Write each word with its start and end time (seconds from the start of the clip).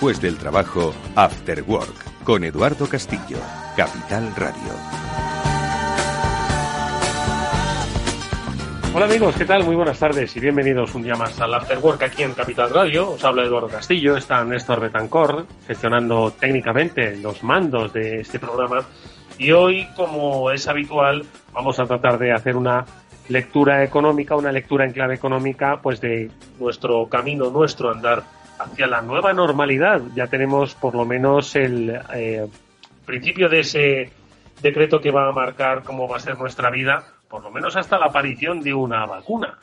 Después 0.00 0.22
del 0.22 0.38
trabajo, 0.38 0.94
After 1.14 1.62
Work, 1.66 2.24
con 2.24 2.42
Eduardo 2.42 2.88
Castillo, 2.88 3.36
Capital 3.76 4.34
Radio. 4.34 4.72
Hola 8.94 9.04
amigos, 9.04 9.34
¿qué 9.36 9.44
tal? 9.44 9.62
Muy 9.62 9.76
buenas 9.76 9.98
tardes 9.98 10.34
y 10.34 10.40
bienvenidos 10.40 10.94
un 10.94 11.02
día 11.02 11.16
más 11.16 11.38
al 11.38 11.52
After 11.52 11.76
Work 11.80 12.02
aquí 12.02 12.22
en 12.22 12.32
Capital 12.32 12.70
Radio. 12.70 13.10
Os 13.10 13.22
habla 13.24 13.42
Eduardo 13.42 13.68
Castillo, 13.68 14.16
está 14.16 14.42
Néstor 14.42 14.80
Betancor 14.80 15.44
gestionando 15.66 16.30
técnicamente 16.30 17.18
los 17.18 17.42
mandos 17.42 17.92
de 17.92 18.20
este 18.20 18.38
programa. 18.38 18.82
Y 19.36 19.52
hoy, 19.52 19.86
como 19.96 20.50
es 20.50 20.66
habitual, 20.66 21.26
vamos 21.52 21.78
a 21.78 21.84
tratar 21.84 22.18
de 22.18 22.32
hacer 22.32 22.56
una 22.56 22.86
lectura 23.28 23.84
económica, 23.84 24.34
una 24.34 24.50
lectura 24.50 24.86
en 24.86 24.92
clave 24.92 25.16
económica, 25.16 25.78
pues 25.82 26.00
de 26.00 26.30
nuestro 26.58 27.06
camino, 27.06 27.50
nuestro 27.50 27.90
andar 27.90 28.39
hacia 28.60 28.86
la 28.86 29.02
nueva 29.02 29.32
normalidad. 29.32 30.02
Ya 30.14 30.26
tenemos 30.26 30.74
por 30.74 30.94
lo 30.94 31.04
menos 31.04 31.56
el 31.56 31.98
eh, 32.14 32.46
principio 33.06 33.48
de 33.48 33.60
ese 33.60 34.12
decreto 34.60 35.00
que 35.00 35.10
va 35.10 35.28
a 35.28 35.32
marcar 35.32 35.82
cómo 35.82 36.06
va 36.06 36.18
a 36.18 36.20
ser 36.20 36.38
nuestra 36.38 36.70
vida, 36.70 37.04
por 37.28 37.42
lo 37.42 37.50
menos 37.50 37.76
hasta 37.76 37.98
la 37.98 38.06
aparición 38.06 38.60
de 38.60 38.74
una 38.74 39.06
vacuna. 39.06 39.58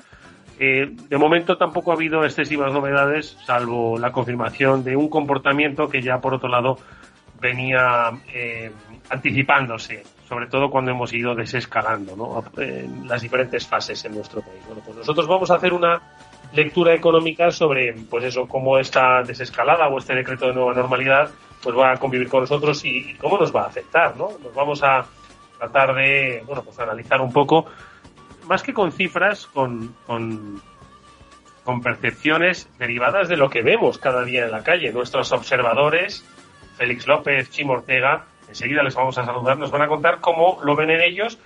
Eh, 0.60 0.90
de 1.08 1.18
momento 1.18 1.56
tampoco 1.58 1.92
ha 1.92 1.96
habido 1.96 2.24
excesivas 2.24 2.74
novedades, 2.74 3.38
salvo 3.46 4.00
la 4.00 4.12
confirmación 4.12 4.84
de 4.84 4.96
un 4.96 5.08
comportamiento 5.08 5.88
que 5.88 6.02
ya 6.02 6.20
por 6.20 6.34
otro 6.34 6.50
lado 6.50 6.80
venía 7.40 8.10
eh, 8.34 8.72
anticipándose, 9.12 10.04
sobre 10.28 10.48
todo 10.48 10.72
cuando 10.72 10.90
hemos 10.90 11.14
ido 11.14 11.36
desescalando 11.36 12.16
¿no? 12.16 12.44
las 13.06 13.22
diferentes 13.22 13.68
fases 13.68 14.04
en 14.06 14.16
nuestro 14.16 14.42
país. 14.42 14.64
Bueno, 14.66 14.82
pues 14.84 14.98
nosotros 14.98 15.28
vamos 15.28 15.52
a 15.52 15.56
hacer 15.56 15.74
una 15.74 16.02
lectura 16.58 16.94
económica 16.94 17.52
sobre, 17.52 17.94
pues 18.10 18.24
eso, 18.26 18.48
cómo 18.48 18.80
esta 18.80 19.22
desescalada 19.22 19.88
o 19.88 20.00
este 20.00 20.16
decreto 20.16 20.48
de 20.48 20.54
nueva 20.54 20.74
normalidad 20.74 21.30
pues 21.62 21.78
va 21.78 21.94
a 21.94 21.98
convivir 21.98 22.28
con 22.30 22.42
nosotros 22.42 22.84
y, 22.84 23.16
cómo 23.16 23.38
nos 23.38 23.56
va 23.56 23.64
a 23.64 23.68
afectar, 23.68 24.18
¿no? 24.18 24.30
Nos 24.44 24.54
vamos 24.54 24.84
a 24.84 25.06
tratar 25.58 25.94
de, 25.96 26.44
bueno, 26.46 26.64
pues 26.64 26.80
analizar 26.80 27.22
un 27.22 27.32
poco, 27.32 27.66
más 28.48 28.64
que 28.64 28.74
con 28.74 28.92
cifras, 28.92 29.46
con, 29.48 29.96
con, 30.06 30.62
con 31.64 31.82
percepciones 31.82 32.70
derivadas 32.80 33.28
de 33.28 33.38
lo 33.38 33.50
que 33.50 33.62
vemos 33.62 33.98
cada 33.98 34.24
día 34.24 34.46
en 34.46 34.52
la 34.52 34.64
calle. 34.64 34.92
Nuestros 34.92 35.32
observadores, 35.32 36.26
Félix 36.78 37.08
López, 37.08 37.50
Chimo 37.52 37.74
Ortega, 37.74 38.26
enseguida 38.48 38.82
les 38.82 38.96
vamos 38.96 39.18
a 39.18 39.26
saludar, 39.26 39.58
nos 39.58 39.72
van 39.72 39.84
a 39.84 39.88
contar 39.88 40.22
cómo 40.22 40.60
lo 40.64 40.76
ven 40.76 40.90
en 40.90 41.02
ellos, 41.02 41.38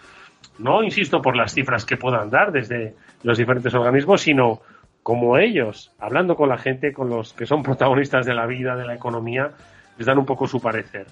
no 0.58 0.84
insisto 0.84 1.22
por 1.22 1.36
las 1.36 1.54
cifras 1.54 1.86
que 1.86 1.98
puedan 1.98 2.30
dar 2.30 2.52
desde 2.52 2.96
los 3.24 3.38
diferentes 3.38 3.74
organismos, 3.74 4.22
sino 4.22 4.62
como 5.04 5.38
ellos, 5.38 5.92
hablando 6.00 6.36
con 6.36 6.50
la 6.50 6.58
gente, 6.58 6.94
con 6.94 7.10
los 7.10 7.34
que 7.34 7.46
son 7.46 7.64
protagonistas 7.64 8.26
de 8.26 8.34
la 8.34 8.46
vida, 8.46 8.76
de 8.76 8.86
la 8.86 8.94
economía, 8.94 9.52
les 9.98 10.06
dan 10.06 10.18
un 10.18 10.26
poco 10.26 10.48
su 10.48 10.62
parecer. 10.62 11.08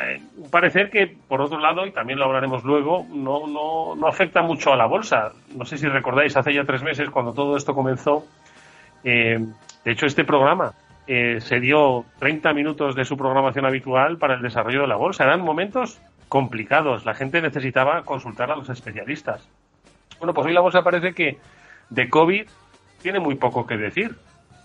Eh, 0.00 0.20
un 0.36 0.50
parecer 0.50 0.90
que, 0.90 1.06
por 1.06 1.40
otro 1.40 1.58
lado, 1.58 1.86
y 1.86 1.92
también 1.92 2.18
lo 2.18 2.24
hablaremos 2.24 2.64
luego, 2.64 3.06
no, 3.12 3.46
no, 3.46 3.94
no, 3.94 4.06
afecta 4.06 4.42
mucho 4.42 4.72
a 4.72 4.76
la 4.76 4.86
bolsa. 4.86 5.32
No 5.56 5.64
sé 5.64 5.78
si 5.78 5.86
recordáis, 5.86 6.36
hace 6.36 6.52
ya 6.52 6.64
tres 6.64 6.82
meses, 6.82 7.10
cuando 7.10 7.32
todo 7.32 7.56
esto 7.56 7.74
comenzó, 7.74 8.24
eh, 9.04 9.38
de 9.84 9.92
hecho, 9.92 10.06
este 10.06 10.24
programa 10.24 10.72
eh, 11.06 11.40
se 11.40 11.60
dio 11.60 12.04
30 12.18 12.54
minutos 12.54 12.96
de 12.96 13.04
su 13.04 13.16
programación 13.16 13.66
habitual 13.66 14.16
para 14.16 14.34
el 14.34 14.42
desarrollo 14.42 14.82
de 14.82 14.88
la 14.88 14.96
bolsa. 14.96 15.24
Eran 15.24 15.42
momentos 15.42 16.00
complicados, 16.28 17.04
la 17.04 17.14
gente 17.14 17.42
necesitaba 17.42 18.02
consultar 18.02 18.50
a 18.50 18.56
los 18.56 18.68
especialistas. 18.70 19.48
Bueno, 20.18 20.32
pues 20.32 20.46
hoy 20.46 20.54
la 20.54 20.60
bolsa 20.60 20.82
parece 20.82 21.12
que 21.12 21.38
de 21.90 22.08
COVID 22.08 22.46
tiene 23.04 23.20
muy 23.20 23.34
poco 23.34 23.66
que 23.66 23.76
decir. 23.76 24.16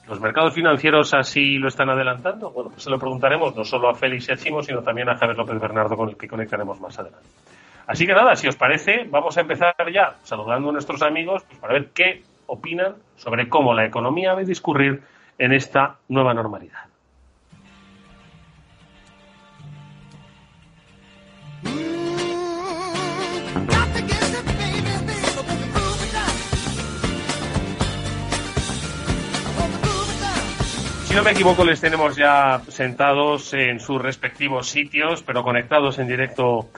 ¿Los 0.08 0.22
mercados 0.22 0.54
financieros 0.54 1.14
así 1.14 1.58
lo 1.58 1.68
están 1.68 1.90
adelantando? 1.90 2.50
Bueno, 2.52 2.70
pues 2.70 2.84
se 2.84 2.90
lo 2.90 2.98
preguntaremos 2.98 3.54
no 3.54 3.66
solo 3.66 3.90
a 3.90 3.94
Félix 3.94 4.30
Echimo, 4.30 4.64
sino 4.64 4.82
también 4.82 5.10
a 5.10 5.18
Javier 5.18 5.38
López 5.38 5.60
Bernardo, 5.60 5.98
con 5.98 6.10
el 6.10 6.18
que 6.18 6.30
conectaremos 6.30 6.80
más 6.80 6.98
adelante. 6.98 7.28
Así 7.86 8.08
que 8.08 8.14
nada, 8.14 8.38
si 8.38 8.48
os 8.48 8.56
parece, 8.56 9.06
vamos 9.10 9.38
a 9.38 9.42
empezar 9.42 9.76
ya 9.94 10.16
saludando 10.24 10.70
a 10.70 10.72
nuestros 10.72 11.02
amigos 11.02 11.44
pues, 11.44 11.60
para 11.60 11.74
ver 11.74 11.90
qué 11.94 12.24
opinan 12.48 12.96
sobre 13.18 13.50
cómo 13.50 13.74
la 13.74 13.86
economía 13.86 14.32
a 14.32 14.38
discurrir 14.38 15.04
en 15.38 15.52
esta 15.52 15.98
nueva 16.08 16.34
normalidad. 16.34 16.89
Si 31.10 31.16
no 31.16 31.24
me 31.24 31.32
equivoco, 31.32 31.66
les 31.66 31.82
tenemos 31.82 32.16
ya 32.16 32.62
sentados 32.68 33.52
en 33.56 33.80
sus 33.80 34.00
respectivos 34.00 34.70
sitios, 34.70 35.24
pero 35.24 35.44
conectados 35.44 35.98
en 35.98 36.08
directo 36.08 36.70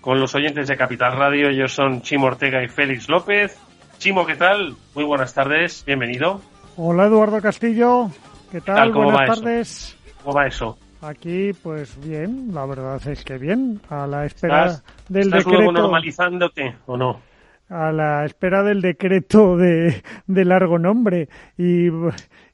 con 0.00 0.20
los 0.20 0.32
oyentes 0.36 0.68
de 0.68 0.76
Capital 0.76 1.16
Radio. 1.16 1.48
Ellos 1.48 1.72
son 1.72 2.00
Chimo 2.00 2.26
Ortega 2.26 2.62
y 2.62 2.68
Félix 2.68 3.08
López. 3.08 3.58
Chimo, 3.98 4.24
¿qué 4.24 4.36
tal? 4.36 4.76
Muy 4.94 5.02
buenas 5.02 5.34
tardes, 5.34 5.82
bienvenido. 5.84 6.40
Hola 6.76 7.06
Eduardo 7.06 7.42
Castillo, 7.42 8.10
¿qué 8.52 8.60
tal? 8.60 8.92
Buenas 8.92 9.40
tardes. 9.40 9.98
¿Cómo 10.22 10.36
va 10.36 10.46
eso? 10.46 10.78
Aquí, 11.02 11.50
pues 11.60 11.98
bien, 12.00 12.54
la 12.54 12.66
verdad 12.66 13.04
es 13.08 13.24
que 13.24 13.38
bien, 13.38 13.80
a 13.90 14.06
la 14.06 14.24
espera 14.24 14.80
del 15.08 15.24
¿estás 15.26 15.44
decreto. 15.44 15.50
luego 15.50 15.72
normalizándote 15.72 16.76
o 16.86 16.96
no? 16.96 17.20
A 17.68 17.90
la 17.92 18.24
espera 18.24 18.62
del 18.62 18.80
decreto 18.82 19.56
de, 19.56 20.02
de 20.26 20.44
largo 20.44 20.78
nombre 20.78 21.28
y, 21.56 21.88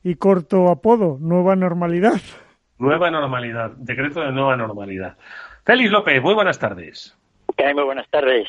y 0.06 0.14
corto 0.14 0.68
apodo, 0.68 1.18
nueva 1.18 1.56
normalidad. 1.56 2.20
Nueva 2.78 3.10
normalidad, 3.10 3.72
decreto 3.72 4.20
de 4.20 4.30
nueva 4.30 4.56
normalidad. 4.56 5.16
Félix 5.64 5.90
López, 5.90 6.22
muy 6.22 6.32
buenas 6.32 6.60
tardes. 6.60 7.18
Muy 7.58 7.82
buenas 7.82 8.08
tardes. 8.08 8.46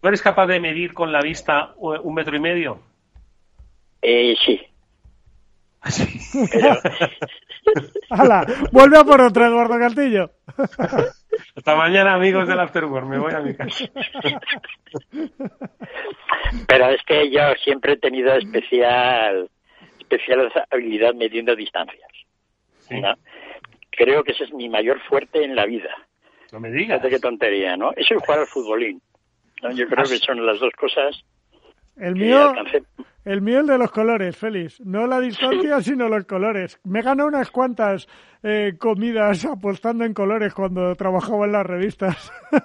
¿Tú 0.00 0.08
eres 0.08 0.22
capaz 0.22 0.46
de 0.46 0.60
medir 0.60 0.94
con 0.94 1.12
la 1.12 1.20
vista 1.20 1.74
un 1.76 2.14
metro 2.14 2.34
y 2.34 2.40
medio? 2.40 2.78
Eh, 4.00 4.34
sí. 4.46 4.62
Sí. 5.90 6.48
Pero, 6.50 6.70
¡Hala! 8.08 8.46
Vuelve 8.72 8.96
a 8.96 9.04
por 9.04 9.20
otro, 9.20 9.44
Eduardo 9.44 9.78
Castillo. 9.78 10.30
Hasta 11.54 11.76
mañana, 11.76 12.14
amigos 12.14 12.48
del 12.48 12.60
Afterworld. 12.60 13.10
Me 13.10 13.18
voy 13.18 13.34
a 13.34 13.40
mi 13.40 13.54
casa. 13.54 13.84
pero 16.66 16.88
es 16.88 17.02
que 17.06 17.30
yo 17.30 17.42
siempre 17.62 17.92
he 17.92 17.96
tenido 17.98 18.32
especial, 18.36 19.50
especial 20.04 20.50
habilidad 20.70 21.14
midiendo 21.14 21.54
distancias. 21.56 22.08
Sí. 22.78 23.00
¿no? 23.00 23.14
Creo 23.90 24.22
que 24.24 24.32
ese 24.32 24.44
es 24.44 24.52
mi 24.52 24.68
mayor 24.68 25.00
fuerte 25.08 25.44
en 25.44 25.54
la 25.56 25.66
vida. 25.66 25.90
No 26.52 26.60
me 26.60 26.70
digas. 26.70 26.98
Fíjate 27.00 27.10
qué 27.10 27.18
tontería, 27.20 27.76
¿no? 27.76 27.92
Eso 27.96 28.14
y 28.14 28.18
jugar 28.18 28.40
al 28.40 28.46
futbolín. 28.46 29.00
¿no? 29.62 29.70
Yo 29.72 29.86
creo 29.86 30.04
Ah, 30.04 30.08
que 30.08 30.18
son 30.18 30.44
las 30.44 30.60
dos 30.60 30.72
cosas 30.78 31.24
El 31.96 32.14
mío, 32.14 32.50
alcancé. 32.50 32.82
el 33.24 33.40
mío 33.40 33.60
el 33.60 33.66
de 33.66 33.78
los 33.78 33.90
colores, 33.90 34.36
Félix. 34.36 34.80
No 34.80 35.06
la 35.06 35.20
distancia, 35.20 35.80
sino 35.82 36.08
los 36.08 36.24
colores. 36.26 36.78
Me 36.84 37.02
ganó 37.02 37.26
unas 37.26 37.50
cuantas 37.50 38.06
eh, 38.42 38.74
comidas 38.78 39.44
apostando 39.46 40.04
en 40.04 40.12
colores 40.14 40.52
cuando 40.54 40.94
trabajaba 40.96 41.46
en 41.46 41.52
las 41.52 41.66
revistas. 41.66 42.32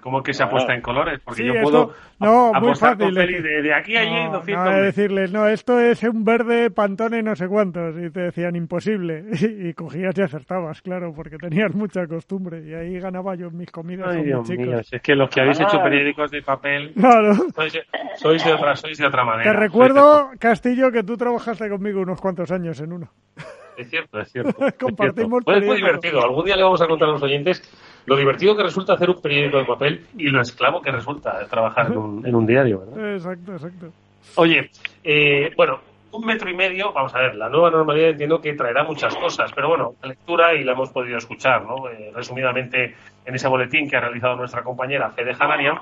¿Cómo 0.00 0.22
que 0.22 0.32
se 0.34 0.42
apuesta 0.42 0.74
en 0.74 0.80
colores? 0.80 1.20
Porque 1.24 1.42
Sí, 1.42 1.46
yo 1.48 1.54
esto- 1.54 1.62
puedo 1.70 1.94
no, 2.18 2.48
a- 2.54 2.60
muy 2.60 2.68
apostar 2.70 2.96
con 2.98 3.14
fácil, 3.14 3.18
es 3.36 3.42
de, 3.42 3.62
de 3.62 3.74
aquí 3.74 3.96
a 3.96 4.00
allí 4.00 4.24
No, 4.26 4.32
200 4.32 4.64
no, 4.64 4.82
decirles, 4.82 5.32
no, 5.32 5.46
esto 5.48 5.78
es 5.80 6.02
un 6.02 6.24
verde 6.24 6.70
pantone 6.70 7.22
no 7.22 7.36
sé 7.36 7.46
cuántos. 7.48 7.94
Y 7.96 8.10
te 8.10 8.20
decían 8.20 8.56
imposible. 8.56 9.24
Y, 9.60 9.74
cogías 9.74 10.16
y 10.18 10.22
acertabas, 10.22 10.80
claro, 10.82 11.12
porque 11.14 11.36
tenías 11.38 11.74
mucha 11.74 12.06
costumbre. 12.06 12.62
Y 12.66 12.74
ahí 12.74 12.98
ganaba 12.98 13.34
yo 13.34 13.50
mis 13.50 13.70
comidas 13.70 14.08
Ay, 14.10 14.16
con 14.16 14.24
Dios 14.26 14.40
mis 14.40 14.48
chicos. 14.50 14.66
mío, 14.66 14.82
si 14.82 14.96
es 14.96 15.02
que 15.02 15.14
los 15.14 15.30
que 15.30 15.40
habéis 15.40 15.60
Ah. 15.60 15.64
hecho 15.64 15.82
periódicos 15.82 16.30
de 16.30 16.42
papel 16.42 16.92
Claro. 16.94 17.34
sois, 17.54 17.78
sois 18.16 18.44
de 18.44 18.52
otra, 18.52 18.76
sois 18.76 18.96
de 18.98 19.06
otra 19.06 19.24
manera. 19.24 19.50
Te 19.52 19.56
recuerdo, 19.58 20.30
Castillo, 20.38 20.90
que 20.90 21.02
tú 21.02 21.16
trabajaste 21.16 21.68
conmigo 21.68 22.00
unos 22.00 22.20
cuantos 22.20 22.50
años 22.50 22.80
en 22.80 22.92
uno. 22.92 23.10
Es 23.76 23.88
cierto, 23.88 24.20
es 24.20 24.30
cierto. 24.30 24.50
es 24.66 24.74
Compartimos 24.74 25.42
cierto. 25.42 25.44
Pues 25.44 25.56
es 25.58 25.66
muy 25.66 25.76
divertido. 25.76 26.22
Algún 26.22 26.44
día 26.44 26.56
le 26.56 26.62
vamos 26.64 26.82
a 26.82 26.86
contar 26.86 27.08
a 27.08 27.12
los 27.12 27.22
oyentes 27.22 27.62
lo 28.10 28.16
divertido 28.16 28.56
que 28.56 28.64
resulta 28.64 28.94
hacer 28.94 29.08
un 29.08 29.22
periódico 29.22 29.58
de 29.58 29.64
papel 29.64 30.04
y 30.18 30.26
lo 30.26 30.40
esclavo 30.40 30.82
que 30.82 30.90
resulta 30.90 31.46
trabajar 31.48 31.86
en 31.92 31.96
un, 31.96 32.26
en 32.26 32.34
un 32.34 32.44
diario, 32.44 32.80
¿verdad? 32.80 33.14
Exacto, 33.14 33.52
exacto. 33.52 33.86
Oye, 34.34 34.68
eh, 35.04 35.52
bueno, 35.56 35.78
un 36.10 36.26
metro 36.26 36.50
y 36.50 36.56
medio, 36.56 36.92
vamos 36.92 37.14
a 37.14 37.20
ver, 37.20 37.36
la 37.36 37.48
nueva 37.48 37.70
normalidad 37.70 38.08
entiendo 38.10 38.40
que 38.40 38.52
traerá 38.54 38.82
muchas 38.82 39.14
cosas, 39.14 39.52
pero 39.54 39.68
bueno, 39.68 39.94
la 40.02 40.08
lectura 40.08 40.52
y 40.54 40.64
la 40.64 40.72
hemos 40.72 40.90
podido 40.90 41.18
escuchar, 41.18 41.62
¿no? 41.64 41.88
Eh, 41.88 42.10
resumidamente 42.12 42.96
en 43.24 43.32
ese 43.36 43.46
boletín 43.46 43.88
que 43.88 43.96
ha 43.96 44.00
realizado 44.00 44.34
nuestra 44.34 44.64
compañera 44.64 45.10
Fede 45.10 45.32
Janarian, 45.34 45.76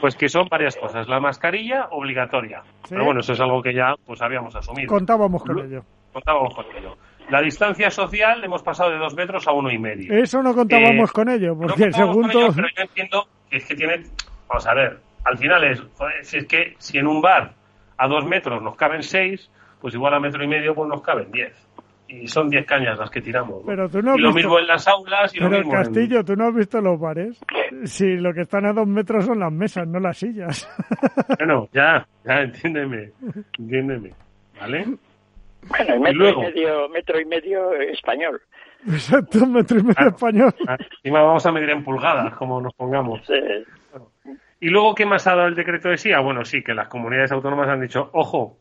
pues 0.00 0.16
que 0.16 0.30
son 0.30 0.48
varias 0.48 0.76
cosas. 0.76 1.06
La 1.08 1.20
mascarilla 1.20 1.88
obligatoria, 1.90 2.62
Sí. 2.84 2.88
pero 2.94 3.04
bueno, 3.04 3.20
eso 3.20 3.34
es 3.34 3.40
algo 3.40 3.60
que 3.60 3.74
ya 3.74 3.94
pues 4.06 4.22
habíamos 4.22 4.56
asumido. 4.56 4.88
Contábamos 4.88 5.42
con 5.44 5.58
ello. 5.58 5.82
Contábamos 6.10 6.54
con 6.54 6.64
ello. 6.74 6.96
La 7.30 7.40
distancia 7.42 7.90
social 7.90 8.42
hemos 8.44 8.62
pasado 8.62 8.90
de 8.90 8.98
dos 8.98 9.14
metros 9.16 9.46
a 9.48 9.52
uno 9.52 9.70
y 9.70 9.78
medio. 9.78 10.12
Eso 10.14 10.42
no 10.42 10.54
contábamos 10.54 11.10
Eh, 11.10 11.12
con 11.12 11.28
ello, 11.28 11.54
No 11.54 11.58
porque 11.66 11.82
contábamos 11.84 12.14
según 12.16 12.30
todo... 12.30 12.52
pero 12.54 12.68
yo 12.76 12.82
entiendo 12.82 13.26
que 13.50 13.56
es 13.56 13.64
que 13.66 13.74
tiene. 13.74 14.02
Vamos 14.48 14.66
a 14.66 14.74
ver, 14.74 14.98
al 15.24 15.36
final 15.38 15.64
es. 15.64 15.80
joder, 15.96 16.24
si 16.24 16.36
es 16.38 16.46
que 16.46 16.74
si 16.78 16.98
en 16.98 17.06
un 17.06 17.20
bar 17.20 17.52
a 17.98 18.06
dos 18.08 18.24
metros 18.26 18.62
nos 18.62 18.76
caben 18.76 19.02
seis, 19.02 19.50
pues 19.80 19.94
igual 19.94 20.14
a 20.14 20.20
metro 20.20 20.44
y 20.44 20.46
medio 20.48 20.74
pues 20.74 20.88
nos 20.88 21.02
caben 21.02 21.30
diez. 21.32 21.52
y 22.08 22.28
son 22.28 22.48
10 22.48 22.64
cañas 22.64 22.96
las 22.98 23.10
que 23.10 23.20
tiramos. 23.20 23.62
Pero 23.66 23.88
tú 23.88 24.00
no 24.00 24.16
y 24.16 24.20
lo 24.20 24.32
mismo 24.32 24.60
en 24.60 24.68
las 24.68 24.86
aulas 24.86 25.34
y 25.34 25.38
Pero 25.38 25.50
lo 25.50 25.58
mismo 25.58 25.72
Castillo, 25.72 26.24
¿tú 26.24 26.36
no 26.36 26.46
has 26.46 26.54
visto 26.54 26.80
los 26.80 27.00
bares? 27.00 27.40
Si 27.84 28.16
lo 28.18 28.32
que 28.32 28.42
están 28.42 28.64
a 28.66 28.72
dos 28.72 28.86
metros 28.86 29.24
son 29.26 29.40
las 29.40 29.50
mesas, 29.50 29.88
no 29.88 29.98
las 29.98 30.16
sillas. 30.16 30.68
Bueno, 31.38 31.68
ya, 31.72 32.06
ya, 32.24 32.42
entiéndeme, 32.42 33.10
entiéndeme, 33.58 34.12
¿vale? 34.60 34.86
Bueno, 35.68 36.00
metro 36.00 36.30
y, 36.30 36.36
medio, 36.36 36.88
metro 36.88 37.20
y 37.20 37.24
medio 37.24 37.72
español. 37.72 38.40
Exacto, 38.86 39.46
metro 39.46 39.78
y 39.78 39.82
medio 39.82 40.08
español. 40.08 40.54
Ah, 40.66 40.76
encima 40.98 41.22
vamos 41.22 41.44
a 41.46 41.52
medir 41.52 41.70
en 41.70 41.84
pulgadas, 41.84 42.34
como 42.36 42.60
nos 42.60 42.74
pongamos. 42.74 43.20
Y 44.60 44.68
luego, 44.68 44.94
¿qué 44.94 45.04
más 45.06 45.26
ha 45.26 45.34
dado 45.34 45.48
el 45.48 45.54
decreto 45.54 45.88
de 45.88 45.98
sí? 45.98 46.12
Ah, 46.12 46.20
bueno, 46.20 46.44
sí, 46.44 46.62
que 46.62 46.74
las 46.74 46.88
comunidades 46.88 47.32
autónomas 47.32 47.68
han 47.68 47.80
dicho, 47.80 48.08
ojo, 48.12 48.56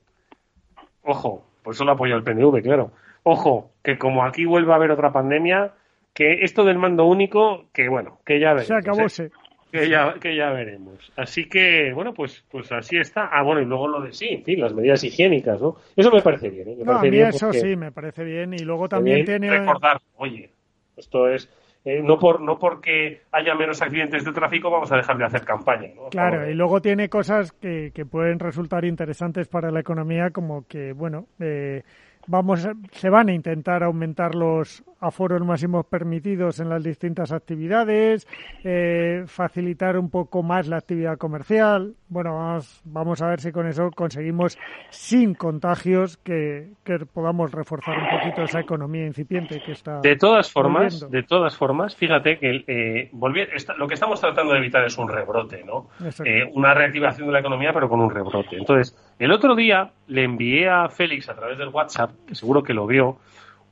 ojo, 1.03 1.45
por 1.63 1.73
eso 1.73 1.85
lo 1.85 1.93
apoyó 1.93 2.15
el 2.15 2.23
PNV, 2.23 2.61
claro. 2.61 2.91
Ojo, 3.23 3.71
que 3.83 3.97
como 3.97 4.25
aquí 4.25 4.45
vuelve 4.45 4.71
a 4.73 4.75
haber 4.75 4.91
otra 4.91 5.11
pandemia, 5.11 5.71
que 6.13 6.43
esto 6.43 6.63
del 6.63 6.77
mando 6.77 7.05
único, 7.05 7.65
que 7.73 7.89
bueno, 7.89 8.19
que 8.25 8.39
ya 8.39 8.53
veremos. 8.53 8.67
Se 8.67 8.75
acabó, 8.75 9.01
¿eh? 9.01 9.31
Que 9.79 9.89
ya, 9.89 10.13
que 10.19 10.35
ya 10.35 10.51
veremos. 10.51 11.11
Así 11.15 11.49
que, 11.49 11.91
bueno, 11.93 12.13
pues, 12.13 12.43
pues 12.49 12.71
así 12.71 12.97
está. 12.97 13.29
Ah, 13.31 13.43
bueno, 13.43 13.61
y 13.61 13.65
luego 13.65 13.87
lo 13.87 14.01
de 14.01 14.13
sí, 14.13 14.27
en 14.29 14.43
fin, 14.43 14.61
las 14.61 14.73
medidas 14.73 15.03
higiénicas, 15.03 15.61
¿no? 15.61 15.75
Eso 15.95 16.11
me 16.11 16.21
parece 16.21 16.49
bien. 16.49 16.69
¿eh? 16.69 16.75
Me 16.77 16.83
no, 16.83 16.93
parece 16.93 17.07
a 17.07 17.11
mí 17.11 17.17
bien 17.17 17.27
eso 17.27 17.53
sí, 17.53 17.75
me 17.75 17.91
parece 17.91 18.23
bien. 18.23 18.53
Y 18.53 18.59
luego 18.59 18.87
también 18.87 19.25
tiene... 19.25 19.49
Recordar, 19.49 20.01
oye, 20.17 20.49
esto 20.95 21.27
es... 21.27 21.49
Eh, 21.87 22.01
no 22.01 22.17
por 22.17 22.41
no 22.41 22.57
porque 22.57 23.21
haya 23.31 23.53
menos 23.53 23.79
accidentes 23.79 24.25
de 24.25 24.31
tráfico 24.31 24.71
vamos 24.71 24.91
a 24.91 24.97
dejar 24.97 25.19
de 25.19 25.25
hacer 25.25 25.45
campaña. 25.45 25.89
¿no? 25.95 26.09
Claro, 26.09 26.49
y 26.49 26.55
luego 26.55 26.81
tiene 26.81 27.09
cosas 27.09 27.51
que, 27.51 27.91
que 27.93 28.05
pueden 28.07 28.39
resultar 28.39 28.85
interesantes 28.85 29.47
para 29.47 29.69
la 29.69 29.81
economía, 29.81 30.31
como 30.31 30.65
que, 30.67 30.93
bueno, 30.93 31.27
eh, 31.39 31.83
vamos 32.27 32.67
se 32.91 33.09
van 33.09 33.29
a 33.29 33.33
intentar 33.33 33.83
aumentar 33.83 34.35
los 34.35 34.83
aforos 34.99 35.41
máximos 35.41 35.85
permitidos 35.85 36.59
en 36.59 36.69
las 36.69 36.83
distintas 36.83 37.31
actividades, 37.31 38.27
eh, 38.63 39.23
facilitar 39.27 39.97
un 39.97 40.09
poco 40.09 40.41
más 40.41 40.67
la 40.67 40.77
actividad 40.77 41.17
comercial. 41.17 41.93
Bueno, 42.07 42.35
vamos, 42.35 42.81
vamos 42.85 43.21
a 43.21 43.27
ver 43.27 43.39
si 43.39 43.51
con 43.51 43.67
eso 43.67 43.91
conseguimos, 43.91 44.57
sin 44.89 45.35
contagios, 45.35 46.17
que, 46.17 46.71
que 46.83 46.99
podamos 47.05 47.51
reforzar 47.51 47.97
un 47.97 48.19
poquito 48.19 48.43
esa 48.43 48.59
economía 48.59 49.05
incipiente 49.05 49.61
que 49.63 49.73
está. 49.73 49.99
De 50.01 50.15
todas 50.15 50.51
formas, 50.51 51.09
de 51.09 51.23
todas 51.23 51.55
formas, 51.55 51.95
fíjate 51.95 52.39
que 52.39 52.63
eh, 52.67 53.09
volver, 53.11 53.49
lo 53.77 53.87
que 53.87 53.93
estamos 53.93 54.19
tratando 54.19 54.53
de 54.53 54.59
evitar 54.59 54.83
es 54.85 54.97
un 54.97 55.09
rebrote, 55.09 55.63
¿no? 55.63 55.89
Eh, 56.23 56.49
una 56.53 56.73
reactivación 56.73 57.27
de 57.27 57.33
la 57.33 57.39
economía, 57.39 57.71
pero 57.73 57.89
con 57.89 57.99
un 58.01 58.09
rebrote. 58.09 58.57
Entonces, 58.57 58.95
el 59.19 59.31
otro 59.31 59.55
día 59.55 59.91
le 60.07 60.23
envié 60.23 60.69
a 60.69 60.89
Félix 60.89 61.29
a 61.29 61.35
través 61.35 61.57
del 61.57 61.69
WhatsApp, 61.69 62.11
que 62.27 62.35
seguro 62.35 62.63
que 62.63 62.73
lo 62.73 62.85
vio, 62.87 63.17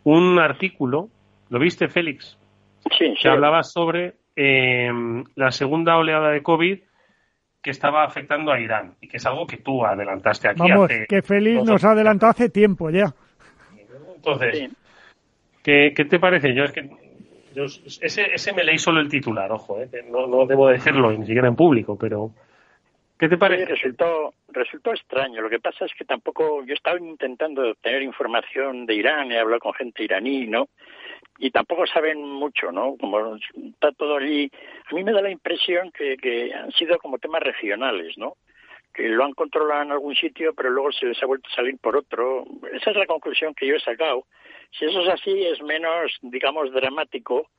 un 0.03 0.39
artículo 0.39 1.09
¿Lo 1.53 1.59
viste, 1.59 1.87
Félix? 1.87 2.35
Sí, 2.97 3.13
sí. 3.15 3.27
hablaba 3.27 3.61
sobre 3.61 4.15
em, 4.35 5.23
la 5.35 5.51
segunda 5.51 5.97
oleada 5.97 6.31
de 6.31 6.41
COVID 6.41 6.79
que 7.61 7.69
estaba 7.69 8.03
afectando 8.03 8.51
a 8.51 8.59
Irán 8.59 8.95
y 8.99 9.07
que 9.07 9.17
es 9.17 9.25
algo 9.27 9.45
que 9.45 9.57
tú 9.57 9.85
adelantaste 9.85 10.49
aquí. 10.49 10.61
Vamos, 10.67 10.89
que 11.07 11.21
Félix 11.21 11.63
nos 11.63 11.83
adelantó 11.83 12.25
hace 12.25 12.49
tiempo 12.49 12.89
ya. 12.89 13.13
Entonces, 14.15 14.71
¿qué, 15.61 15.91
te 15.93 16.19
parece? 16.19 16.55
Yo 16.55 16.63
es 16.63 16.71
que 16.71 16.89
ese, 18.01 18.33
ese 18.33 18.53
me 18.53 18.63
leí 18.63 18.79
solo 18.79 18.99
el 18.99 19.07
titular, 19.07 19.51
ojo, 19.51 19.79
eh, 19.79 19.89
no, 20.09 20.25
no 20.25 20.47
debo 20.47 20.69
decirlo 20.69 21.11
ni 21.11 21.27
siquiera 21.27 21.47
en 21.47 21.55
público, 21.55 21.95
pero 21.99 22.31
¿qué 23.19 23.29
te 23.29 23.37
parece? 23.37 23.65
resultó, 23.65 24.33
resultó 24.49 24.91
extraño. 24.91 25.41
Lo 25.41 25.49
que 25.49 25.59
pasa 25.59 25.85
es 25.85 25.93
que 25.93 26.05
tampoco, 26.05 26.63
yo 26.65 26.73
estaba 26.73 26.99
intentando 26.99 27.69
obtener 27.71 28.01
información 28.01 28.85
de 28.85 28.95
Irán, 28.95 29.31
he 29.31 29.39
hablado 29.39 29.59
con 29.59 29.73
gente 29.73 30.03
iraní, 30.03 30.47
¿no? 30.47 30.67
y 31.39 31.51
tampoco 31.51 31.85
saben 31.87 32.21
mucho, 32.21 32.71
¿no? 32.71 32.95
Como 32.97 33.35
está 33.35 33.91
todo 33.91 34.17
allí, 34.17 34.51
a 34.89 34.95
mí 34.95 35.03
me 35.03 35.11
da 35.11 35.21
la 35.21 35.31
impresión 35.31 35.91
que, 35.91 36.17
que 36.17 36.53
han 36.53 36.71
sido 36.71 36.97
como 36.99 37.17
temas 37.17 37.41
regionales, 37.41 38.17
¿no? 38.17 38.37
Que 38.93 39.09
lo 39.09 39.25
han 39.25 39.33
controlado 39.33 39.81
en 39.81 39.91
algún 39.91 40.15
sitio, 40.15 40.53
pero 40.53 40.69
luego 40.69 40.91
se 40.91 41.07
les 41.07 41.21
ha 41.23 41.25
vuelto 41.25 41.49
a 41.51 41.55
salir 41.55 41.77
por 41.79 41.97
otro. 41.97 42.45
Esa 42.71 42.91
es 42.91 42.97
la 42.97 43.07
conclusión 43.07 43.55
que 43.55 43.67
yo 43.67 43.75
he 43.75 43.79
sacado. 43.79 44.25
Si 44.71 44.85
eso 44.85 45.01
es 45.01 45.09
así, 45.09 45.45
es 45.45 45.61
menos, 45.61 46.17
digamos, 46.21 46.71
dramático 46.71 47.49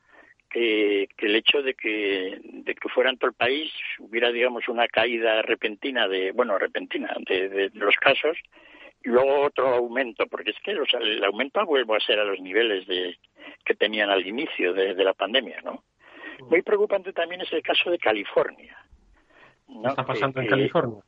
que, 0.49 1.07
que 1.17 1.25
el 1.25 1.35
hecho 1.35 1.61
de 1.61 1.73
que, 1.73 2.39
de 2.41 2.75
que 2.75 2.89
fuera 2.89 3.09
en 3.09 3.17
todo 3.17 3.29
el 3.29 3.35
país 3.35 3.71
hubiera, 3.99 4.31
digamos, 4.31 4.67
una 4.67 4.87
caída 4.87 5.41
repentina 5.41 6.07
de, 6.07 6.31
bueno, 6.31 6.57
repentina 6.57 7.15
de, 7.27 7.49
de 7.49 7.71
los 7.73 7.95
casos 7.95 8.37
y 9.05 9.09
luego 9.09 9.41
otro 9.41 9.67
aumento, 9.67 10.25
porque 10.27 10.49
es 10.49 10.59
que 10.63 10.71
el 10.71 11.23
aumento 11.23 11.63
vuelve 11.65 11.95
a 11.95 11.99
ser 11.99 12.19
a 12.19 12.23
los 12.23 12.39
niveles 12.39 12.87
de, 12.87 13.15
que 13.63 13.75
tenían 13.75 14.09
al 14.09 14.25
inicio 14.25 14.73
de, 14.73 14.95
la 14.95 15.13
pandemia, 15.13 15.61
¿no? 15.63 15.83
Mm. 16.39 16.49
Muy 16.49 16.61
preocupante 16.63 17.13
también 17.13 17.41
es 17.41 17.53
el 17.53 17.61
caso 17.61 17.91
de 17.91 17.99
California. 17.99 18.75
¿Qué 19.67 19.87
está 19.87 20.05
pasando 20.05 20.41
en 20.41 20.47
California? 20.47 21.03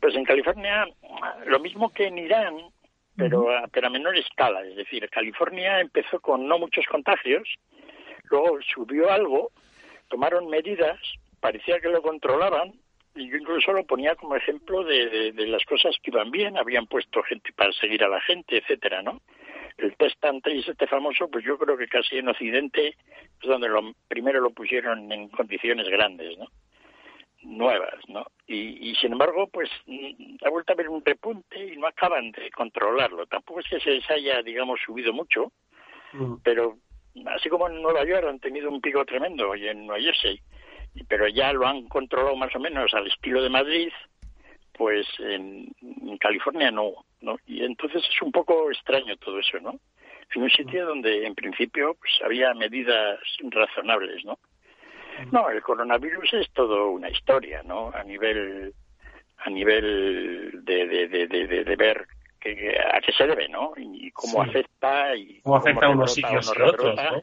Pues 0.00 0.14
en 0.14 0.24
California, 0.24 0.86
lo 1.46 1.58
mismo 1.58 1.90
que 1.90 2.06
en 2.06 2.18
Irán, 2.18 2.54
pero, 3.16 3.50
a, 3.50 3.66
pero 3.68 3.86
a 3.86 3.90
menor 3.90 4.16
escala. 4.16 4.62
Es 4.62 4.76
decir, 4.76 5.08
California 5.08 5.80
empezó 5.80 6.20
con 6.20 6.46
no 6.46 6.58
muchos 6.58 6.84
contagios, 6.86 7.48
luego 8.30 8.58
subió 8.74 9.10
algo, 9.10 9.50
tomaron 10.08 10.48
medidas, 10.48 10.98
parecía 11.40 11.80
que 11.80 11.88
lo 11.88 12.02
controlaban, 12.02 12.74
y 13.16 13.30
yo 13.30 13.36
incluso 13.36 13.72
lo 13.72 13.84
ponía 13.84 14.14
como 14.14 14.36
ejemplo 14.36 14.84
de, 14.84 15.32
las 15.46 15.64
cosas 15.64 15.96
que 16.02 16.10
iban 16.10 16.30
bien, 16.30 16.56
habían 16.56 16.86
puesto 16.86 17.22
gente 17.22 17.52
para 17.54 17.72
seguir 17.72 18.04
a 18.04 18.08
la 18.08 18.20
gente, 18.20 18.58
etcétera, 18.58 19.02
¿no? 19.02 19.22
El 19.78 19.96
test 19.96 20.22
antes 20.24 20.68
este 20.68 20.86
famoso, 20.86 21.28
pues 21.28 21.44
yo 21.44 21.58
creo 21.58 21.76
que 21.76 21.88
casi 21.88 22.16
en 22.16 22.28
Occidente 22.28 22.88
es 22.88 23.48
donde 23.48 23.68
lo, 23.68 23.92
primero 24.08 24.40
lo 24.40 24.50
pusieron 24.50 25.10
en 25.12 25.28
condiciones 25.28 25.88
grandes, 25.88 26.36
¿no? 26.38 26.46
Nuevas, 27.42 27.96
¿no? 28.08 28.26
Y, 28.46 28.94
sin 28.96 29.12
embargo, 29.12 29.48
pues 29.48 29.70
ha 30.44 30.50
vuelto 30.50 30.72
a 30.72 30.74
haber 30.74 30.88
un 30.88 31.04
repunte 31.04 31.72
y 31.72 31.76
no 31.76 31.86
acaban 31.86 32.32
de 32.32 32.50
controlarlo. 32.50 33.26
Tampoco 33.26 33.60
es 33.60 33.66
que 33.68 33.80
se 33.80 33.90
les 33.90 34.10
haya, 34.10 34.42
digamos, 34.42 34.80
subido 34.84 35.12
mucho, 35.12 35.52
mm. 36.12 36.36
pero 36.42 36.78
así 37.26 37.48
como 37.48 37.68
en 37.68 37.82
Nueva 37.82 38.04
York 38.04 38.26
han 38.28 38.40
tenido 38.40 38.70
un 38.70 38.80
pico 38.80 39.04
tremendo 39.04 39.54
y 39.54 39.68
en 39.68 39.86
Nueva 39.86 40.02
Jersey, 40.02 40.40
pero 41.08 41.28
ya 41.28 41.52
lo 41.52 41.66
han 41.66 41.86
controlado 41.88 42.36
más 42.36 42.54
o 42.54 42.60
menos 42.60 42.92
al 42.94 43.06
estilo 43.06 43.42
de 43.42 43.50
Madrid, 43.50 43.90
pues 44.72 45.06
en, 45.18 45.68
California 46.20 46.70
no, 46.70 47.04
¿no? 47.20 47.38
Y 47.46 47.64
entonces 47.64 48.02
es 48.08 48.22
un 48.22 48.32
poco 48.32 48.70
extraño 48.70 49.16
todo 49.16 49.38
eso, 49.38 49.58
¿no? 49.60 49.78
En 50.34 50.42
un 50.42 50.50
sitio 50.50 50.86
donde 50.86 51.26
en 51.26 51.34
principio 51.34 51.94
pues 51.94 52.12
había 52.24 52.52
medidas 52.54 53.20
razonables, 53.42 54.24
¿no? 54.24 54.38
No, 55.30 55.48
el 55.50 55.62
coronavirus 55.62 56.34
es 56.34 56.50
todo 56.52 56.90
una 56.90 57.08
historia, 57.08 57.62
¿no? 57.62 57.90
A 57.94 58.02
nivel 58.02 58.74
a 59.38 59.50
nivel 59.50 60.64
de, 60.64 60.86
de, 60.86 61.26
de, 61.28 61.64
de, 61.64 61.76
ver 61.76 62.06
que, 62.40 62.76
a 62.78 63.00
qué 63.00 63.12
se 63.12 63.26
debe, 63.26 63.48
¿no? 63.48 63.72
Y 63.76 64.10
cómo 64.10 64.42
afecta 64.42 65.14
y 65.14 65.40
cómo 65.42 65.56
afecta 65.56 65.86
a 65.86 65.90
unos 65.90 66.14
sitios 66.14 66.52
y 66.56 66.62
otros, 66.62 66.96
¿no? 66.96 67.22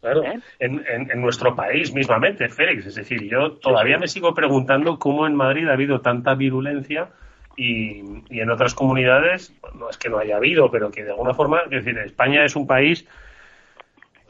Claro, 0.00 0.24
¿Eh? 0.24 0.40
en, 0.60 0.82
en, 0.86 1.20
nuestro 1.20 1.54
país 1.54 1.92
mismamente, 1.92 2.48
Félix. 2.48 2.86
Es 2.86 2.94
decir, 2.94 3.22
yo 3.28 3.52
todavía 3.58 3.98
me 3.98 4.08
sigo 4.08 4.32
preguntando 4.34 4.98
cómo 4.98 5.26
en 5.26 5.34
Madrid 5.34 5.68
ha 5.68 5.74
habido 5.74 6.00
tanta 6.00 6.34
virulencia 6.34 7.10
y, 7.54 8.02
y, 8.30 8.40
en 8.40 8.50
otras 8.50 8.74
comunidades, 8.74 9.52
no 9.74 9.90
es 9.90 9.98
que 9.98 10.08
no 10.08 10.18
haya 10.18 10.36
habido, 10.36 10.70
pero 10.70 10.90
que 10.90 11.04
de 11.04 11.10
alguna 11.10 11.34
forma, 11.34 11.60
es 11.64 11.84
decir, 11.84 11.98
España 11.98 12.46
es 12.46 12.56
un 12.56 12.66
país 12.66 13.06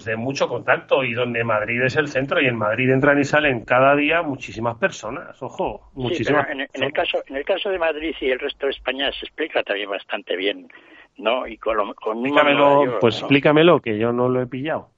de 0.05 0.17
mucho 0.17 0.49
contacto 0.49 1.05
y 1.05 1.15
donde 1.15 1.45
Madrid 1.45 1.83
es 1.83 1.97
el 1.97 2.09
centro 2.09 2.41
y 2.41 2.47
en 2.47 2.57
Madrid 2.57 2.91
entran 2.91 3.19
y 3.19 3.25
salen 3.25 3.65
cada 3.65 3.95
día 3.97 4.23
muchísimas 4.23 4.77
personas, 4.77 5.43
ojo, 5.43 5.91
muchísimas. 5.95 6.49
en, 6.51 6.61
el 6.61 6.93
caso, 6.93 7.23
en 7.27 7.37
el 7.37 7.45
caso 7.45 7.71
de 7.71 7.79
Madrid 7.79 8.15
y 8.21 8.31
el 8.31 8.39
resto 8.39 8.67
de 8.67 8.73
España 8.73 9.11
se 9.13 9.27
explica 9.27 9.63
también 9.63 9.91
bastante 9.91 10.37
bien, 10.37 10.69
¿no? 11.17 11.47
Y 11.47 11.57
con, 11.57 11.77
con 11.95 12.19
explícamelo, 12.19 12.99
pues 13.01 13.19
explícamelo, 13.19 13.81
que 13.81 13.99
yo 13.99 14.13
no 14.13 14.29
lo 14.29 14.43
he 14.43 14.47
pillado. 14.47 14.91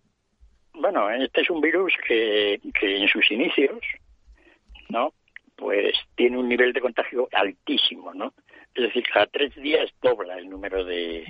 Bueno, 0.74 1.10
este 1.10 1.42
es 1.42 1.50
un 1.50 1.60
virus 1.60 1.92
que, 2.06 2.60
que 2.78 2.96
en 3.02 3.08
sus 3.08 3.30
inicios, 3.30 3.80
¿no? 4.88 5.12
Pues 5.56 5.92
tiene 6.16 6.38
un 6.38 6.48
nivel 6.48 6.72
de 6.72 6.80
contagio 6.80 7.28
altísimo, 7.32 8.12
¿no? 8.14 8.32
Es 8.74 8.84
decir, 8.84 9.04
cada 9.12 9.26
tres 9.26 9.54
días 9.56 9.90
dobla 10.00 10.38
el 10.38 10.48
número 10.48 10.84
de, 10.84 11.26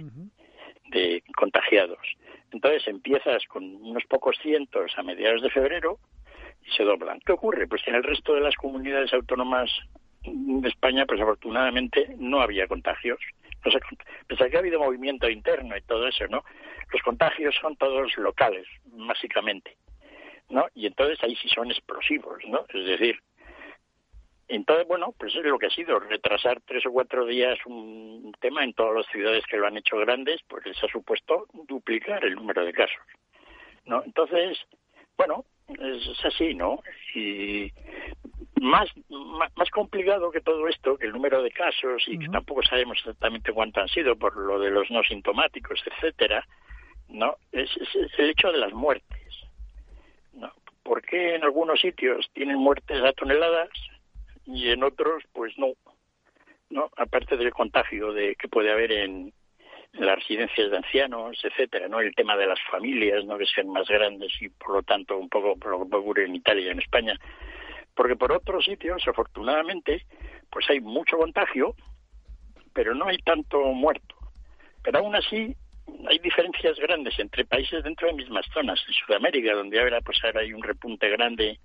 de 0.91 1.23
contagiados. 1.37 1.99
Entonces 2.53 2.87
empiezas 2.87 3.45
con 3.47 3.65
unos 3.65 4.05
pocos 4.05 4.37
cientos 4.43 4.93
a 4.97 5.03
mediados 5.03 5.43
de 5.43 5.51
febrero 5.51 5.99
y 6.65 6.71
se 6.71 6.85
doblan. 6.85 7.21
¿Qué 7.21 7.33
ocurre? 7.33 7.67
Pues 7.67 7.83
que 7.83 7.91
en 7.91 7.97
el 7.97 8.05
resto 8.05 8.35
de 8.35 8.41
las 8.41 8.55
comunidades 8.57 9.13
autónomas 9.13 9.71
de 10.25 10.69
España, 10.69 11.05
pues 11.07 11.21
afortunadamente 11.21 12.15
no 12.19 12.41
había 12.41 12.69
contagios. 12.69 13.19
O 13.65 13.71
pese 14.27 14.45
a 14.45 14.51
que 14.51 14.57
ha 14.57 14.61
habido 14.61 14.81
movimiento 14.81 15.29
interno 15.31 15.77
y 15.77 15.83
todo 15.83 16.07
eso, 16.09 16.27
¿no? 16.29 16.45
Los 16.93 17.03
contagios 17.03 17.55
son 17.61 17.77
todos 17.77 18.17
locales, 18.19 18.67
básicamente, 18.85 19.77
¿no? 20.51 20.67
Y 20.75 20.87
entonces 20.87 21.19
ahí 21.23 21.37
sí 21.37 21.49
son 21.49 21.71
explosivos, 21.71 22.43
¿no? 22.49 22.65
Es 22.69 22.85
decir, 22.85 23.21
Entonces, 24.55 24.87
bueno, 24.87 25.15
pues 25.19 25.35
es 25.35 25.45
lo 25.45 25.59
que 25.59 25.69
ha 25.69 25.71
sido, 25.71 25.99
retrasar 25.99 26.61
tres 26.67 26.85
o 26.85 26.93
cuatro 26.93 27.25
días 27.25 27.59
un 27.65 28.35
tema 28.39 28.63
en 28.63 28.75
todas 28.75 28.95
las 28.97 29.07
ciudades 29.07 29.47
que 29.47 29.57
lo 29.57 29.67
han 29.67 29.79
hecho 29.79 29.97
grandes, 29.97 30.43
pues 30.47 30.67
les 30.67 30.85
ha 30.85 30.89
supuesto 30.89 31.47
duplicar 31.67 32.23
el 32.23 32.35
número 32.35 32.63
de 32.63 32.75
casos. 32.75 33.01
¿no? 33.87 34.03
Entonces, 34.05 34.59
bueno, 35.17 35.47
es, 35.69 36.23
así, 36.27 36.53
¿no? 36.53 36.83
Y 37.15 37.73
más, 38.61 38.91
más, 39.57 39.71
complicado 39.71 40.31
que 40.31 40.43
todo 40.43 40.69
esto, 40.69 40.99
que 40.99 41.07
el 41.07 41.13
número 41.13 41.43
de 41.43 41.51
casos 41.51 42.03
y 42.07 42.19
que 42.19 42.29
tampoco 42.29 42.63
sabemos 42.63 42.99
exactamente 42.99 43.55
cuánto 43.55 43.81
han 43.81 43.89
sido 43.89 44.17
por 44.17 44.37
lo 44.37 44.59
de 44.59 44.71
los 44.71 44.91
no 44.91 45.03
sintomáticos, 45.03 45.83
etcétera, 45.87 46.47
¿no? 47.09 47.37
Es, 47.53 47.71
el 48.19 48.29
hecho 48.29 48.53
de 48.53 48.59
las 48.59 48.75
muertes. 48.75 49.49
¿no? 50.35 50.53
¿Por 50.83 51.01
qué 51.01 51.37
en 51.37 51.45
algunos 51.45 51.81
sitios 51.81 52.29
tienen 52.35 52.59
muertes 52.59 53.03
a 53.03 53.15
toneladas 53.15 53.71
y 54.47 54.71
en 54.71 54.83
otros, 54.83 55.23
pues 55.33 55.57
no? 55.59 55.73
¿no? 56.71 56.91
Aparte 56.97 57.37
del 57.37 57.53
contagio 57.53 58.13
de 58.13 58.35
que 58.37 58.49
puede 58.49 58.73
haber 58.73 58.93
en, 58.93 59.33
las 59.93 60.17
residencias 60.17 60.71
de 60.71 60.77
ancianos, 60.79 61.39
etcétera, 61.45 61.89
¿no? 61.89 62.01
El 62.01 62.15
tema 62.15 62.37
de 62.37 62.47
las 62.47 62.59
familias, 62.71 63.25
¿no? 63.25 63.37
Que 63.37 63.47
sean 63.47 63.69
más 63.69 63.87
grandes 63.89 64.33
y 64.41 64.49
por 64.49 64.77
lo 64.77 64.83
tanto 64.83 65.19
un 65.19 65.29
poco 65.29 65.57
por 65.57 65.71
lo 65.71 65.89
que 65.89 65.97
ocurre 65.97 66.25
en 66.25 66.35
Italia 66.35 66.67
y 66.67 66.71
en 66.71 66.79
España. 66.79 67.19
Porque 67.95 68.17
por 68.17 68.33
otros 68.33 68.65
sitios, 68.65 69.07
afortunadamente, 69.07 70.07
pues 70.51 70.69
hay 70.71 70.81
mucho 70.81 71.19
contagio, 71.19 71.75
pero 72.73 72.95
no 72.95 73.09
hay 73.09 73.19
tanto 73.19 73.61
muerto. 73.73 74.17
Pero 74.83 75.01
aún 75.01 75.15
así, 75.15 75.55
hay 76.09 76.19
diferencias 76.21 76.79
grandes 76.79 77.19
entre 77.19 77.45
países 77.45 77.85
dentro 77.85 78.09
de 78.09 78.15
mismas 78.15 78.47
zonas. 78.55 78.83
En 78.89 78.95
Sudamérica, 78.95 79.53
donde 79.53 79.79
ahora 79.79 80.01
pues 80.01 80.19
ahora 80.25 80.41
hay 80.41 80.55
un 80.55 80.63
repunte 80.63 81.11
grande, 81.11 81.59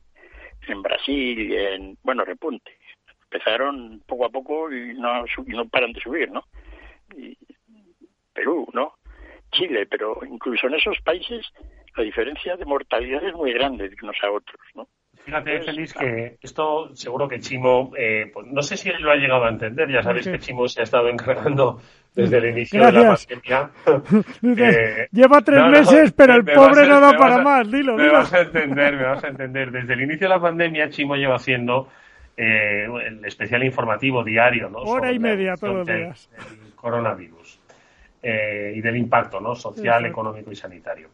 en 0.68 0.82
Brasil, 0.82 1.54
en 1.54 1.98
bueno 2.04 2.26
repunte. 2.26 2.78
Empezaron 3.24 4.02
poco 4.06 4.26
a 4.26 4.30
poco 4.30 4.72
y 4.72 4.94
no, 4.94 5.26
y 5.26 5.52
no 5.52 5.68
paran 5.68 5.92
de 5.92 6.02
subir, 6.02 6.32
¿no? 6.32 6.46
Y 7.16 7.38
Perú, 8.34 8.68
¿no? 8.74 8.94
Chile, 9.52 9.86
pero 9.86 10.20
incluso 10.26 10.68
en 10.68 10.76
esos 10.76 11.00
países 11.02 11.46
la 11.96 12.04
diferencia 12.04 12.56
de 12.56 12.66
mortalidad 12.66 13.24
es 13.24 13.34
muy 13.34 13.54
grande 13.54 13.90
de 13.90 13.96
unos 14.02 14.18
a 14.22 14.32
otros, 14.32 14.62
¿no? 14.76 14.88
Fíjate, 15.28 15.60
Félix, 15.60 15.94
que 15.94 16.38
esto 16.42 16.96
seguro 16.96 17.28
que 17.28 17.42
Chimo, 17.42 17.92
eh, 17.98 18.32
pues 18.34 18.48
no 18.48 18.62
sé 18.62 18.78
si 18.78 18.88
él 18.88 19.02
lo 19.02 19.12
ha 19.12 19.18
llegado 19.18 19.44
a 19.44 19.50
entender, 19.50 19.92
ya 19.92 20.02
sabéis 20.02 20.26
que 20.26 20.40
Chimo 20.40 20.66
se 20.70 20.80
ha 20.80 20.84
estado 20.84 21.10
encargando 21.10 21.82
desde 22.16 22.38
el 22.38 22.46
inicio 22.46 22.86
de 22.86 22.92
la 22.94 23.14
pandemia. 23.14 23.70
Eh, 24.58 25.08
Lleva 25.12 25.42
tres 25.42 25.66
meses, 25.70 26.14
pero 26.14 26.36
el 26.36 26.46
pobre 26.46 26.88
no 26.88 27.02
da 27.02 27.12
para 27.12 27.44
más, 27.44 27.70
dilo. 27.70 27.98
Me 27.98 28.10
vas 28.10 28.32
a 28.34 28.40
entender, 28.40 28.96
me 28.96 29.04
vas 29.04 29.22
a 29.22 29.28
entender. 29.28 29.70
Desde 29.70 29.96
el 29.96 30.02
inicio 30.04 30.30
de 30.30 30.34
la 30.34 30.40
pandemia, 30.40 30.90
Chimo 30.92 31.18
lleva 31.18 31.36
haciendo 31.36 31.90
eh, 32.38 32.86
el 32.86 33.26
especial 33.26 33.66
informativo 33.66 34.24
diario, 34.24 34.70
¿no? 34.70 34.78
Hora 34.78 35.12
y 35.12 35.20
media 35.20 35.56
todos 35.58 35.76
los 35.76 35.88
días. 35.88 36.30
El 36.38 36.74
coronavirus. 36.74 37.60
Eh, 38.24 38.76
y 38.78 38.80
del 38.80 38.96
impacto 38.96 39.42
¿no? 39.42 39.56
social, 39.56 40.06
económico 40.06 40.54
y 40.54 40.56
sanitario. 40.56 41.10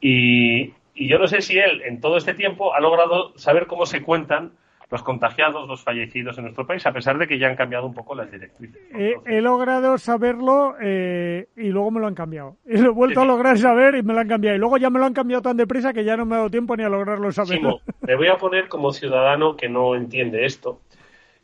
Y, 0.00 0.72
yo 1.06 1.18
no 1.18 1.28
sé 1.28 1.42
si 1.42 1.58
él 1.58 1.82
en 1.82 2.00
todo 2.00 2.16
este 2.16 2.34
tiempo 2.34 2.74
ha 2.74 2.80
logrado 2.80 3.36
saber 3.38 3.66
cómo 3.66 3.86
se 3.86 4.02
cuentan 4.02 4.52
los 4.90 5.02
contagiados, 5.02 5.68
los 5.68 5.82
fallecidos 5.82 6.38
en 6.38 6.44
nuestro 6.44 6.66
país, 6.66 6.84
a 6.86 6.92
pesar 6.92 7.18
de 7.18 7.26
que 7.26 7.38
ya 7.38 7.48
han 7.48 7.56
cambiado 7.56 7.86
un 7.86 7.94
poco 7.94 8.14
las 8.14 8.30
directrices. 8.30 8.80
he 8.90 9.40
logrado 9.42 9.98
saberlo 9.98 10.76
eh, 10.80 11.46
y 11.56 11.68
luego 11.68 11.90
me 11.90 12.00
lo 12.00 12.06
han 12.06 12.14
cambiado. 12.14 12.56
Y 12.64 12.76
lo 12.78 12.86
he 12.86 12.94
vuelto 12.94 13.20
a 13.20 13.26
lograr 13.26 13.58
saber 13.58 13.96
y 13.96 14.02
me 14.02 14.14
lo 14.14 14.20
han 14.20 14.28
cambiado. 14.28 14.56
Y 14.56 14.58
luego 14.58 14.78
ya 14.78 14.88
me 14.88 14.98
lo 14.98 15.04
han 15.04 15.12
cambiado 15.12 15.42
tan 15.42 15.56
deprisa 15.58 15.92
que 15.92 16.04
ya 16.04 16.16
no 16.16 16.24
me 16.24 16.36
ha 16.36 16.38
dado 16.38 16.50
tiempo 16.50 16.74
ni 16.74 16.84
a 16.84 16.88
lograrlo 16.88 17.30
saber. 17.32 17.60
me 18.00 18.16
voy 18.16 18.28
a 18.28 18.36
poner 18.36 18.68
como 18.68 18.92
ciudadano 18.92 19.56
que 19.56 19.68
no 19.68 19.94
entiende 19.94 20.46
esto 20.46 20.80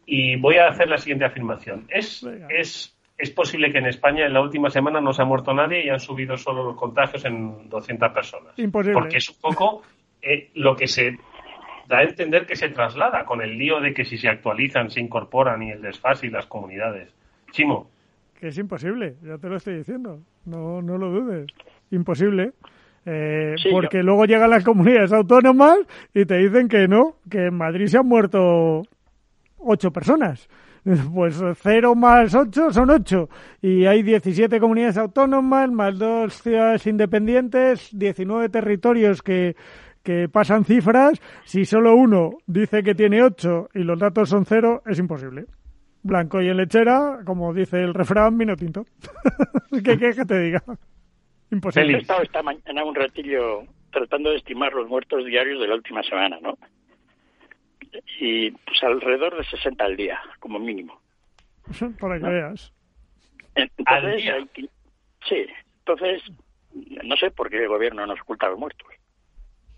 y 0.06 0.36
voy 0.36 0.56
a 0.56 0.68
hacer 0.68 0.88
la 0.88 0.98
siguiente 0.98 1.26
afirmación. 1.26 1.86
Es, 1.90 2.26
es 2.48 2.93
es 3.16 3.30
posible 3.30 3.70
que 3.70 3.78
en 3.78 3.86
España 3.86 4.26
en 4.26 4.32
la 4.32 4.42
última 4.42 4.70
semana 4.70 5.00
no 5.00 5.12
se 5.12 5.22
ha 5.22 5.24
muerto 5.24 5.54
nadie 5.54 5.84
y 5.84 5.88
han 5.88 6.00
subido 6.00 6.36
solo 6.36 6.64
los 6.64 6.76
contagios 6.76 7.24
en 7.24 7.68
200 7.68 8.12
personas. 8.12 8.58
Imposible. 8.58 8.94
Porque 8.94 9.18
es 9.18 9.28
un 9.30 9.40
poco 9.40 9.82
eh, 10.20 10.50
lo 10.54 10.74
que 10.74 10.86
se 10.86 11.16
da 11.88 11.98
a 11.98 12.02
entender 12.02 12.46
que 12.46 12.56
se 12.56 12.70
traslada 12.70 13.24
con 13.24 13.40
el 13.42 13.56
lío 13.56 13.80
de 13.80 13.94
que 13.94 14.04
si 14.04 14.16
se 14.16 14.28
actualizan, 14.28 14.90
se 14.90 15.00
incorporan 15.00 15.62
y 15.62 15.70
el 15.70 15.82
desfase 15.82 16.26
y 16.26 16.30
las 16.30 16.46
comunidades. 16.46 17.14
Chimo. 17.52 17.88
Que 18.40 18.48
es 18.48 18.58
imposible, 18.58 19.14
ya 19.22 19.38
te 19.38 19.48
lo 19.48 19.56
estoy 19.56 19.76
diciendo. 19.76 20.20
No, 20.44 20.82
no 20.82 20.98
lo 20.98 21.10
dudes. 21.10 21.46
Imposible. 21.90 22.52
Eh, 23.06 23.54
porque 23.70 24.02
luego 24.02 24.24
llegan 24.24 24.50
las 24.50 24.64
comunidades 24.64 25.12
autónomas 25.12 25.76
y 26.14 26.24
te 26.24 26.38
dicen 26.38 26.68
que 26.68 26.88
no, 26.88 27.16
que 27.30 27.46
en 27.46 27.54
Madrid 27.54 27.86
se 27.86 27.98
han 27.98 28.06
muerto 28.06 28.82
ocho 29.58 29.90
personas. 29.90 30.48
Pues 31.14 31.42
0 31.62 31.94
más 31.94 32.34
8 32.34 32.70
son 32.72 32.90
8. 32.90 33.28
Y 33.62 33.86
hay 33.86 34.02
17 34.02 34.60
comunidades 34.60 34.98
autónomas, 34.98 35.70
más 35.70 35.98
dos 35.98 36.34
ciudades 36.34 36.86
independientes, 36.86 37.88
19 37.92 38.48
territorios 38.50 39.22
que, 39.22 39.56
que 40.02 40.28
pasan 40.28 40.64
cifras. 40.64 41.20
Si 41.44 41.64
solo 41.64 41.94
uno 41.94 42.38
dice 42.46 42.82
que 42.82 42.94
tiene 42.94 43.22
8 43.22 43.70
y 43.74 43.80
los 43.80 43.98
datos 43.98 44.28
son 44.28 44.44
0, 44.44 44.82
es 44.86 44.98
imposible. 44.98 45.46
Blanco 46.02 46.42
y 46.42 46.48
en 46.48 46.58
lechera, 46.58 47.20
como 47.24 47.54
dice 47.54 47.80
el 47.80 47.94
refrán, 47.94 48.36
vino 48.36 48.56
tinto. 48.56 48.84
¿Qué 49.72 49.98
que 49.98 50.24
te 50.26 50.38
diga? 50.38 50.62
Imposible. 51.50 51.96
He 51.96 52.00
estado 52.00 52.22
esta 52.22 52.42
mañana 52.42 52.84
un 52.84 52.94
ratillo 52.94 53.62
tratando 53.90 54.30
de 54.30 54.36
estimar 54.36 54.72
los 54.74 54.86
muertos 54.86 55.24
diarios 55.24 55.60
de 55.60 55.68
la 55.68 55.76
última 55.76 56.02
semana, 56.02 56.38
¿no? 56.42 56.58
Y 58.20 58.50
pues 58.50 58.82
alrededor 58.82 59.36
de 59.36 59.44
60 59.44 59.84
al 59.84 59.96
día, 59.96 60.20
como 60.40 60.58
mínimo. 60.58 61.00
Para 62.00 62.18
que 62.18 62.26
veas. 62.26 62.72
Entonces, 63.54 64.68
sí, 65.28 65.46
entonces, 65.78 66.22
no 67.04 67.16
sé 67.16 67.30
por 67.30 67.50
qué 67.50 67.62
el 67.62 67.68
gobierno 67.68 68.06
nos 68.06 68.20
oculta 68.20 68.48
los 68.48 68.58
muertos. 68.58 68.88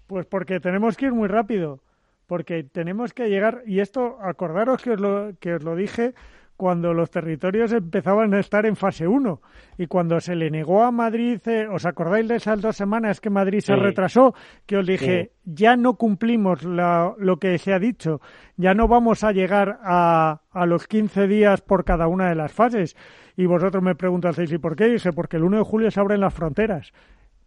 Pues 0.06 0.26
porque 0.26 0.60
tenemos 0.60 0.96
que 0.96 1.06
ir 1.06 1.12
muy 1.12 1.28
rápido, 1.28 1.80
porque 2.26 2.62
tenemos 2.64 3.12
que 3.12 3.28
llegar, 3.28 3.62
y 3.66 3.80
esto, 3.80 4.18
acordaros 4.22 4.82
que 4.82 4.92
os 4.92 5.00
lo, 5.00 5.32
que 5.40 5.54
os 5.54 5.62
lo 5.62 5.76
dije 5.76 6.14
cuando 6.56 6.94
los 6.94 7.10
territorios 7.10 7.72
empezaban 7.72 8.32
a 8.34 8.40
estar 8.40 8.66
en 8.66 8.76
fase 8.76 9.06
1 9.06 9.40
y 9.78 9.86
cuando 9.86 10.20
se 10.20 10.34
le 10.34 10.50
negó 10.50 10.82
a 10.82 10.90
Madrid, 10.90 11.40
eh, 11.46 11.66
¿os 11.68 11.84
acordáis 11.86 12.28
de 12.28 12.36
esas 12.36 12.60
dos 12.60 12.76
semanas 12.76 13.20
que 13.20 13.30
Madrid 13.30 13.60
se 13.60 13.76
retrasó? 13.76 14.34
Que 14.64 14.78
os 14.78 14.86
dije, 14.86 15.32
ya 15.44 15.76
no 15.76 15.94
cumplimos 15.94 16.62
lo 16.64 17.36
que 17.38 17.58
se 17.58 17.72
ha 17.72 17.78
dicho, 17.78 18.20
ya 18.56 18.74
no 18.74 18.88
vamos 18.88 19.22
a 19.22 19.32
llegar 19.32 19.78
a, 19.82 20.40
a 20.50 20.66
los 20.66 20.86
15 20.86 21.26
días 21.26 21.60
por 21.60 21.84
cada 21.84 22.08
una 22.08 22.28
de 22.28 22.34
las 22.34 22.52
fases. 22.52 22.96
Y 23.36 23.44
vosotros 23.44 23.82
me 23.82 23.94
preguntasteis, 23.94 24.50
¿y 24.52 24.58
por 24.58 24.76
qué? 24.76 24.88
dije, 24.88 25.12
porque 25.12 25.36
el 25.36 25.44
1 25.44 25.58
de 25.58 25.64
julio 25.64 25.90
se 25.90 26.00
abren 26.00 26.20
las 26.20 26.32
fronteras. 26.32 26.92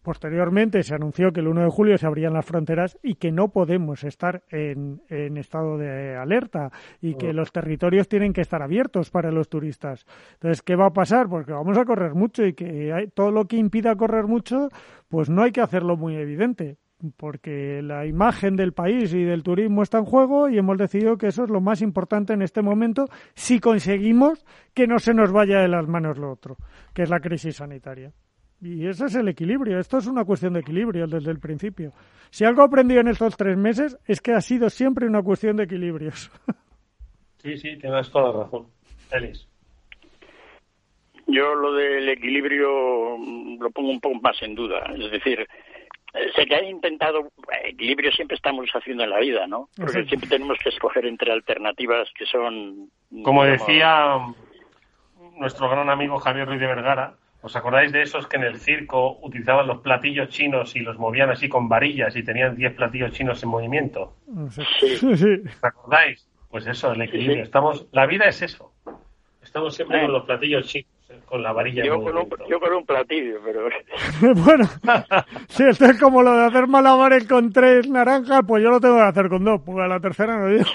Posteriormente 0.01 0.81
se 0.83 0.95
anunció 0.95 1.31
que 1.31 1.41
el 1.41 1.47
1 1.47 1.63
de 1.63 1.69
julio 1.69 1.97
se 1.97 2.07
abrían 2.07 2.33
las 2.33 2.45
fronteras 2.45 2.97
y 3.03 3.15
que 3.15 3.31
no 3.31 3.49
podemos 3.49 4.03
estar 4.03 4.43
en, 4.49 5.01
estado 5.09 5.77
de 5.77 6.15
alerta 6.15 6.71
y 7.01 7.15
que 7.15 7.33
los 7.33 7.51
territorios 7.51 8.07
tienen 8.07 8.31
que 8.31 8.41
estar 8.41 8.61
abiertos 8.61 9.09
para 9.09 9.31
los 9.31 9.49
turistas. 9.49 10.05
Entonces, 10.33 10.61
¿qué 10.61 10.75
va 10.75 10.87
a 10.87 10.93
pasar? 10.93 11.27
Porque 11.27 11.51
vamos 11.51 11.77
a 11.77 11.85
correr 11.85 12.15
mucho 12.15 12.45
y 12.45 12.53
que 12.53 12.93
hay, 12.93 13.07
todo 13.07 13.31
lo 13.31 13.45
que 13.45 13.57
impida 13.57 13.95
correr 13.95 14.25
mucho, 14.25 14.69
pues 15.09 15.29
no 15.29 15.43
hay 15.43 15.51
que 15.51 15.61
hacerlo 15.61 15.97
muy 15.97 16.15
evidente 16.15 16.77
porque 17.17 17.81
la 17.81 18.05
imagen 18.05 18.55
del 18.55 18.73
país 18.73 19.13
y 19.13 19.23
del 19.23 19.43
turismo 19.43 19.83
está 19.83 19.99
en 19.99 20.05
juego 20.05 20.49
y 20.49 20.57
hemos 20.57 20.77
decidido 20.77 21.17
que 21.17 21.27
eso 21.27 21.43
es 21.43 21.49
lo 21.49 21.61
más 21.61 21.81
importante 21.81 22.33
en 22.33 22.41
este 22.41 22.61
momento 22.61 23.05
si 23.35 23.59
conseguimos 23.59 24.45
que 24.73 24.87
no 24.87 24.99
se 24.99 25.13
nos 25.13 25.31
vaya 25.31 25.59
de 25.59 25.69
las 25.69 25.87
manos 25.87 26.17
lo 26.17 26.31
otro, 26.31 26.57
que 26.93 27.03
es 27.03 27.09
la 27.09 27.21
crisis 27.21 27.57
sanitaria. 27.57 28.11
Y 28.61 28.87
ese 28.87 29.05
es 29.05 29.15
el 29.15 29.27
equilibrio. 29.27 29.79
Esto 29.79 29.97
es 29.97 30.07
una 30.07 30.25
cuestión 30.25 30.53
de 30.53 30.59
equilibrio 30.59 31.07
desde 31.07 31.31
el 31.31 31.39
principio. 31.39 31.93
Si 32.29 32.43
algo 32.43 32.61
he 32.61 32.65
aprendido 32.65 33.01
en 33.01 33.07
estos 33.07 33.37
tres 33.37 33.57
meses 33.57 33.97
es 34.05 34.21
que 34.21 34.33
ha 34.33 34.41
sido 34.41 34.69
siempre 34.69 35.07
una 35.07 35.23
cuestión 35.23 35.57
de 35.57 35.63
equilibrios. 35.63 36.31
Sí, 37.41 37.57
sí, 37.57 37.77
tienes 37.77 38.11
toda 38.11 38.33
la 38.33 38.43
razón. 38.43 38.67
Elis. 39.13 39.47
Yo 41.25 41.55
lo 41.55 41.73
del 41.73 42.09
equilibrio 42.09 43.17
lo 43.57 43.69
pongo 43.71 43.91
un 43.91 44.01
poco 44.01 44.19
más 44.19 44.35
en 44.41 44.55
duda. 44.55 44.83
Es 44.93 45.09
decir, 45.09 45.47
eh, 46.13 46.31
sé 46.35 46.45
que 46.45 46.55
ha 46.55 46.63
intentado, 46.63 47.29
equilibrio 47.63 48.11
siempre 48.11 48.35
estamos 48.35 48.69
haciendo 48.73 49.03
en 49.03 49.11
la 49.11 49.19
vida, 49.19 49.47
¿no? 49.47 49.69
Porque 49.77 50.03
siempre 50.05 50.27
tenemos 50.27 50.57
que 50.61 50.69
escoger 50.69 51.05
entre 51.05 51.31
alternativas 51.31 52.09
que 52.17 52.25
son... 52.25 52.89
Como 53.23 53.45
decía 53.45 54.17
nuestro 55.37 55.69
gran 55.69 55.89
amigo 55.89 56.19
Javier 56.19 56.47
Ruiz 56.47 56.59
de 56.59 56.67
Vergara, 56.67 57.15
¿Os 57.41 57.55
acordáis 57.55 57.91
de 57.93 58.01
esos 58.01 58.27
que 58.27 58.35
en 58.35 58.43
el 58.43 58.59
circo 58.59 59.17
utilizaban 59.21 59.67
los 59.67 59.79
platillos 59.79 60.27
chinos 60.29 60.75
y 60.75 60.79
los 60.79 60.97
movían 60.97 61.29
así 61.29 61.47
con 61.47 61.69
varillas 61.69 62.13
y 62.15 62.23
tenían 62.23 62.55
10 62.55 62.73
platillos 62.73 63.11
chinos 63.13 63.41
en 63.43 63.49
movimiento? 63.49 64.13
Sí. 64.49 65.41
¿Os 65.45 65.63
acordáis? 65.63 66.27
Pues 66.49 66.65
eso, 66.67 66.91
el 66.91 67.01
equilibrio. 67.01 67.43
Estamos, 67.43 67.87
la 67.91 68.07
vida 68.07 68.25
es 68.25 68.41
eso. 68.41 68.73
Estamos 69.41 69.75
siempre 69.75 70.01
con 70.01 70.11
los 70.11 70.25
platillos 70.25 70.67
chinos, 70.67 70.91
eh, 71.09 71.19
con 71.25 71.41
la 71.41 71.53
varilla. 71.53 71.85
Yo, 71.85 72.01
con 72.01 72.17
un, 72.17 72.29
yo 72.49 72.59
con 72.59 72.73
un 72.73 72.85
platillo, 72.85 73.39
pero. 73.43 73.69
bueno, 74.35 74.65
si 75.47 75.63
esto 75.63 75.85
es 75.85 75.99
como 75.99 76.23
lo 76.23 76.35
de 76.35 76.45
hacer 76.45 76.67
malabares 76.67 77.25
con 77.25 77.51
tres 77.53 77.87
naranjas, 77.87 78.41
pues 78.47 78.63
yo 78.63 78.69
lo 78.69 78.79
tengo 78.79 78.97
que 78.97 79.03
hacer 79.03 79.29
con 79.29 79.43
dos, 79.43 79.61
porque 79.65 79.81
a 79.81 79.87
la 79.87 79.99
tercera 79.99 80.37
no 80.37 80.47
digo. 80.47 80.65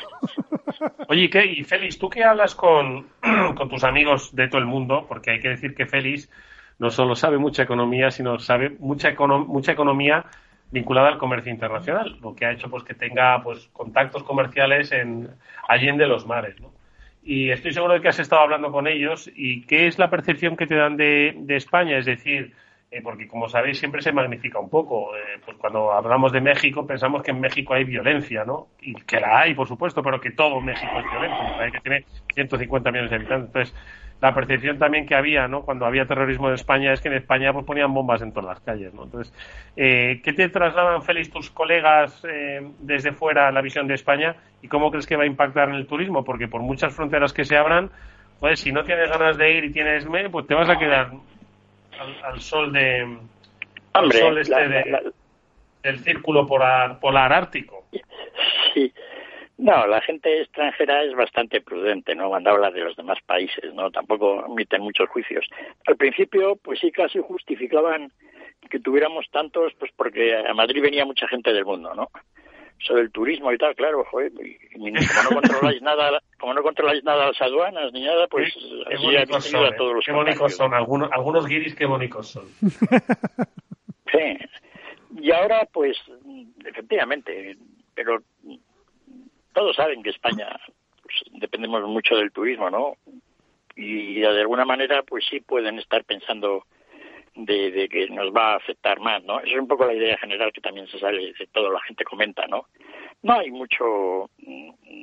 Oye, 1.09 1.28
¿qué? 1.28 1.44
y 1.44 1.64
Félix, 1.64 1.99
¿tú 1.99 2.09
qué 2.09 2.25
hablas 2.25 2.54
con, 2.54 3.09
con 3.56 3.68
tus 3.68 3.85
amigos 3.85 4.35
de 4.35 4.49
todo 4.49 4.61
el 4.61 4.66
mundo? 4.66 5.06
Porque 5.09 5.33
hay 5.33 5.40
que 5.40 5.50
decir 5.50 5.75
que 5.75 5.87
Félix 5.87 6.30
no 6.78 6.90
solo 6.90 7.14
sabe 7.14 7.38
mucha 7.38 7.62
economía, 7.62 8.11
sino 8.11 8.38
sabe 8.38 8.76
mucha, 8.78 9.14
mucha 9.47 9.73
economía 9.73 10.25
vinculada 10.71 11.09
al 11.09 11.19
comercio 11.19 11.52
internacional, 11.52 12.19
lo 12.21 12.35
que 12.35 12.47
ha 12.47 12.52
hecho 12.52 12.69
pues 12.69 12.83
que 12.83 12.95
tenga 12.95 13.43
pues 13.43 13.69
contactos 13.73 14.25
comerciales 14.25 14.90
en 14.93 15.31
allende 15.69 16.07
los 16.07 16.26
mares, 16.26 16.61
¿no? 16.61 16.73
Y 17.23 17.50
estoy 17.50 17.73
seguro 17.73 17.95
de 17.95 18.00
que 18.00 18.09
has 18.09 18.19
estado 18.19 18.43
hablando 18.43 18.71
con 18.71 18.87
ellos 18.87 19.31
y 19.35 19.62
qué 19.62 19.87
es 19.87 19.99
la 19.99 20.11
percepción 20.11 20.57
que 20.57 20.66
te 20.66 20.75
dan 20.75 20.97
de, 20.97 21.35
de 21.38 21.57
España, 21.57 21.97
es 21.97 22.04
decir, 22.04 22.52
eh, 22.95 23.00
porque 23.02 23.26
como 23.26 23.49
sabéis 23.49 23.78
siempre 23.78 24.02
se 24.02 24.12
magnifica 24.12 24.61
un 24.61 24.69
poco. 24.69 25.16
Eh, 25.16 25.40
pues 25.45 25.57
cuando 25.57 25.90
hablamos 25.90 26.31
de 26.31 26.40
México 26.40 26.87
pensamos 26.87 27.25
que 27.25 27.33
en 27.33 27.40
México 27.40 27.75
hay 27.75 27.83
violencia, 27.83 28.45
¿no? 28.45 28.69
Y 28.81 28.95
que 28.95 29.19
la 29.19 29.40
hay, 29.40 29.54
por 29.54 29.66
supuesto, 29.66 30.00
pero 30.00 30.21
que 30.21 30.31
todo 30.31 30.61
México 30.61 30.93
es 30.99 31.11
violento, 31.11 31.73
que 31.73 31.81
tiene 31.81 32.04
150 32.35 32.93
millones 32.93 33.11
de 33.11 33.16
habitantes. 33.16 33.47
Entonces, 33.49 33.75
la 34.25 34.35
percepción 34.35 34.78
también 34.78 35.04
que 35.04 35.14
había, 35.14 35.49
¿no? 35.49 35.66
Cuando 35.66 35.85
había 35.85 36.07
terrorismo 36.07 36.49
en 36.49 36.54
España 36.54 36.95
es 36.95 37.02
que 37.02 37.09
en 37.09 37.14
España 37.16 37.52
pues 37.52 37.66
ponían 37.66 37.93
bombas 37.93 38.23
en 38.23 38.33
todas 38.33 38.49
las 38.49 38.61
calles, 38.61 38.95
¿no? 38.95 39.04
Entonces, 39.04 39.35
eh, 39.76 40.23
¿qué 40.25 40.33
te 40.33 40.49
trasladan, 40.49 41.02
Félix, 41.02 41.31
tus 41.31 41.50
colegas 41.50 42.25
eh, 42.26 42.66
desde 42.78 43.12
fuera 43.12 43.52
la 43.52 43.61
visión 43.61 43.87
de 43.87 43.93
España 43.93 44.35
y 44.62 44.69
cómo 44.69 44.90
crees 44.90 45.07
que 45.07 45.16
va 45.16 45.25
a 45.25 45.26
impactar 45.26 45.69
en 45.69 45.75
el 45.75 45.87
turismo? 45.87 46.25
Porque 46.25 46.49
por 46.49 46.62
muchas 46.62 46.95
fronteras 46.95 47.35
que 47.35 47.45
se 47.45 47.54
abran, 47.54 47.90
pues 48.40 48.61
si 48.61 48.73
no 48.73 48.83
tienes 48.83 49.11
ganas 49.11 49.37
de 49.37 49.59
ir 49.59 49.64
y 49.64 49.73
tienes 49.73 50.07
pues 50.33 50.47
te 50.47 50.54
vas 50.54 50.71
a 50.71 50.78
quedar 50.78 51.11
al, 52.23 52.40
sol 52.40 52.73
de 52.73 53.19
al 53.93 54.11
sol 54.11 54.38
este 54.38 54.57
del 55.83 55.99
círculo 55.99 56.47
polar, 56.47 56.99
polar 56.99 57.31
ártico. 57.31 57.85
Sí, 58.73 58.90
no, 59.56 59.87
la 59.87 60.00
gente 60.00 60.40
extranjera 60.40 61.04
es 61.04 61.14
bastante 61.14 61.61
prudente, 61.61 62.14
¿no? 62.14 62.28
Cuando 62.28 62.50
habla 62.50 62.70
de 62.70 62.80
los 62.80 62.96
demás 62.96 63.18
países, 63.25 63.73
¿no? 63.75 63.90
Tampoco 63.90 64.44
emiten 64.46 64.82
muchos 64.82 65.08
juicios. 65.08 65.46
Al 65.87 65.96
principio, 65.96 66.56
pues 66.56 66.80
sí 66.80 66.90
casi 66.90 67.20
justificaban 67.20 68.11
que 68.68 68.80
tuviéramos 68.80 69.26
tantos, 69.30 69.73
pues 69.78 69.92
porque 69.96 70.37
a 70.37 70.54
Madrid 70.54 70.82
venía 70.82 71.04
mucha 71.04 71.28
gente 71.28 71.52
del 71.52 71.64
mundo, 71.64 71.94
¿no? 71.94 72.11
Eso 72.80 72.94
del 72.94 73.12
turismo 73.12 73.52
y 73.52 73.58
tal, 73.58 73.76
claro, 73.76 74.04
joder, 74.11 74.32
como 74.73 74.90
no 74.90 75.40
controláis 75.40 75.82
nada, 75.82 76.20
como 76.40 76.54
no 76.54 76.62
controláis 76.62 77.04
nada 77.04 77.28
las 77.28 77.40
aduanas 77.40 77.92
ni 77.92 78.04
nada, 78.04 78.26
pues 78.26 78.52
qué, 78.88 78.96
bonitos 78.96 79.44
son, 79.44 79.66
a 79.66 79.76
todos 79.76 79.94
los 79.94 80.04
qué 80.04 80.12
bonitos 80.12 80.56
son, 80.56 80.75
algunos, 80.75 81.12
algunos 81.12 81.46
guiris 81.46 81.76
qué 81.76 81.87
bonitos 81.87 82.28
son. 82.28 82.44
sí. 84.11 84.38
Y 85.16 85.30
ahora, 85.30 85.68
pues, 85.73 85.96
efectivamente, 86.64 87.56
pero 87.94 88.20
todos 89.54 89.76
saben 89.76 90.02
que 90.02 90.11
España 90.11 90.49
pues, 91.02 91.14
dependemos 91.32 91.82
mucho 91.88 92.16
del 92.16 92.32
turismo, 92.32 92.68
¿no? 92.70 92.96
Y 93.76 94.20
de 94.20 94.40
alguna 94.40 94.64
manera, 94.64 95.02
pues 95.02 95.25
sí 95.28 95.40
pueden 95.40 95.78
estar 95.78 96.04
pensando 96.04 96.64
de, 97.34 97.88
que 97.90 98.08
nos 98.08 98.32
va 98.32 98.52
a 98.52 98.56
afectar 98.56 99.00
más, 99.00 99.23
¿no? 99.25 99.40
Esa 99.40 99.54
es 99.54 99.61
un 99.61 99.66
poco 99.66 99.87
la 99.87 99.94
idea 99.94 100.16
general 100.18 100.52
que 100.52 100.61
también 100.61 100.87
se 100.87 100.99
sale 100.99 101.32
de 101.32 101.46
todo, 101.52 101.73
la 101.73 101.80
gente 101.80 102.04
comenta, 102.04 102.46
¿no? 102.46 102.66
No 103.23 103.34
hay 103.34 103.50
mucho. 103.50 104.30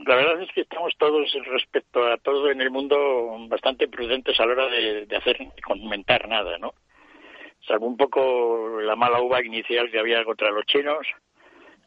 La 0.06 0.16
verdad 0.16 0.42
es 0.42 0.52
que 0.54 0.62
estamos 0.62 0.94
todos 0.98 1.32
respecto 1.46 2.06
a 2.06 2.18
todo 2.18 2.50
en 2.50 2.62
el 2.62 2.72
mundo 2.72 3.36
bastante 3.50 3.88
prudentes 3.88 4.40
a 4.40 4.46
la 4.46 4.54
hora 4.54 4.68
de, 4.68 5.06
de 5.06 5.16
hacer 5.16 5.38
comentar 5.64 6.28
nada, 6.28 6.58
¿no? 6.58 6.74
Salvo 7.68 7.88
un 7.88 7.98
poco 7.98 8.80
la 8.82 8.96
mala 8.96 9.22
uva 9.22 9.44
inicial 9.44 9.92
que 9.92 10.00
había 10.00 10.24
contra 10.24 10.52
los 10.52 10.66
chinos, 10.66 11.06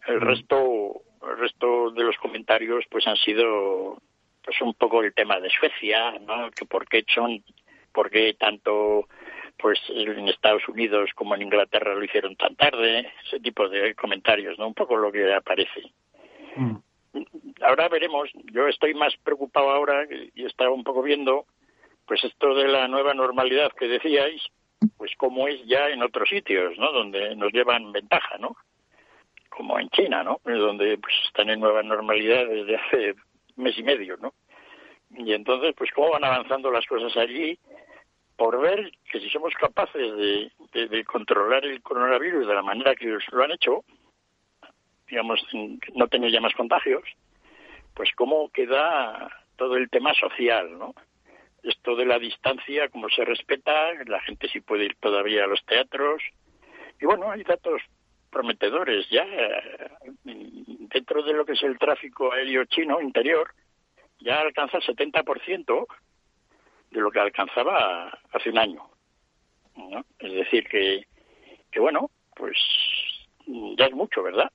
el 0.07 0.21
resto 0.21 1.03
el 1.31 1.39
resto 1.39 1.91
de 1.91 2.05
los 2.05 2.17
comentarios 2.19 2.85
pues 2.91 3.07
han 3.07 3.17
sido 3.17 3.99
pues 4.45 4.61
un 4.61 4.75
poco 4.75 5.03
el 5.03 5.15
tema 5.15 5.41
de 5.41 5.51
Suecia, 5.51 6.19
¿no? 6.21 6.51
Que 6.51 6.67
por 6.67 6.87
qué 6.87 7.05
son, 7.13 7.43
por 7.93 8.11
qué 8.11 8.35
tanto 8.35 9.09
pues 9.59 9.79
en 9.89 10.29
Estados 10.29 10.69
Unidos 10.69 11.11
como 11.15 11.35
en 11.35 11.43
Inglaterra 11.43 11.95
lo 11.95 12.05
hicieron 12.05 12.37
tan 12.37 12.57
tarde, 12.57 13.13
ese 13.27 13.41
tipo 13.41 13.69
de 13.69 13.95
comentarios, 13.95 14.59
¿no? 14.59 14.67
Un 14.67 14.75
poco 14.75 14.97
lo 14.97 15.13
que 15.13 15.33
aparece. 15.33 15.93
Mm. 16.57 16.77
Ahora 17.63 17.89
veremos, 17.89 18.29
yo 18.53 18.67
estoy 18.67 18.95
más 18.95 19.15
preocupado 19.23 19.71
ahora 19.71 20.07
y 20.35 20.45
estaba 20.45 20.71
un 20.71 20.83
poco 20.83 21.03
viendo 21.03 21.47
pues 22.07 22.23
esto 22.25 22.55
de 22.55 22.69
la 22.69 22.89
nueva 22.89 23.15
normalidad 23.15 23.73
que 23.73 23.89
decíais, 23.89 24.43
pues 24.97 25.13
cómo 25.17 25.49
es 25.49 25.65
ya 25.67 25.89
en 25.89 26.03
otros 26.03 26.29
sitios, 26.29 26.77
¿no? 26.77 26.93
Donde 26.93 27.35
nos 27.37 27.53
llevan 27.53 27.93
ventaja, 27.93 28.37
¿no? 28.39 28.57
Como 29.57 29.79
en 29.79 29.89
China, 29.91 30.23
¿no? 30.23 30.41
Donde 30.45 30.99
pues 30.99 31.15
están 31.27 31.51
en 31.51 31.61
nueva 31.61 31.83
normalidad 31.83 32.47
desde 32.47 32.77
hace 32.77 33.15
mes 33.57 33.79
y 33.79 33.83
medio, 33.83 34.17
¿no? 34.17 34.35
Y 35.17 35.33
entonces, 35.33 35.75
pues 35.77 35.91
cómo 35.93 36.11
van 36.11 36.25
avanzando 36.25 36.71
las 36.71 36.87
cosas 36.87 37.17
allí 37.17 37.59
por 38.37 38.61
ver 38.61 38.91
que 39.11 39.21
si 39.21 39.31
somos 39.31 39.55
capaces 39.55 40.17
de, 40.17 40.51
de, 40.89 41.05
controlar 41.05 41.65
el 41.65 41.81
coronavirus 41.83 42.49
de 42.49 42.55
la 42.55 42.63
manera 42.63 42.97
que 42.97 43.07
lo 43.07 43.45
han 43.45 43.53
hecho, 43.53 43.85
digamos, 45.09 45.41
no 45.95 46.09
tener 46.09 46.33
ya 46.33 46.41
más 46.41 46.55
contagios, 46.55 47.05
pues 47.95 48.11
cómo 48.17 48.49
queda 48.49 49.31
todo 49.57 49.77
el 49.77 49.89
tema 49.89 50.15
social, 50.15 50.77
¿no? 50.77 50.95
Esto 51.63 51.95
de 51.95 52.07
la 52.07 52.19
distancia, 52.19 52.89
cómo 52.89 53.09
se 53.09 53.25
respeta, 53.25 53.95
la 54.07 54.21
gente 54.23 54.49
sí 54.49 54.61
puede 54.61 54.87
ir 54.87 54.97
todavía 54.97 55.45
a 55.45 55.47
los 55.47 55.65
teatros. 55.65 56.21
Y 57.01 57.07
bueno, 57.07 57.31
hay 57.31 57.45
datos 57.45 57.81
prometedores 58.35 59.09
ya 59.09 59.23
eh, 59.23 59.91
dentro 60.25 61.23
de 61.23 61.33
lo 61.33 61.47
que 61.47 61.53
es 61.53 61.63
el 61.63 61.79
tráfico 61.79 62.33
aéreo 62.33 62.65
chino 62.65 63.01
interior 63.01 63.55
ya 64.19 64.41
alcanza 64.41 64.79
el 64.79 64.83
70% 64.83 65.87
de 66.91 67.01
lo 67.01 67.11
que 67.11 67.21
alcanzaba 67.21 68.19
hace 68.33 68.51
un 68.51 68.59
año 68.59 68.83
es 70.19 70.33
decir 70.33 70.67
que 70.69 71.07
que 71.71 71.81
bueno 71.81 72.11
pues 72.37 72.59
ya 73.79 73.87
es 73.87 73.93
mucho 73.93 74.23
verdad 74.23 74.51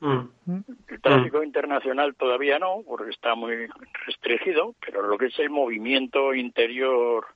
mm. 0.00 0.58
el 0.88 1.00
tráfico 1.00 1.42
internacional 1.42 2.14
todavía 2.16 2.58
no 2.58 2.82
porque 2.86 3.10
está 3.10 3.34
muy 3.34 3.66
restringido 4.06 4.74
pero 4.84 5.06
lo 5.06 5.16
que 5.16 5.26
es 5.26 5.38
el 5.38 5.50
movimiento 5.50 6.34
interior 6.34 7.26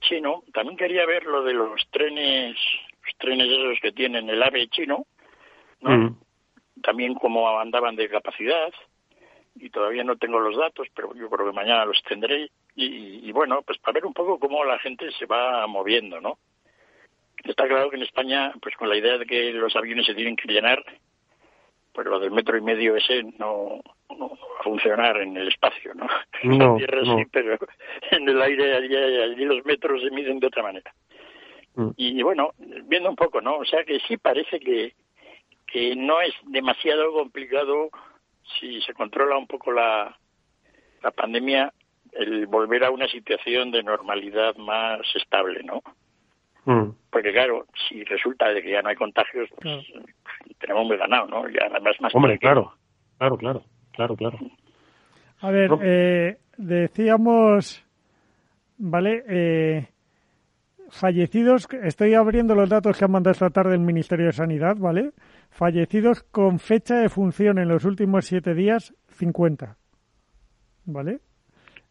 chino 0.00 0.42
también 0.54 0.78
quería 0.78 1.04
ver 1.04 1.24
lo 1.24 1.42
de 1.42 1.52
los 1.52 1.86
trenes 1.90 2.56
trenes 3.18 3.48
esos 3.48 3.78
que 3.80 3.92
tienen 3.92 4.28
el 4.28 4.42
AVE 4.42 4.68
chino, 4.68 5.06
¿no? 5.80 6.16
También 6.82 7.14
como 7.14 7.58
andaban 7.58 7.96
de 7.96 8.08
capacidad, 8.08 8.72
y 9.58 9.70
todavía 9.70 10.04
no 10.04 10.16
tengo 10.16 10.38
los 10.38 10.56
datos, 10.56 10.88
pero 10.94 11.14
yo 11.14 11.30
creo 11.30 11.46
que 11.46 11.56
mañana 11.56 11.84
los 11.84 12.02
tendré. 12.02 12.50
Y, 12.74 13.32
bueno, 13.32 13.62
pues 13.62 13.78
para 13.78 13.94
ver 13.94 14.06
un 14.06 14.12
poco 14.12 14.38
cómo 14.38 14.62
la 14.64 14.78
gente 14.78 15.10
se 15.12 15.24
va 15.24 15.66
moviendo, 15.66 16.20
¿no? 16.20 16.38
Está 17.42 17.66
claro 17.66 17.88
que 17.88 17.96
en 17.96 18.02
España, 18.02 18.52
pues 18.60 18.76
con 18.76 18.88
la 18.88 18.96
idea 18.96 19.16
de 19.16 19.24
que 19.24 19.52
los 19.52 19.74
aviones 19.76 20.04
se 20.04 20.14
tienen 20.14 20.36
que 20.36 20.52
llenar, 20.52 20.84
pues 21.92 22.06
lo 22.06 22.18
del 22.18 22.32
metro 22.32 22.58
y 22.58 22.60
medio 22.60 22.96
ese 22.96 23.22
no, 23.38 23.80
no 24.10 24.28
va 24.28 24.60
a 24.60 24.62
funcionar 24.62 25.16
en 25.22 25.36
el 25.36 25.48
espacio, 25.48 25.94
¿no? 25.94 26.06
en 26.42 26.58
la 26.58 26.76
tierra 26.76 27.02
sí, 27.04 27.24
pero 27.32 27.56
en 28.10 28.28
el 28.28 28.42
aire 28.42 28.74
allí, 28.74 28.94
allí 28.94 29.44
los 29.46 29.64
metros 29.64 30.02
se 30.02 30.10
miden 30.10 30.38
de 30.38 30.48
otra 30.48 30.62
manera. 30.62 30.92
Mm. 31.76 31.90
Y 31.96 32.22
bueno, 32.22 32.52
viendo 32.84 33.08
un 33.08 33.16
poco, 33.16 33.40
¿no? 33.40 33.58
O 33.58 33.64
sea 33.64 33.84
que 33.84 34.00
sí 34.00 34.16
parece 34.16 34.58
que, 34.58 34.94
que 35.66 35.94
no 35.94 36.20
es 36.20 36.34
demasiado 36.46 37.12
complicado 37.12 37.90
si 38.58 38.80
se 38.82 38.94
controla 38.94 39.36
un 39.36 39.46
poco 39.46 39.72
la, 39.72 40.16
la 41.02 41.10
pandemia 41.10 41.72
el 42.12 42.46
volver 42.46 42.84
a 42.84 42.90
una 42.90 43.06
situación 43.08 43.70
de 43.70 43.82
normalidad 43.82 44.56
más 44.56 45.00
estable, 45.14 45.62
¿no? 45.62 45.82
Mm. 46.64 46.92
Porque 47.10 47.32
claro, 47.32 47.66
si 47.88 48.02
resulta 48.04 48.48
de 48.48 48.62
que 48.62 48.70
ya 48.70 48.82
no 48.82 48.88
hay 48.88 48.96
contagios, 48.96 49.48
pues 49.60 49.86
tenemos 50.58 50.86
muy 50.86 50.96
ganado, 50.96 51.26
¿no? 51.26 51.48
Ya 51.48 51.66
además 51.70 51.96
más 52.00 52.14
Hombre, 52.14 52.38
claro, 52.38 52.72
claro, 53.18 53.36
claro, 53.36 53.62
claro, 53.92 54.16
claro. 54.16 54.38
A 55.40 55.50
ver, 55.50 55.70
eh, 55.82 56.38
decíamos, 56.56 57.84
¿vale? 58.78 59.24
Eh, 59.28 59.88
fallecidos, 60.90 61.68
estoy 61.82 62.14
abriendo 62.14 62.54
los 62.54 62.68
datos 62.68 62.96
que 62.96 63.04
han 63.04 63.10
mandado 63.10 63.32
esta 63.32 63.50
tarde 63.50 63.74
el 63.74 63.80
Ministerio 63.80 64.26
de 64.26 64.32
Sanidad, 64.32 64.76
¿vale? 64.76 65.12
Fallecidos 65.50 66.22
con 66.22 66.58
fecha 66.58 66.96
de 66.96 67.08
función 67.08 67.58
en 67.58 67.68
los 67.68 67.84
últimos 67.84 68.26
siete 68.26 68.54
días, 68.54 68.94
50. 69.10 69.76
¿Vale? 70.86 71.20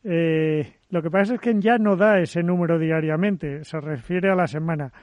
Eh, 0.03 0.73
lo 0.89 1.01
que 1.01 1.09
pasa 1.09 1.35
es 1.35 1.41
que 1.41 1.53
ya 1.59 1.77
no 1.77 1.95
da 1.95 2.19
ese 2.19 2.43
número 2.43 2.79
diariamente, 2.79 3.63
se 3.63 3.79
refiere 3.79 4.29
a 4.29 4.35
la 4.35 4.47
semana. 4.47 4.93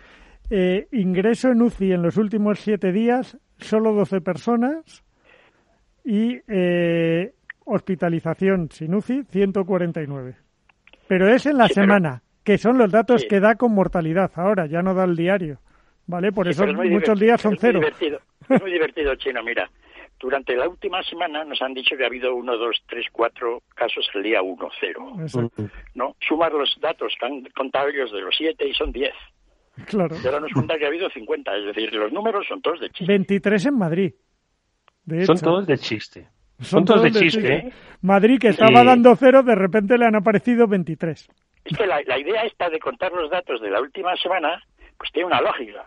Eh, 0.49 0.89
ingreso 0.93 1.49
en 1.51 1.63
UCI 1.63 1.93
en 1.93 2.03
los 2.03 2.17
últimos 2.17 2.61
siete 2.61 2.93
días, 2.93 3.39
solo 3.59 3.93
12 3.93 4.21
personas. 4.21 5.05
Y 6.05 6.41
eh, 6.49 7.35
hospitalización 7.65 8.69
sin 8.71 8.95
UCI, 8.95 9.25
149. 9.25 10.37
Pero 11.09 11.29
es 11.29 11.47
en 11.47 11.59
la 11.59 11.69
semana 11.69 12.23
que 12.45 12.59
son 12.59 12.79
los 12.79 12.91
datos 12.91 13.25
que 13.29 13.41
da 13.41 13.55
con 13.55 13.75
mortalidad 13.75 14.31
ahora, 14.35 14.67
ya 14.67 14.83
no 14.83 14.95
da 14.95 15.05
el 15.05 15.17
diario. 15.17 15.59
¿Vale? 16.07 16.33
Por 16.33 16.49
eso 16.49 16.67
muchos 16.67 17.19
días 17.19 17.41
son 17.41 17.57
cero. 17.59 17.81
Es 17.81 18.61
muy 18.61 18.73
divertido, 18.73 19.15
chino, 19.17 19.43
mira. 19.43 19.71
durante 20.19 20.57
la 20.57 20.69
última 20.69 21.03
semana 21.05 21.45
nos 21.45 21.63
han 21.63 21.75
dicho 21.75 21.97
que 21.97 22.03
ha 22.03 22.09
habido 22.09 22.35
uno, 22.35 22.57
dos, 22.57 22.83
tres, 22.89 23.07
cuatro 23.13 23.63
casos 23.75 24.09
al 24.15 24.23
día 24.23 24.43
uno, 24.43 24.69
cero. 24.81 25.13
¿no? 25.95 26.17
Sumar 26.21 26.53
los 26.53 26.77
datos 26.81 27.15
contables 27.55 28.11
de 28.11 28.21
los 28.21 28.35
siete 28.37 28.69
y 28.69 28.75
son 28.75 28.93
diez. 28.93 29.15
Claro. 29.87 30.17
Y 30.23 30.27
ahora 30.27 30.41
nos 30.41 30.53
cuenta 30.53 30.77
que 30.77 30.85
ha 30.85 30.89
habido 30.89 31.09
50, 31.09 31.57
es 31.57 31.65
decir, 31.67 31.93
los 31.95 32.13
números 32.13 32.47
son 32.47 32.61
todos 32.61 32.81
de 32.81 32.91
chiste. 32.91 33.07
23 33.07 33.67
en 33.67 33.79
Madrid. 33.79 34.13
son 35.25 35.39
todos 35.39 35.67
de 35.67 35.79
chiste. 35.79 36.29
Son, 36.61 36.85
todos, 36.85 37.03
de 37.03 37.11
chiste. 37.11 37.73
Madrid, 38.03 38.39
que 38.39 38.49
estaba 38.49 38.85
dando 38.85 39.17
cero, 39.17 39.43
de 39.43 39.55
repente 39.55 39.99
le 39.99 40.07
han 40.07 40.15
aparecido 40.15 40.69
23. 40.69 41.29
Es 41.65 41.77
que 41.77 41.87
la, 41.87 42.03
la 42.07 42.19
idea 42.19 42.43
esta 42.43 42.69
de 42.69 42.79
contar 42.79 43.13
los 43.13 43.31
datos 43.31 43.61
de 43.61 43.71
la 43.71 43.81
última 43.81 44.17
semana, 44.17 44.63
pues 44.99 45.13
tiene 45.13 45.27
una 45.27 45.41
lógica. 45.41 45.85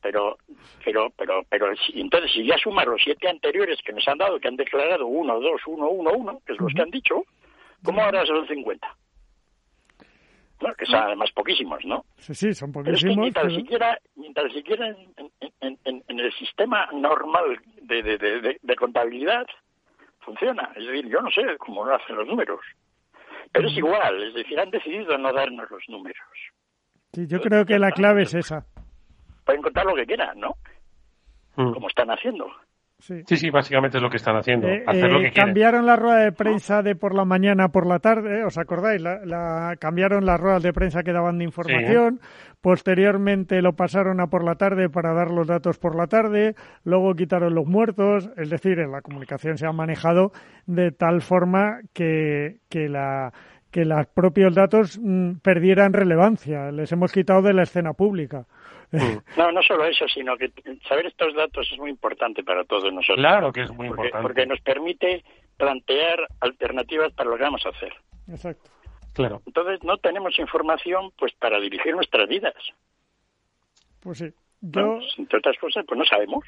Pero 0.00 0.36
pero 0.84 1.10
pero 1.16 1.42
pero 1.48 1.72
entonces 1.94 2.32
si 2.32 2.44
ya 2.44 2.58
sumas 2.58 2.86
los 2.86 3.00
siete 3.02 3.28
anteriores 3.28 3.78
que 3.84 3.92
nos 3.92 4.06
han 4.08 4.18
dado 4.18 4.40
que 4.40 4.48
han 4.48 4.56
declarado 4.56 5.06
uno 5.06 5.38
dos 5.38 5.60
uno 5.66 5.88
uno 5.88 6.10
uno 6.12 6.40
que 6.44 6.54
es 6.54 6.60
los 6.60 6.72
que 6.74 6.82
han 6.82 6.90
dicho 6.90 7.22
cómo 7.84 8.02
ahora 8.02 8.26
son 8.26 8.44
50 8.48 8.96
que 10.76 10.86
son 10.86 10.96
además 10.96 11.30
poquísimos 11.30 11.84
no 11.84 12.04
sí 12.16 12.34
sí 12.34 12.52
son 12.52 12.72
poquísimos 12.72 13.00
pero 13.00 13.12
es 13.12 13.16
que 13.16 13.20
ni 13.20 13.30
tan 13.30 13.50
siquiera 13.54 13.98
ni 14.16 14.32
tan 14.32 14.50
siquiera 14.50 14.88
en, 14.88 15.32
en, 15.60 16.02
en, 16.08 16.20
el 16.20 16.32
sistema 16.34 16.88
normal 16.92 17.60
de, 17.82 18.02
de, 18.02 18.18
de, 18.18 18.58
de, 18.60 18.76
contabilidad 18.76 19.46
funciona. 20.20 20.70
Es 20.76 20.86
decir 20.86 21.08
yo 21.08 21.20
no 21.20 21.30
sé 21.30 21.42
cómo 21.58 21.84
lo 21.84 21.94
hacen 21.94 22.16
los 22.16 22.26
números 22.26 22.60
pero 23.52 23.68
es 23.68 23.76
igual 23.76 24.22
es 24.22 24.34
decir 24.34 24.58
han 24.58 24.70
decidido 24.70 25.16
no 25.18 25.32
darnos 25.32 25.70
los 25.70 25.82
números 25.88 26.18
sí 27.12 27.26
yo 27.26 27.40
creo 27.40 27.64
que 27.64 27.78
la 27.78 27.92
clave 27.92 28.22
es 28.22 28.34
esa 28.34 28.66
pueden 29.44 29.62
contar 29.62 29.86
lo 29.86 29.94
que 29.94 30.06
quieran, 30.06 30.38
¿no? 30.38 30.56
Mm. 31.56 31.72
Como 31.72 31.88
están 31.88 32.10
haciendo. 32.10 32.46
Sí. 33.02 33.36
sí, 33.36 33.50
básicamente 33.50 33.98
es 33.98 34.02
lo 34.02 34.08
que 34.08 34.18
están 34.18 34.36
haciendo. 34.36 34.68
Eh, 34.68 34.84
hacer 34.86 35.10
lo 35.10 35.20
eh, 35.20 35.32
cambiaron 35.34 35.86
la 35.86 35.96
rueda 35.96 36.18
de 36.18 36.30
prensa 36.30 36.82
de 36.82 36.94
por 36.94 37.16
la 37.16 37.24
mañana 37.24 37.68
por 37.68 37.84
la 37.84 37.98
tarde, 37.98 38.44
¿os 38.44 38.56
acordáis? 38.58 39.02
La, 39.02 39.74
cambiaron 39.80 40.24
las 40.24 40.38
ruedas 40.38 40.62
de 40.62 40.72
prensa 40.72 41.02
que 41.02 41.12
daban 41.12 41.38
de 41.38 41.44
información. 41.44 42.20
Posteriormente 42.60 43.60
lo 43.60 43.72
pasaron 43.72 44.20
a 44.20 44.28
por 44.28 44.44
la 44.44 44.54
tarde 44.54 44.88
para 44.88 45.14
dar 45.14 45.32
los 45.32 45.48
datos 45.48 45.78
por 45.78 45.96
la 45.96 46.06
tarde. 46.06 46.54
Luego 46.84 47.14
quitaron 47.14 47.56
los 47.56 47.66
muertos. 47.66 48.30
Es 48.36 48.50
decir, 48.50 48.78
en 48.78 48.92
la 48.92 49.00
comunicación 49.00 49.58
se 49.58 49.66
ha 49.66 49.72
manejado 49.72 50.30
de 50.66 50.92
tal 50.92 51.22
forma 51.22 51.80
que, 51.92 52.58
que 52.68 52.88
la 52.88 53.32
que 53.72 53.86
los 53.86 54.06
propios 54.06 54.54
datos 54.54 55.00
mm, 55.02 55.38
perdieran 55.42 55.92
relevancia. 55.92 56.70
Les 56.70 56.92
hemos 56.92 57.10
quitado 57.10 57.42
de 57.42 57.54
la 57.54 57.62
escena 57.62 57.94
pública. 57.94 58.46
Mm. 58.92 59.18
No, 59.36 59.50
no 59.50 59.62
solo 59.62 59.86
eso, 59.86 60.06
sino 60.06 60.36
que 60.36 60.52
saber 60.88 61.06
estos 61.06 61.34
datos 61.34 61.68
es 61.72 61.78
muy 61.78 61.90
importante 61.90 62.44
para 62.44 62.64
todos 62.64 62.92
nosotros. 62.92 63.18
Claro 63.18 63.52
que 63.52 63.62
es 63.62 63.70
muy 63.72 63.88
importante. 63.88 64.22
Porque 64.22 64.46
nos 64.46 64.60
permite 64.60 65.24
plantear 65.56 66.28
alternativas 66.40 67.12
para 67.12 67.30
lo 67.30 67.36
que 67.36 67.42
vamos 67.42 67.64
a 67.66 67.70
hacer. 67.70 67.92
Exacto. 68.28 68.70
Claro. 69.14 69.42
Entonces 69.46 69.82
no 69.82 69.98
tenemos 69.98 70.38
información 70.38 71.12
pues 71.18 71.32
para 71.34 71.58
dirigir 71.60 71.94
nuestras 71.94 72.28
vidas. 72.28 72.54
Pues 74.00 74.18
sí. 74.18 74.32
Yo... 74.60 75.00
entre 75.18 75.38
otras 75.38 75.58
cosas, 75.58 75.84
pues 75.86 75.98
no 75.98 76.04
sabemos. 76.04 76.44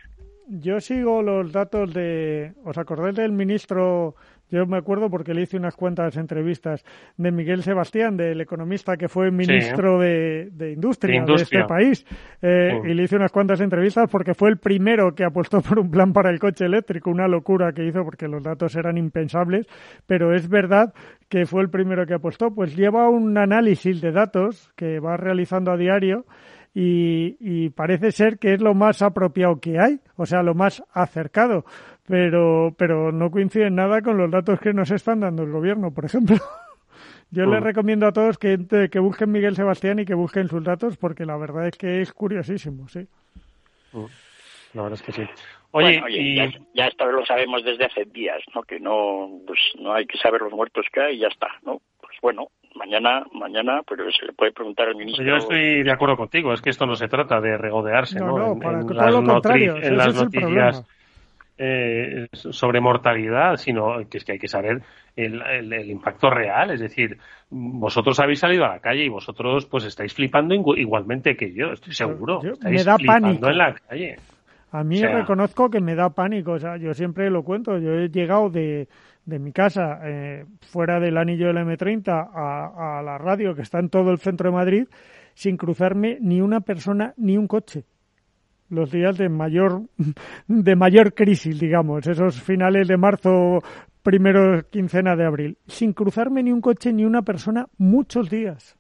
Yo 0.47 0.81
sigo 0.81 1.23
los 1.23 1.53
datos 1.53 1.93
de... 1.95 2.53
¿Os 2.65 2.77
acordáis 2.77 3.17
del 3.17 3.33
ministro 3.33 4.15
yo 4.55 4.67
me 4.67 4.77
acuerdo 4.77 5.11
porque 5.11 5.35
le 5.35 5.43
hice 5.43 5.57
unas 5.57 5.75
cuantas 5.75 6.17
entrevistas 6.17 6.85
de 7.17 7.33
Miguel 7.33 7.65
Sebastián, 7.65 8.17
del 8.17 8.41
economista 8.41 8.97
que 8.97 9.09
fue 9.09 9.33
ministro 9.33 9.99
de, 9.99 10.49
industria 10.73 11.25
de, 11.25 11.35
este 11.35 11.65
país. 11.65 12.07
Eh, 12.41 12.81
y 12.85 12.95
le 12.95 13.03
hice 13.03 13.17
unas 13.17 13.33
cuantas 13.33 13.61
entrevistas 13.61 14.09
porque 14.09 14.33
fue 14.33 14.51
el 14.51 14.59
primero 14.59 15.13
que 15.13 15.25
apostó 15.25 15.61
por 15.69 15.81
un 15.81 15.91
plan 15.91 16.13
para 16.13 16.31
el 16.31 16.39
coche 16.39 16.67
eléctrico, 16.67 17.11
una 17.11 17.27
locura 17.27 17.73
que 17.73 17.85
hizo 17.85 18.05
porque 18.05 18.29
los 18.29 18.45
datos 18.45 18.77
eran 18.77 18.97
impensables. 18.97 19.67
Pero 20.07 20.33
es 20.33 20.49
verdad 20.49 20.95
que 21.29 21.47
fue 21.47 21.63
el 21.63 21.71
primero 21.71 22.07
que 22.07 22.15
apostó. 22.15 22.55
Pues 22.55 22.77
lleva 22.77 23.09
un 23.09 23.37
análisis 23.37 24.01
de 24.01 24.13
datos 24.13 24.71
que 24.77 25.01
va 25.01 25.17
realizando 25.17 25.73
a 25.73 25.77
diario 25.77 26.27
y, 26.77 27.71
parece 27.71 28.11
ser 28.11 28.39
que 28.39 28.55
es 28.55 28.61
lo 28.61 28.75
más 28.75 29.01
apropiado 29.01 29.61
que 29.61 29.79
hay, 29.79 30.01
o 30.17 30.27
sea, 30.27 30.43
lo 30.43 30.55
más 30.55 30.83
acercado, 30.93 31.65
pero, 32.07 32.75
pero 32.77 33.13
no 33.13 33.31
coincide 33.31 33.67
en 33.67 33.77
nada 33.77 34.03
con 34.03 34.19
los 34.19 34.31
datos 34.31 34.61
que 34.61 34.73
nos 34.73 34.91
están 34.91 35.21
dando 35.21 35.43
el 35.43 35.51
gobierno, 35.51 35.93
por 35.93 36.05
ejemplo. 36.05 36.37
Yo 37.31 37.47
les 37.47 37.63
recomiendo 37.63 38.07
a 38.07 38.13
todos 38.13 38.39
que, 38.39 38.59
que 38.91 38.99
busquen 39.01 39.33
Miguel 39.33 39.57
Sebastián 39.57 39.99
y 39.99 40.05
que 40.05 40.15
busquen 40.15 40.49
sus 40.49 40.63
datos 40.63 40.97
porque 40.97 41.25
la 41.25 41.37
verdad 41.37 41.67
es 41.67 41.77
que 41.77 42.01
es 42.01 42.13
curiosísimo, 42.13 42.87
sí. 42.89 43.09
Mm. 43.93 44.05
La 44.75 44.83
verdad 44.83 45.01
es 45.01 45.03
que 45.03 45.13
sí. 45.13 45.23
Oye, 45.73 46.01
y... 46.09 46.37
ya, 46.37 46.49
ya, 46.75 46.87
esto 46.87 47.07
lo 47.07 47.27
sabemos 47.27 47.65
desde 47.65 47.87
hace 47.87 48.05
días, 48.05 48.41
¿no? 48.55 48.63
Que 48.63 48.79
no, 48.79 49.41
pues 49.47 49.59
no 49.81 49.93
hay 49.93 50.07
que 50.07 50.19
saber 50.19 50.43
los 50.43 50.53
muertos 50.53 50.87
que 50.93 51.01
hay 51.01 51.17
y 51.17 51.21
ya 51.21 51.29
está, 51.29 51.49
¿no? 51.65 51.81
Pues 52.01 52.17
bueno, 52.23 52.49
mañana, 52.77 53.25
mañana, 53.33 53.83
pero 53.89 54.11
se 54.13 54.27
le 54.27 54.33
puede 54.33 54.53
preguntar 54.53 54.89
al 54.89 54.97
ministro. 54.97 55.25
Yo 55.25 55.37
estoy 55.37 55.83
de 55.83 55.91
acuerdo 55.91 56.17
contigo, 56.17 56.53
es 56.53 56.63
que 56.63 56.71
esto 56.71 56.87
no 56.87 56.95
se 56.95 57.09
trata 57.09 57.41
de 57.41 57.57
regodearse, 57.57 58.21
¿no? 58.21 58.39
no, 58.39 58.59
para 58.61 58.81
en, 58.81 58.97
las, 58.97 59.13
lo 59.13 59.25
contrario, 59.25 59.77
en 59.83 59.97
las 59.97 60.15
noticias 60.15 60.87
eh, 61.57 62.27
sobre 62.33 62.81
mortalidad, 62.81 63.57
sino 63.57 63.97
que 64.09 64.19
es 64.19 64.25
que 64.25 64.33
hay 64.33 64.39
que 64.39 64.49
saber 64.49 64.83
el, 65.15 65.41
el, 65.43 65.91
impacto 65.91 66.29
real, 66.29 66.71
es 66.71 66.81
decir, 66.81 67.17
vosotros 67.51 68.19
habéis 68.19 68.41
salido 68.41 68.65
a 68.65 68.75
la 68.75 68.81
calle 68.81 69.05
y 69.05 69.09
vosotros 69.09 69.67
pues 69.67 69.85
estáis 69.85 70.13
flipando 70.13 70.55
igualmente 70.77 71.37
que 71.37 71.53
yo, 71.53 71.73
estoy 71.73 71.93
seguro. 71.93 72.41
estáis 72.43 72.75
me 72.75 72.85
da 72.85 72.97
flipando 72.97 73.29
pánico. 73.29 73.49
en 73.49 73.59
la 73.59 73.75
calle. 73.75 74.17
A 74.73 74.83
mí 74.83 75.01
reconozco 75.01 75.71
que 75.71 75.81
me 75.81 75.95
da 75.95 76.11
pánico, 76.11 76.53
o 76.53 76.59
sea, 76.59 76.77
yo 76.77 76.93
siempre 76.95 77.31
lo 77.31 77.45
cuento, 77.45 77.79
yo 77.79 77.93
he 77.93 78.09
llegado 78.09 78.51
de 78.51 78.89
de 79.25 79.39
mi 79.39 79.53
casa, 79.53 80.01
eh, 80.05 80.45
fuera 80.61 81.01
del 81.01 81.17
anillo 81.17 81.47
del 81.47 81.57
M30, 81.57 82.09
a, 82.11 82.99
a 82.99 83.03
la 83.03 83.17
radio 83.17 83.55
que 83.55 83.63
está 83.63 83.79
en 83.79 83.89
todo 83.89 84.11
el 84.11 84.19
centro 84.19 84.51
de 84.51 84.57
Madrid, 84.57 84.89
sin 85.35 85.57
cruzarme 85.57 86.19
ni 86.21 86.41
una 86.41 86.61
persona 86.61 87.15
ni 87.17 87.39
un 87.39 87.47
coche 87.47 87.85
los 88.75 88.91
días 88.91 89.17
de 89.17 89.29
mayor 89.29 89.83
de 90.49 90.77
mayor 90.77 91.15
crisis, 91.15 91.59
digamos, 91.59 92.07
esos 92.07 92.41
finales 92.43 92.89
de 92.89 92.97
marzo, 92.97 93.61
primero 94.03 94.69
quincena 94.71 95.17
de 95.17 95.27
abril, 95.27 95.59
sin 95.67 95.93
cruzarme 95.93 96.43
ni 96.43 96.53
un 96.53 96.61
coche 96.61 96.93
ni 96.93 97.05
una 97.05 97.23
persona 97.23 97.67
muchos 97.79 98.31
días 98.31 98.77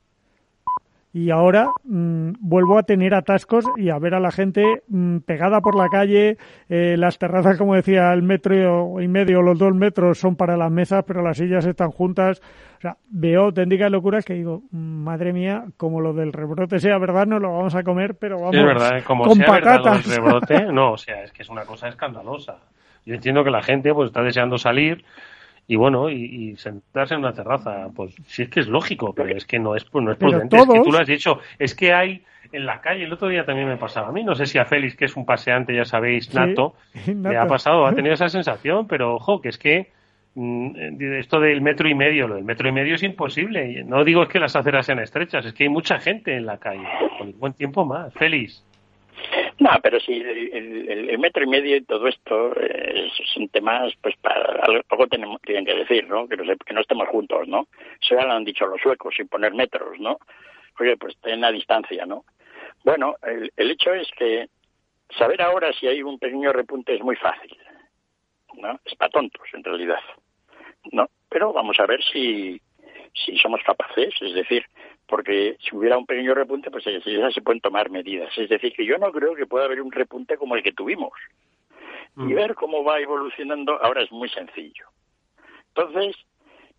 y 1.14 1.31
ahora 1.31 1.68
mm, 1.85 2.33
vuelvo 2.40 2.77
a 2.77 2.83
tener 2.83 3.14
atascos 3.14 3.64
y 3.77 3.90
a 3.90 3.98
ver 4.00 4.14
a 4.14 4.20
la 4.20 4.33
gente 4.33 4.83
mm, 4.88 5.18
pegada 5.18 5.61
por 5.61 5.77
la 5.77 5.88
calle, 5.88 6.38
eh, 6.68 6.96
las 6.98 7.18
terrazas, 7.18 7.57
como 7.57 7.77
decía, 7.77 8.12
el 8.12 8.22
metro 8.22 9.00
y 9.00 9.07
medio, 9.07 9.40
los 9.40 9.57
dos 9.57 9.72
metros 9.77 10.18
son 10.18 10.35
para 10.35 10.57
las 10.57 10.72
mesas, 10.72 11.05
pero 11.07 11.22
las 11.22 11.37
sillas 11.37 11.64
están 11.66 11.92
juntas. 11.92 12.42
O 12.79 12.81
sea, 12.81 12.96
veo 13.09 13.44
auténticas 13.44 13.92
locuras 13.92 14.24
que 14.24 14.35
digo, 14.35 14.64
mm, 14.72 15.05
madre 15.05 15.33
mía, 15.33 15.66
como 15.77 16.00
lo 16.00 16.14
del 16.14 16.33
rebrote 16.33 16.81
sea 16.81 16.98
verdad, 16.98 17.29
no 17.29 17.38
lo 17.38 17.53
vamos 17.53 17.77
a 17.77 17.85
comer, 17.85 18.16
pero 18.16 18.40
vamos 18.40 18.57
es 18.57 18.64
verdad, 18.64 18.98
¿eh? 18.98 19.05
como 19.07 19.24
con 19.24 19.37
sea 19.37 19.46
patatas. 19.46 20.09
Verdad, 20.09 20.16
rebrote, 20.16 20.66
no, 20.72 20.94
o 20.94 20.98
sea, 20.98 21.22
es 21.22 21.31
que 21.31 21.42
es 21.42 21.48
una 21.48 21.62
cosa 21.64 21.87
escandalosa. 21.87 22.57
Yo 23.07 23.14
entiendo 23.14 23.44
que 23.44 23.53
la 23.53 23.62
gente 23.62 23.94
pues 23.94 24.09
está 24.09 24.22
deseando 24.22 24.59
salir, 24.59 25.05
y 25.66 25.77
bueno, 25.77 26.11
y, 26.11 26.55
sentarse 26.57 27.14
en 27.14 27.20
una 27.20 27.33
terraza, 27.33 27.88
pues 27.94 28.14
sí 28.27 28.42
es 28.42 28.48
que 28.48 28.61
es 28.61 28.68
lógico, 28.68 29.14
pero 29.14 29.35
es 29.35 29.46
que 29.46 29.59
no 29.59 29.74
es, 29.74 29.85
pues, 29.85 30.05
no 30.05 30.12
es 30.12 30.18
prudente, 30.18 30.57
es 30.57 30.66
que 30.66 30.81
tú 30.81 30.92
lo 30.92 30.98
has 30.98 31.07
dicho, 31.07 31.38
es 31.59 31.74
que 31.74 31.92
hay 31.92 32.22
en 32.53 32.66
la 32.66 32.81
calle, 32.81 33.05
el 33.05 33.12
otro 33.12 33.29
día 33.29 33.44
también 33.44 33.68
me 33.68 33.77
pasaba 33.77 34.09
a 34.09 34.12
mí, 34.12 34.22
no 34.22 34.35
sé 34.35 34.46
si 34.46 34.59
a 34.59 34.64
Félix, 34.64 34.94
que 34.94 35.07
es 35.07 35.16
un 35.16 35.24
paseante, 35.24 35.74
ya 35.74 35.85
sabéis, 35.85 36.35
nato, 36.35 36.74
le 37.07 37.37
ha 37.37 37.46
pasado, 37.46 37.87
ha 37.87 37.94
tenido 37.94 38.14
esa 38.14 38.29
sensación, 38.29 38.87
pero 38.87 39.14
ojo, 39.14 39.40
que 39.40 39.48
es 39.48 39.59
que 39.59 39.90
mm, 40.35 41.03
esto 41.18 41.40
del 41.40 41.62
metro 41.62 41.88
y 41.88 41.94
medio, 41.94 42.29
lo 42.29 42.35
del 42.35 42.44
metro 42.44 42.68
y 42.68 42.72
medio 42.72 42.94
es 42.94 43.03
imposible. 43.03 43.83
No 43.85 44.05
digo 44.05 44.22
es 44.22 44.29
que 44.29 44.38
las 44.38 44.55
aceras 44.55 44.87
sean 44.87 44.98
estrechas, 44.98 45.46
es 45.46 45.55
que 45.55 45.64
hay 45.64 45.70
mucha 45.70 45.98
gente 45.98 46.37
en 46.37 46.46
la 46.46 46.59
calle, 46.59 46.87
con 47.18 47.38
buen 47.38 47.55
tiempo 47.55 47.85
más. 47.85 48.12
Félix. 48.14 48.64
No, 49.58 49.70
pero 49.82 50.00
sí, 50.00 50.12
el, 50.12 51.18
metro 51.18 51.44
y 51.44 51.46
medio 51.46 51.76
y 51.76 51.84
todo 51.84 52.06
esto 52.08 52.52
eh, 52.60 53.08
son 53.32 53.48
temas, 53.48 53.92
pues 54.02 54.16
para 54.16 54.62
algo 54.64 55.06
tenemos, 55.06 55.40
tienen 55.42 55.64
que 55.64 55.74
decir, 55.74 56.06
¿no? 56.08 56.28
Que 56.28 56.37
no, 56.37 56.44
que 56.56 56.74
no 56.74 56.80
estemos 56.80 57.08
juntos, 57.08 57.48
¿no? 57.48 57.68
Eso 58.02 58.16
ya 58.16 58.26
lo 58.26 58.32
han 58.32 58.44
dicho 58.44 58.66
los 58.66 58.80
suecos, 58.80 59.14
sin 59.16 59.28
poner 59.28 59.54
metros, 59.54 59.98
¿no? 59.98 60.18
Oye, 60.78 60.96
pues 60.96 61.16
ten 61.20 61.40
la 61.40 61.52
distancia, 61.52 62.04
¿no? 62.04 62.24
Bueno, 62.84 63.14
el, 63.22 63.52
el 63.56 63.70
hecho 63.70 63.94
es 63.94 64.10
que 64.18 64.48
saber 65.16 65.40
ahora 65.42 65.72
si 65.72 65.87
hay 65.87 66.02
un 66.02 66.18
pequeño 66.18 66.52
repunte 66.52 66.94
es 66.94 67.00
muy 67.00 67.16
fácil, 67.16 67.56
¿no? 68.56 68.78
Es 68.84 68.94
para 68.96 69.10
tontos, 69.10 69.46
en 69.52 69.64
realidad, 69.64 70.00
¿no? 70.92 71.08
Pero 71.28 71.52
vamos 71.52 71.78
a 71.80 71.87
ver 71.87 72.02
si, 72.02 72.60
si 73.12 73.37
somos 73.38 73.60
capaces, 73.64 74.14
es 74.20 74.34
decir, 74.34 74.64
porque 75.06 75.56
si 75.60 75.76
hubiera 75.76 75.98
un 75.98 76.06
pequeño 76.06 76.34
repunte, 76.34 76.70
pues 76.70 76.84
ya 76.84 77.30
se 77.30 77.42
pueden 77.42 77.60
tomar 77.60 77.90
medidas. 77.90 78.36
Es 78.36 78.48
decir, 78.48 78.72
que 78.72 78.86
yo 78.86 78.98
no 78.98 79.12
creo 79.12 79.34
que 79.34 79.46
pueda 79.46 79.66
haber 79.66 79.82
un 79.82 79.92
repunte 79.92 80.36
como 80.36 80.56
el 80.56 80.62
que 80.62 80.72
tuvimos. 80.72 81.12
Y 82.16 82.22
mm. 82.22 82.34
ver 82.34 82.54
cómo 82.54 82.84
va 82.84 83.00
evolucionando 83.00 83.78
ahora 83.82 84.02
es 84.02 84.12
muy 84.12 84.28
sencillo. 84.28 84.86
Entonces, 85.68 86.16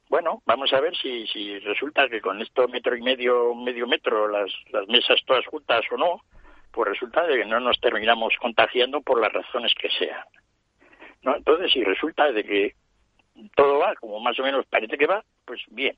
bueno, 0.10 0.42
vamos 0.46 0.72
a 0.74 0.80
ver 0.80 0.96
si, 0.96 1.28
si 1.28 1.60
resulta 1.60 2.08
que 2.08 2.22
con 2.22 2.42
esto 2.42 2.68
metro 2.68 2.96
y 2.96 3.02
medio, 3.02 3.54
medio 3.54 3.88
metro, 3.88 4.28
las, 4.28 4.52
las 4.72 4.88
mesas 4.88 5.20
todas 5.26 5.46
juntas 5.48 5.82
o 5.92 5.98
no, 5.98 6.22
pues 6.72 6.90
resulta 6.90 7.26
de 7.26 7.38
que 7.38 7.46
no 7.46 7.60
nos 7.60 7.80
terminamos 7.80 8.36
contagiando 8.40 9.02
por 9.02 9.20
las 9.20 9.34
razones 9.34 9.74
que 9.80 9.90
sean. 9.90 10.26
¿no? 11.22 11.36
Entonces, 11.36 11.72
si 11.72 11.84
resulta 11.84 12.32
de 12.32 12.44
que 12.44 12.76
todo 13.56 13.80
va 13.80 13.96
como 13.96 14.20
más 14.20 14.40
o 14.40 14.44
menos 14.44 14.66
parece 14.68 14.98
que 14.98 15.08
va, 15.08 15.24
pues 15.46 15.62
bien. 15.70 15.96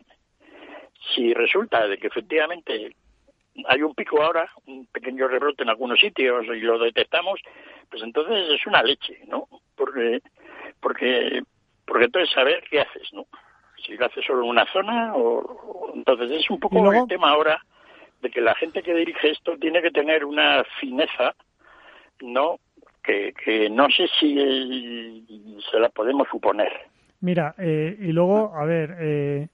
Si 1.15 1.33
resulta 1.33 1.87
de 1.87 1.97
que 1.97 2.07
efectivamente 2.07 2.95
hay 3.65 3.81
un 3.81 3.95
pico 3.95 4.21
ahora, 4.21 4.49
un 4.65 4.85
pequeño 4.87 5.27
rebrote 5.27 5.63
en 5.63 5.69
algunos 5.69 5.99
sitios 5.99 6.45
y 6.45 6.59
lo 6.59 6.77
detectamos, 6.77 7.39
pues 7.89 8.03
entonces 8.03 8.49
es 8.51 8.67
una 8.67 8.83
leche, 8.83 9.19
¿no? 9.27 9.47
Porque, 9.75 10.21
porque, 10.79 11.41
porque 11.85 12.05
entonces 12.05 12.33
saber 12.33 12.63
qué 12.69 12.81
haces, 12.81 13.11
¿no? 13.13 13.25
Si 13.85 13.95
lo 13.95 14.05
haces 14.05 14.25
solo 14.25 14.43
en 14.43 14.49
una 14.49 14.65
zona 14.71 15.13
o, 15.15 15.91
entonces 15.95 16.31
es 16.31 16.49
un 16.49 16.59
poco 16.59 16.91
el 16.91 17.07
tema 17.07 17.29
ahora 17.29 17.63
de 18.21 18.29
que 18.29 18.41
la 18.41 18.55
gente 18.55 18.81
que 18.81 18.93
dirige 18.93 19.31
esto 19.31 19.57
tiene 19.57 19.81
que 19.81 19.91
tener 19.91 20.25
una 20.25 20.63
fineza, 20.79 21.35
¿no? 22.21 22.59
Que, 23.03 23.33
que 23.33 23.69
no 23.69 23.87
sé 23.89 24.07
si 24.19 25.55
se 25.71 25.79
la 25.79 25.89
podemos 25.89 26.27
suponer. 26.29 26.71
Mira, 27.21 27.55
eh, 27.57 27.95
y 27.99 28.11
luego, 28.11 28.53
a 28.55 28.65
ver, 28.65 28.95
eh, 28.99 29.47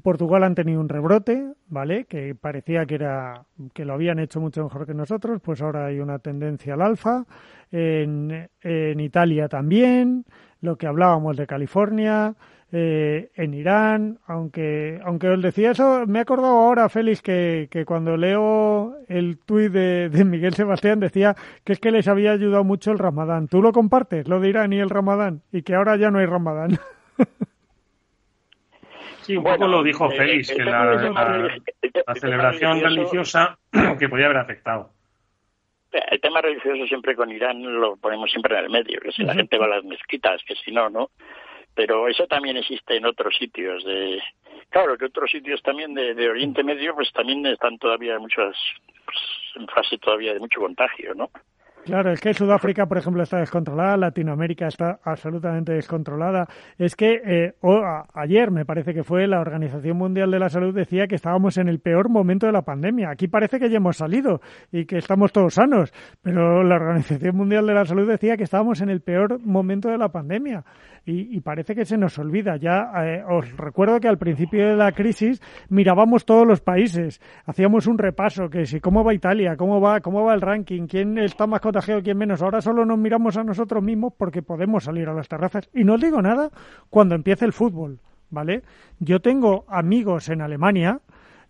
Portugal 0.00 0.44
han 0.44 0.54
tenido 0.54 0.80
un 0.80 0.88
rebrote, 0.88 1.52
¿vale? 1.68 2.04
Que 2.04 2.34
parecía 2.34 2.86
que 2.86 2.96
era 2.96 3.44
que 3.72 3.84
lo 3.84 3.94
habían 3.94 4.18
hecho 4.18 4.40
mucho 4.40 4.64
mejor 4.64 4.86
que 4.86 4.94
nosotros, 4.94 5.40
pues 5.42 5.60
ahora 5.62 5.86
hay 5.86 6.00
una 6.00 6.18
tendencia 6.18 6.74
al 6.74 6.82
alfa. 6.82 7.24
En, 7.70 8.48
en 8.62 9.00
Italia 9.00 9.48
también, 9.48 10.24
lo 10.60 10.76
que 10.76 10.86
hablábamos 10.86 11.36
de 11.36 11.46
California, 11.46 12.34
eh, 12.76 13.30
en 13.36 13.54
Irán, 13.54 14.18
aunque 14.26 15.00
aunque 15.04 15.28
os 15.28 15.40
decía 15.40 15.70
eso, 15.70 16.06
me 16.08 16.18
he 16.18 16.22
acordado 16.22 16.54
ahora, 16.54 16.88
Félix, 16.88 17.22
que, 17.22 17.68
que 17.70 17.84
cuando 17.84 18.16
leo 18.16 18.96
el 19.06 19.38
tuit 19.38 19.70
de, 19.70 20.08
de, 20.08 20.24
Miguel 20.24 20.54
Sebastián 20.54 20.98
decía 20.98 21.36
que 21.62 21.74
es 21.74 21.78
que 21.78 21.92
les 21.92 22.08
había 22.08 22.32
ayudado 22.32 22.64
mucho 22.64 22.90
el 22.90 22.98
Ramadán. 22.98 23.46
¿Tú 23.46 23.62
lo 23.62 23.70
compartes, 23.70 24.26
lo 24.26 24.40
de 24.40 24.48
Irán 24.48 24.72
y 24.72 24.80
el 24.80 24.90
Ramadán? 24.90 25.42
Y 25.52 25.62
que 25.62 25.76
ahora 25.76 25.96
ya 25.96 26.10
no 26.10 26.18
hay 26.18 26.26
Ramadán. 26.26 26.78
Sí, 29.24 29.36
un 29.36 29.44
poco 29.44 29.66
lo 29.66 29.82
dijo 29.82 30.10
eh, 30.12 30.16
Félix, 30.16 30.52
que 30.52 30.64
la, 30.64 32.14
celebración 32.14 32.80
religiosa 32.80 33.58
que 33.98 34.08
podía 34.08 34.26
haber 34.26 34.38
afectado. 34.38 34.90
El 36.10 36.20
tema 36.20 36.42
religioso 36.42 36.86
siempre 36.86 37.14
con 37.14 37.30
Irán 37.30 37.62
lo 37.80 37.96
ponemos 37.96 38.30
siempre 38.30 38.58
en 38.58 38.64
el 38.64 38.70
medio, 38.70 39.00
que 39.00 39.12
si 39.12 39.22
la 39.22 39.34
gente 39.34 39.56
va 39.56 39.66
a 39.66 39.76
las 39.76 39.84
mezquitas, 39.84 40.42
que 40.46 40.54
si 40.56 40.72
no, 40.72 40.90
¿no? 40.90 41.10
Pero 41.74 42.08
eso 42.08 42.26
también 42.26 42.56
existe 42.56 42.96
en 42.96 43.06
otros 43.06 43.34
sitios. 43.36 43.82
de 43.84 44.20
Claro, 44.68 44.98
que 44.98 45.06
otros 45.06 45.30
sitios 45.30 45.62
también 45.62 45.94
de, 45.94 46.14
de 46.14 46.28
Oriente 46.28 46.62
Medio, 46.62 46.94
pues 46.94 47.12
también 47.12 47.46
están 47.46 47.78
todavía 47.78 48.18
muchas, 48.18 48.56
pues, 49.04 49.18
en 49.54 49.66
fase 49.68 49.96
todavía 49.98 50.34
de 50.34 50.40
mucho 50.40 50.60
contagio, 50.60 51.14
¿no? 51.14 51.30
Claro, 51.84 52.12
es 52.12 52.20
que 52.20 52.32
Sudáfrica, 52.32 52.86
por 52.86 52.96
ejemplo, 52.96 53.22
está 53.22 53.38
descontrolada, 53.38 53.98
Latinoamérica 53.98 54.68
está 54.68 55.00
absolutamente 55.04 55.72
descontrolada. 55.72 56.48
Es 56.78 56.96
que 56.96 57.20
eh, 57.24 57.54
ayer, 58.14 58.50
me 58.50 58.64
parece 58.64 58.94
que 58.94 59.04
fue, 59.04 59.26
la 59.26 59.40
Organización 59.40 59.98
Mundial 59.98 60.30
de 60.30 60.38
la 60.38 60.48
Salud 60.48 60.74
decía 60.74 61.06
que 61.06 61.16
estábamos 61.16 61.58
en 61.58 61.68
el 61.68 61.80
peor 61.80 62.08
momento 62.08 62.46
de 62.46 62.52
la 62.52 62.62
pandemia. 62.62 63.10
Aquí 63.10 63.28
parece 63.28 63.58
que 63.58 63.68
ya 63.68 63.76
hemos 63.76 63.98
salido 63.98 64.40
y 64.72 64.86
que 64.86 64.96
estamos 64.96 65.30
todos 65.30 65.54
sanos, 65.54 65.92
pero 66.22 66.62
la 66.62 66.76
Organización 66.76 67.36
Mundial 67.36 67.66
de 67.66 67.74
la 67.74 67.84
Salud 67.84 68.08
decía 68.08 68.38
que 68.38 68.44
estábamos 68.44 68.80
en 68.80 68.88
el 68.88 69.02
peor 69.02 69.38
momento 69.44 69.90
de 69.90 69.98
la 69.98 70.08
pandemia 70.08 70.64
y, 71.06 71.40
parece 71.40 71.74
que 71.74 71.84
se 71.84 71.98
nos 71.98 72.18
olvida. 72.18 72.56
Ya 72.56 72.90
eh, 73.04 73.22
os 73.28 73.54
recuerdo 73.56 74.00
que 74.00 74.08
al 74.08 74.16
principio 74.16 74.68
de 74.68 74.76
la 74.76 74.92
crisis 74.92 75.40
mirábamos 75.68 76.24
todos 76.24 76.46
los 76.46 76.60
países, 76.60 77.20
hacíamos 77.44 77.86
un 77.86 77.98
repaso, 77.98 78.48
que 78.48 78.64
si 78.64 78.80
cómo 78.80 79.04
va 79.04 79.12
Italia, 79.12 79.56
cómo 79.56 79.80
va, 79.80 80.00
cómo 80.00 80.24
va 80.24 80.34
el 80.34 80.40
ranking, 80.40 80.86
quién 80.86 81.18
está 81.18 81.46
más 81.46 81.60
contagiado, 81.60 82.02
quién 82.02 82.16
menos. 82.16 82.40
Ahora 82.42 82.60
solo 82.62 82.86
nos 82.86 82.98
miramos 82.98 83.36
a 83.36 83.44
nosotros 83.44 83.82
mismos 83.82 84.14
porque 84.16 84.42
podemos 84.42 84.84
salir 84.84 85.08
a 85.08 85.14
las 85.14 85.28
terrazas. 85.28 85.68
Y 85.74 85.84
no 85.84 85.94
os 85.94 86.00
digo 86.00 86.22
nada 86.22 86.50
cuando 86.88 87.14
empiece 87.14 87.44
el 87.44 87.52
fútbol, 87.52 88.00
¿vale? 88.30 88.62
Yo 88.98 89.20
tengo 89.20 89.64
amigos 89.68 90.30
en 90.30 90.40
Alemania 90.40 91.00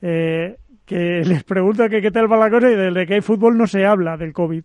eh, 0.02 0.56
que 0.84 1.22
les 1.24 1.44
pregunto 1.44 1.88
que 1.88 2.02
qué 2.02 2.10
tal 2.10 2.30
va 2.30 2.36
la 2.36 2.50
cosa 2.50 2.70
y 2.70 2.74
desde 2.74 3.06
que 3.06 3.14
hay 3.14 3.20
fútbol 3.20 3.56
no 3.56 3.66
se 3.68 3.86
habla 3.86 4.16
del 4.16 4.32
COVID. 4.32 4.64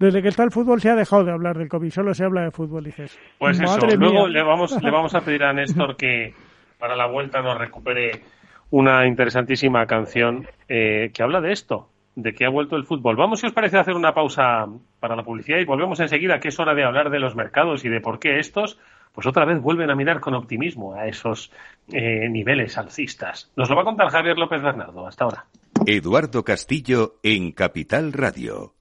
Desde 0.00 0.22
que 0.22 0.28
está 0.28 0.44
el 0.44 0.50
fútbol 0.50 0.80
se 0.80 0.88
ha 0.88 0.96
dejado 0.96 1.24
de 1.24 1.30
hablar 1.30 1.58
del 1.58 1.68
COVID, 1.68 1.90
solo 1.90 2.14
se 2.14 2.24
habla 2.24 2.42
de 2.42 2.50
fútbol, 2.50 2.84
dices. 2.84 3.18
Pues 3.38 3.60
eso, 3.60 3.86
luego 3.98 4.28
le 4.28 4.42
vamos, 4.42 4.82
le 4.82 4.90
vamos 4.90 5.14
a 5.14 5.20
pedir 5.20 5.44
a 5.44 5.52
Néstor 5.52 5.94
que 5.98 6.32
para 6.78 6.96
la 6.96 7.06
vuelta 7.06 7.42
nos 7.42 7.58
recupere 7.58 8.22
una 8.70 9.06
interesantísima 9.06 9.84
canción 9.84 10.46
eh, 10.70 11.10
que 11.12 11.22
habla 11.22 11.42
de 11.42 11.52
esto, 11.52 11.90
de 12.14 12.32
que 12.32 12.46
ha 12.46 12.48
vuelto 12.48 12.76
el 12.76 12.86
fútbol. 12.86 13.16
Vamos, 13.16 13.40
si 13.40 13.46
os 13.46 13.52
parece, 13.52 13.76
hacer 13.76 13.92
una 13.92 14.14
pausa 14.14 14.66
para 15.00 15.14
la 15.16 15.22
publicidad 15.22 15.58
y 15.58 15.66
volvemos 15.66 16.00
enseguida, 16.00 16.40
que 16.40 16.48
es 16.48 16.58
hora 16.58 16.74
de 16.74 16.84
hablar 16.84 17.10
de 17.10 17.20
los 17.20 17.36
mercados 17.36 17.84
y 17.84 17.90
de 17.90 18.00
por 18.00 18.18
qué 18.18 18.38
estos, 18.38 18.78
pues 19.12 19.26
otra 19.26 19.44
vez 19.44 19.60
vuelven 19.60 19.90
a 19.90 19.94
mirar 19.94 20.20
con 20.20 20.32
optimismo 20.32 20.94
a 20.94 21.08
esos 21.08 21.52
eh, 21.92 22.26
niveles 22.30 22.78
alcistas. 22.78 23.52
Nos 23.54 23.68
lo 23.68 23.76
va 23.76 23.82
a 23.82 23.84
contar 23.84 24.08
Javier 24.08 24.38
López 24.38 24.62
Bernardo. 24.62 25.06
Hasta 25.06 25.24
ahora. 25.24 25.44
Eduardo 25.84 26.42
Castillo 26.42 27.16
en 27.22 27.52
Capital 27.52 28.14
Radio. 28.14 28.79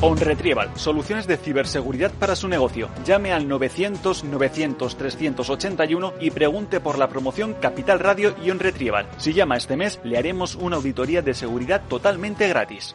OnRetrieval, 0.00 0.70
soluciones 0.76 1.26
de 1.26 1.36
ciberseguridad 1.36 2.12
para 2.12 2.36
su 2.36 2.46
negocio. 2.46 2.88
Llame 3.04 3.32
al 3.32 3.48
900 3.48 4.22
900 4.22 4.96
381 4.96 6.14
y 6.20 6.30
pregunte 6.30 6.78
por 6.78 6.98
la 6.98 7.08
promoción 7.08 7.54
Capital 7.54 7.98
Radio 7.98 8.34
y 8.42 8.50
OnRetrieval. 8.50 9.08
Si 9.16 9.32
llama 9.32 9.56
este 9.56 9.76
mes, 9.76 9.98
le 10.04 10.16
haremos 10.16 10.54
una 10.54 10.76
auditoría 10.76 11.20
de 11.20 11.34
seguridad 11.34 11.82
totalmente 11.88 12.46
gratis. 12.48 12.94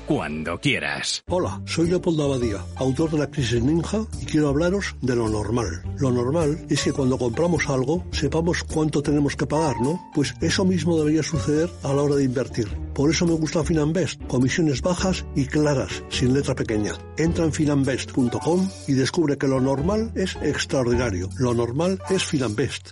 cuando 0.05 0.59
quieras. 0.59 1.23
Hola, 1.27 1.61
soy 1.65 1.89
Leopoldo 1.89 2.25
Abadía, 2.25 2.57
autor 2.75 3.11
de 3.11 3.19
La 3.19 3.27
Crisis 3.29 3.61
Ninja, 3.61 4.05
y 4.21 4.25
quiero 4.25 4.49
hablaros 4.49 4.95
de 5.01 5.15
lo 5.15 5.29
normal. 5.29 5.83
Lo 5.97 6.11
normal 6.11 6.65
es 6.69 6.83
que 6.83 6.93
cuando 6.93 7.17
compramos 7.17 7.67
algo 7.69 8.05
sepamos 8.11 8.63
cuánto 8.63 9.01
tenemos 9.01 9.35
que 9.35 9.45
pagar, 9.45 9.79
¿no? 9.81 9.99
Pues 10.13 10.33
eso 10.41 10.65
mismo 10.65 10.97
debería 10.97 11.23
suceder 11.23 11.69
a 11.83 11.93
la 11.93 12.01
hora 12.01 12.15
de 12.15 12.23
invertir. 12.23 12.67
Por 12.93 13.09
eso 13.09 13.25
me 13.25 13.33
gusta 13.33 13.63
Finanbest, 13.63 14.21
comisiones 14.27 14.81
bajas 14.81 15.25
y 15.35 15.45
claras, 15.45 16.03
sin 16.09 16.33
letra 16.33 16.55
pequeña. 16.55 16.93
Entra 17.17 17.45
en 17.45 17.53
finanbest.com 17.53 18.69
y 18.87 18.93
descubre 18.93 19.37
que 19.37 19.47
lo 19.47 19.61
normal 19.61 20.11
es 20.15 20.35
extraordinario. 20.41 21.29
Lo 21.37 21.53
normal 21.53 21.99
es 22.09 22.25
Finanbest. 22.25 22.91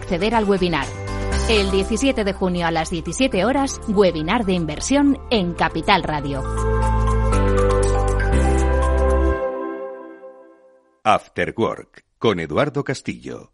acceder 0.00 0.34
al 0.34 0.44
webinar. 0.44 0.86
El 1.50 1.70
17 1.70 2.24
de 2.24 2.32
junio 2.32 2.66
a 2.66 2.70
las 2.70 2.90
17 2.90 3.44
horas, 3.44 3.80
webinar 3.86 4.46
de 4.46 4.54
inversión 4.54 5.18
en 5.30 5.52
Capital 5.52 6.02
Radio. 6.02 6.42
After 11.04 11.54
Work 11.56 12.04
con 12.18 12.40
Eduardo 12.40 12.82
Castillo. 12.82 13.52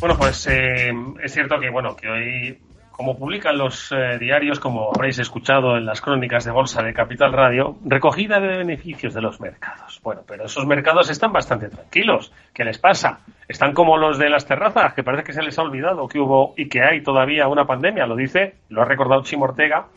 Bueno, 0.00 0.16
pues 0.18 0.46
eh, 0.48 0.92
es 1.22 1.32
cierto 1.32 1.58
que 1.60 1.70
bueno 1.70 1.96
que 1.96 2.08
hoy 2.08 2.65
como 2.96 3.18
publican 3.18 3.58
los 3.58 3.92
eh, 3.92 4.18
diarios, 4.18 4.58
como 4.58 4.90
habréis 4.94 5.18
escuchado 5.18 5.76
en 5.76 5.84
las 5.84 6.00
crónicas 6.00 6.46
de 6.46 6.50
bolsa 6.50 6.82
de 6.82 6.94
Capital 6.94 7.30
Radio, 7.30 7.76
recogida 7.84 8.40
de 8.40 8.56
beneficios 8.56 9.12
de 9.12 9.20
los 9.20 9.38
mercados. 9.38 10.00
Bueno, 10.02 10.22
pero 10.26 10.46
esos 10.46 10.66
mercados 10.66 11.10
están 11.10 11.30
bastante 11.30 11.68
tranquilos. 11.68 12.32
¿Qué 12.54 12.64
les 12.64 12.78
pasa? 12.78 13.20
Están 13.48 13.74
como 13.74 13.98
los 13.98 14.16
de 14.16 14.30
las 14.30 14.46
terrazas, 14.46 14.94
que 14.94 15.02
parece 15.02 15.24
que 15.24 15.34
se 15.34 15.42
les 15.42 15.58
ha 15.58 15.62
olvidado 15.62 16.08
que 16.08 16.18
hubo 16.18 16.54
y 16.56 16.70
que 16.70 16.82
hay 16.82 17.02
todavía 17.02 17.48
una 17.48 17.66
pandemia. 17.66 18.06
Lo 18.06 18.16
dice, 18.16 18.54
lo 18.70 18.80
ha 18.80 18.86
recordado 18.86 19.22
Chim 19.24 19.42
Ortega, 19.42 19.88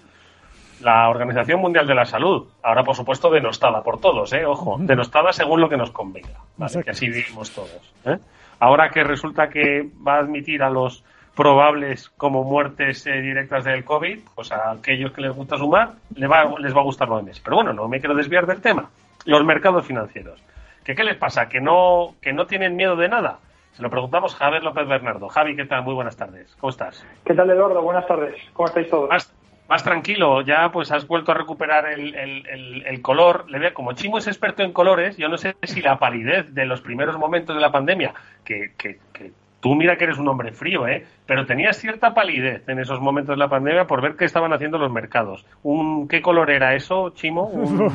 la 0.82 1.08
Organización 1.08 1.62
Mundial 1.62 1.88
de 1.88 1.96
la 1.96 2.04
Salud. 2.04 2.50
Ahora, 2.62 2.84
por 2.84 2.98
supuesto, 2.98 3.32
denostada 3.32 3.82
por 3.82 4.02
todos, 4.02 4.34
¿eh? 4.34 4.46
Ojo, 4.46 4.76
denostada 4.78 5.32
según 5.32 5.62
lo 5.62 5.70
que 5.70 5.78
nos 5.78 5.92
convenga. 5.92 6.42
¿vale? 6.58 6.84
Que 6.84 6.92
así 6.92 7.08
vivimos 7.08 7.50
todos. 7.52 7.94
¿eh? 8.06 8.18
Ahora 8.60 8.90
que 8.90 9.06
resulta 9.06 9.48
que 9.48 9.90
va 10.06 10.16
a 10.16 10.20
admitir 10.20 10.64
a 10.64 10.70
los 10.70 11.06
probables 11.40 12.10
como 12.18 12.44
muertes 12.44 13.08
eh, 13.08 13.22
directas 13.22 13.64
del 13.64 13.86
COVID, 13.86 14.20
pues 14.36 14.52
a 14.52 14.72
aquellos 14.72 15.14
que 15.14 15.22
les 15.22 15.32
gusta 15.32 15.56
sumar, 15.56 15.92
les 16.14 16.30
va, 16.30 16.44
les 16.60 16.76
va 16.76 16.82
a 16.82 16.84
gustar 16.84 17.08
lo 17.08 17.24
mes. 17.24 17.40
Pero 17.40 17.56
bueno, 17.56 17.72
no 17.72 17.88
me 17.88 18.02
quiero 18.02 18.14
desviar 18.14 18.46
del 18.46 18.60
tema. 18.60 18.90
Los 19.24 19.46
mercados 19.46 19.86
financieros. 19.86 20.44
¿Que 20.84 20.96
¿Qué 20.96 21.06
les 21.06 21.16
pasa? 21.16 21.48
¿Que 21.48 21.62
no, 21.62 22.16
¿Que 22.22 22.34
no 22.34 22.46
tienen 22.46 22.76
miedo 22.76 22.98
de 22.98 23.08
nada? 23.08 23.40
Se 23.72 23.82
lo 23.82 23.90
preguntamos 23.90 24.36
a 24.36 24.38
Javier 24.38 24.64
López 24.64 24.86
Bernardo. 24.86 25.30
Javi, 25.30 25.56
¿qué 25.56 25.64
tal? 25.64 25.84
Muy 25.84 25.94
buenas 25.94 26.18
tardes. 26.18 26.54
¿Cómo 26.60 26.72
estás? 26.72 27.06
¿Qué 27.24 27.34
tal, 27.34 27.50
Eduardo? 27.50 27.82
Buenas 27.82 28.06
tardes. 28.06 28.36
¿Cómo 28.52 28.68
estáis 28.68 28.90
todos? 28.90 29.10
Más, 29.10 29.34
más 29.70 29.82
tranquilo, 29.82 30.42
ya 30.42 30.70
pues 30.74 30.92
has 30.92 31.08
vuelto 31.08 31.32
a 31.32 31.36
recuperar 31.36 31.86
el, 31.86 32.16
el, 32.16 32.48
el, 32.48 32.86
el 32.86 33.02
color. 33.02 33.50
Le 33.50 33.60
veo, 33.60 33.74
como 33.74 33.94
Chimo 33.94 34.18
es 34.18 34.28
experto 34.28 34.62
en 34.62 34.74
colores, 34.74 35.16
yo 35.16 35.30
no 35.30 35.38
sé 35.38 35.56
si 35.64 35.82
la 35.82 36.00
palidez 36.00 36.54
de 36.54 36.66
los 36.66 36.82
primeros 36.82 37.18
momentos 37.18 37.56
de 37.56 37.62
la 37.62 37.72
pandemia, 37.72 38.14
que, 38.44 38.74
que, 38.78 39.00
que 39.14 39.32
Tú 39.60 39.76
mira 39.76 39.98
que 39.98 40.06
eres 40.06 40.18
un 40.18 40.28
hombre 40.30 40.52
frío, 40.54 40.88
¿eh? 40.88 41.06
Pero 41.26 41.46
tenías 41.46 41.78
cierta 41.78 42.14
palidez 42.14 42.68
en 42.70 42.80
esos 42.80 43.02
momentos 43.02 43.36
de 43.36 43.40
la 43.40 43.50
pandemia 43.50 43.86
por 43.88 44.02
ver 44.02 44.16
qué 44.16 44.24
estaban 44.26 44.54
haciendo 44.54 44.78
los 44.78 44.92
mercados. 44.92 45.46
Un, 45.64 46.08
¿Qué 46.08 46.22
color 46.22 46.50
era 46.50 46.76
eso, 46.76 47.10
Chimo? 47.10 47.44
Un... 47.54 47.92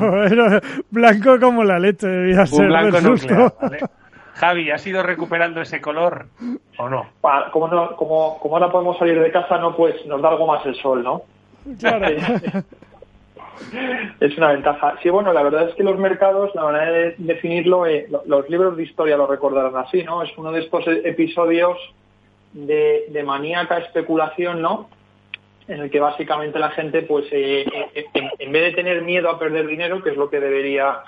Blanco 0.91 1.39
como 1.39 1.63
la 1.63 1.79
leche, 1.79 2.07
debía 2.07 2.41
un 2.41 2.47
ser. 2.47 2.67
blanco 2.67 3.01
nuclear, 3.01 3.53
¿vale? 3.61 3.79
Javi, 4.35 4.69
¿has 4.69 4.85
ido 4.85 5.01
recuperando 5.01 5.61
ese 5.61 5.79
color 5.81 6.25
o 6.77 6.89
no? 6.89 7.05
Como, 7.51 7.67
no- 7.69 7.95
como, 7.95 8.37
como 8.39 8.55
ahora 8.57 8.69
podemos 8.69 8.97
salir 8.97 9.19
de 9.19 9.31
casa, 9.31 9.57
no 9.57 9.75
pues 9.75 9.95
nos 10.05 10.21
da 10.21 10.29
algo 10.29 10.45
más 10.45 10.63
el 10.65 10.75
sol, 10.75 11.03
¿no? 11.03 11.21
Claro. 11.79 12.05
Es 14.19 14.37
una 14.37 14.51
ventaja. 14.51 14.95
Sí, 15.01 15.09
bueno, 15.09 15.33
la 15.33 15.43
verdad 15.43 15.69
es 15.69 15.75
que 15.75 15.83
los 15.83 15.97
mercados, 15.97 16.53
la 16.55 16.63
manera 16.63 16.91
de 16.91 17.15
definirlo, 17.17 17.85
eh, 17.85 18.07
lo- 18.09 18.23
los 18.25 18.49
libros 18.49 18.75
de 18.77 18.83
historia 18.83 19.17
lo 19.17 19.27
recordarán 19.27 19.75
así, 19.77 20.03
¿no? 20.03 20.23
Es 20.23 20.31
uno 20.37 20.51
de 20.51 20.61
estos 20.61 20.87
e- 20.87 21.01
episodios 21.07 21.77
de, 22.53 23.05
de 23.09 23.23
maníaca 23.23 23.77
especulación, 23.79 24.61
¿no? 24.61 24.89
En 25.67 25.81
el 25.81 25.89
que 25.89 25.99
básicamente 25.99 26.59
la 26.59 26.69
gente, 26.71 27.01
pues, 27.01 27.25
eh, 27.31 27.65
eh, 27.95 28.05
en 28.39 28.51
vez 28.51 28.63
de 28.63 28.71
tener 28.73 29.01
miedo 29.01 29.29
a 29.29 29.39
perder 29.39 29.67
dinero, 29.67 30.01
que 30.03 30.11
es 30.11 30.17
lo 30.17 30.29
que 30.29 30.39
debería 30.39 30.99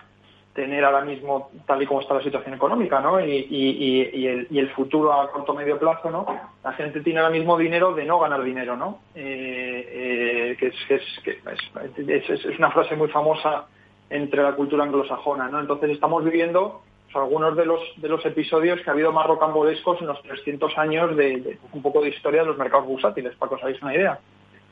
tener 0.57 0.83
ahora 0.83 1.01
mismo 1.05 1.51
tal 1.67 1.83
y 1.83 1.85
como 1.85 2.01
está 2.01 2.15
la 2.15 2.23
situación 2.23 2.55
económica, 2.55 2.99
¿no? 2.99 3.23
Y, 3.23 3.31
y- 3.31 4.09
y- 4.09 4.09
y 4.21 4.27
el, 4.27 4.47
y 4.49 4.57
el 4.57 4.69
futuro 4.71 5.13
a 5.13 5.29
corto 5.31 5.53
medio 5.53 5.77
plazo, 5.77 6.09
¿no? 6.09 6.25
La 6.63 6.73
gente 6.73 7.01
tiene 7.01 7.19
ahora 7.19 7.31
mismo 7.31 7.55
dinero 7.59 7.93
de 7.93 8.03
no 8.05 8.17
ganar 8.19 8.41
dinero, 8.41 8.75
¿no? 8.75 8.97
Eh, 9.13 9.87
eh, 9.87 10.57
que 10.59 10.67
es, 10.67 10.75
que 10.87 10.95
es, 10.95 11.03
que 11.23 12.15
es, 12.17 12.29
es- 12.45 12.57
una 12.57 12.71
frase 12.71 12.95
muy 12.95 13.07
famosa 13.09 13.67
entre 14.09 14.41
la 14.41 14.53
cultura 14.53 14.83
anglosajona, 14.83 15.47
¿no? 15.47 15.59
Entonces 15.59 15.91
estamos 15.91 16.23
viviendo 16.25 16.81
pues, 17.05 17.15
algunos 17.15 17.55
de 17.55 17.65
los 17.67 17.79
de 17.97 18.09
los 18.09 18.25
episodios 18.25 18.81
que 18.81 18.89
ha 18.89 18.93
habido 18.93 19.11
más 19.11 19.27
rocambolescos 19.27 20.01
en 20.01 20.07
los 20.07 20.19
300 20.23 20.75
años 20.79 21.15
de, 21.15 21.37
de 21.39 21.57
un 21.71 21.83
poco 21.83 22.01
de 22.01 22.09
historia 22.09 22.41
de 22.41 22.47
los 22.47 22.57
mercados 22.57 22.87
bursátiles, 22.87 23.35
para 23.35 23.49
que 23.49 23.55
os 23.57 23.61
hagáis 23.61 23.81
una 23.83 23.93
idea. 23.93 24.17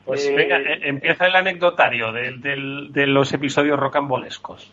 Pues 0.04 0.26
Eh, 0.26 0.34
venga, 0.34 0.58
eh, 0.58 0.80
empieza 0.82 1.26
el 1.28 1.36
anecdotario 1.36 2.10
de 2.12 3.06
los 3.06 3.32
episodios 3.32 3.78
rocambolescos. 3.78 4.68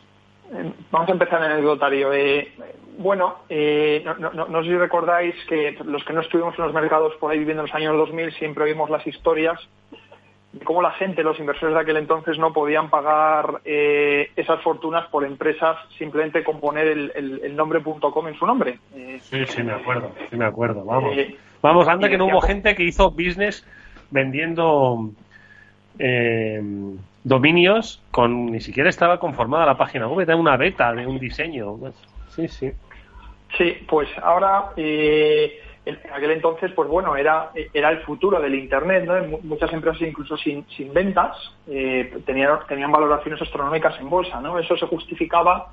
Vamos 0.92 1.10
a 1.10 1.12
empezar 1.14 1.40
en 1.40 1.46
el 1.46 1.52
anecdotario. 1.54 2.14
Eh, 2.14 2.52
bueno, 2.98 3.38
eh, 3.50 4.04
no, 4.20 4.32
no- 4.46 4.62
sé 4.64 4.70
si 4.70 4.78
recordáis 4.78 5.34
que 5.48 5.76
los 5.84 6.04
que 6.04 6.14
no 6.14 6.22
estuvimos 6.22 6.58
en 6.58 6.66
los 6.66 6.74
mercados 6.74 7.14
por 7.20 7.32
ahí 7.32 7.40
viviendo 7.40 7.64
en 7.64 7.68
los 7.68 7.76
años 7.76 7.98
2000 7.98 8.32
siempre 8.34 8.66
oímos 8.66 8.90
las 8.90 9.06
historias 9.08 9.60
de 10.52 10.64
cómo 10.64 10.84
la 10.84 10.92
gente, 10.92 11.24
los 11.24 11.40
inversores 11.40 11.74
de 11.74 11.82
aquel 11.82 11.98
entonces, 11.98 12.38
no 12.38 12.54
podían 12.54 12.92
pagar 12.92 13.62
eh, 13.66 14.30
esas 14.36 14.62
fortunas 14.62 15.08
por 15.08 15.26
empresas 15.26 15.78
simplemente 15.98 16.44
con 16.44 16.60
poner 16.60 16.88
el, 16.88 17.12
el- 17.16 17.42
el 17.44 17.56
nombre 17.56 17.82
.com 17.82 18.28
en 18.28 18.36
su 18.36 18.46
nombre. 18.46 18.78
Eh, 18.96 19.18
Sí, 19.24 19.44
sí, 19.48 19.64
me 19.64 19.74
acuerdo, 19.74 20.12
sí, 20.30 20.38
me 20.38 20.46
acuerdo, 20.46 20.86
vamos. 20.86 21.18
Eh, 21.18 21.36
Vamos, 21.64 21.88
anda 21.88 22.08
que 22.10 22.18
no 22.18 22.26
hubo 22.28 22.42
gente 22.42 22.76
que 22.76 22.84
hizo 22.84 23.10
business 23.10 23.66
vendiendo 24.12 25.10
eh, 25.98 26.62
dominios 27.24 28.02
con 28.12 28.48
ni 28.48 28.60
siquiera 28.62 28.90
estaba 28.90 29.20
conformada 29.20 29.66
la 29.66 29.78
página 29.78 30.08
web, 30.08 30.22
era 30.28 30.36
una 30.36 30.58
beta 30.58 30.94
de 30.94 31.08
un 31.08 31.20
diseño. 31.20 31.78
Sí, 32.30 32.48
sí. 32.48 32.72
Sí, 33.58 33.78
pues 33.88 34.10
ahora, 34.22 34.72
eh, 34.76 35.60
en 35.86 36.00
aquel 36.14 36.32
entonces, 36.32 36.72
pues 36.72 36.90
bueno, 36.90 37.16
era, 37.16 37.52
era 37.74 37.90
el 37.92 38.00
futuro 38.00 38.42
del 38.42 38.56
Internet, 38.56 39.06
¿no? 39.06 39.24
Mu- 39.28 39.40
Muchas 39.44 39.72
empresas, 39.74 40.02
incluso 40.02 40.36
sin, 40.38 40.66
sin 40.70 40.92
ventas, 40.94 41.38
eh, 41.68 42.12
tenían, 42.26 42.60
tenían 42.68 42.92
valoraciones 42.92 43.42
astronómicas 43.42 44.00
en 44.00 44.10
bolsa, 44.10 44.42
¿no? 44.42 44.58
Eso 44.58 44.76
se 44.76 44.88
justificaba 44.88 45.68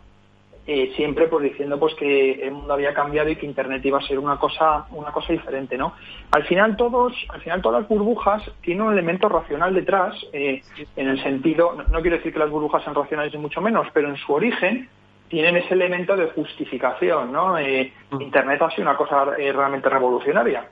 eh, 0.73 0.93
siempre 0.95 1.27
pues 1.27 1.43
diciendo 1.43 1.81
pues 1.81 1.97
que 1.97 2.47
el 2.47 2.53
mundo 2.53 2.75
había 2.75 2.95
cambiado 2.95 3.29
y 3.29 3.35
que 3.35 3.45
Internet 3.45 3.85
iba 3.85 3.99
a 3.99 4.07
ser 4.07 4.21
una 4.21 4.39
cosa, 4.39 4.87
una 4.93 5.11
cosa 5.11 5.33
diferente, 5.33 5.77
¿no? 5.77 5.95
Al 6.31 6.45
final 6.45 6.77
todos, 6.77 7.13
al 7.29 7.41
final 7.41 7.61
todas 7.61 7.81
las 7.81 7.89
burbujas 7.89 8.49
tienen 8.61 8.85
un 8.85 8.93
elemento 8.93 9.29
racional 9.29 9.75
detrás, 9.75 10.15
eh, 10.33 10.63
en 10.95 11.09
el 11.09 11.21
sentido, 11.25 11.75
no, 11.77 11.83
no 11.89 12.01
quiero 12.01 12.19
decir 12.19 12.33
que 12.33 12.39
las 12.39 12.51
burbujas 12.51 12.85
sean 12.85 12.95
racionales 12.95 13.35
ni 13.35 13.41
mucho 13.41 13.61
menos, 13.61 13.89
pero 13.93 14.11
en 14.11 14.17
su 14.17 14.33
origen 14.33 14.89
tienen 15.29 15.57
ese 15.57 15.75
elemento 15.75 16.15
de 16.17 16.27
justificación, 16.27 17.33
¿no? 17.33 17.59
Eh, 17.59 17.93
Internet 18.21 18.63
ha 18.63 18.71
sido 18.71 18.83
una 18.83 18.97
cosa 18.97 19.25
realmente 19.25 19.89
revolucionaria. 19.89 20.69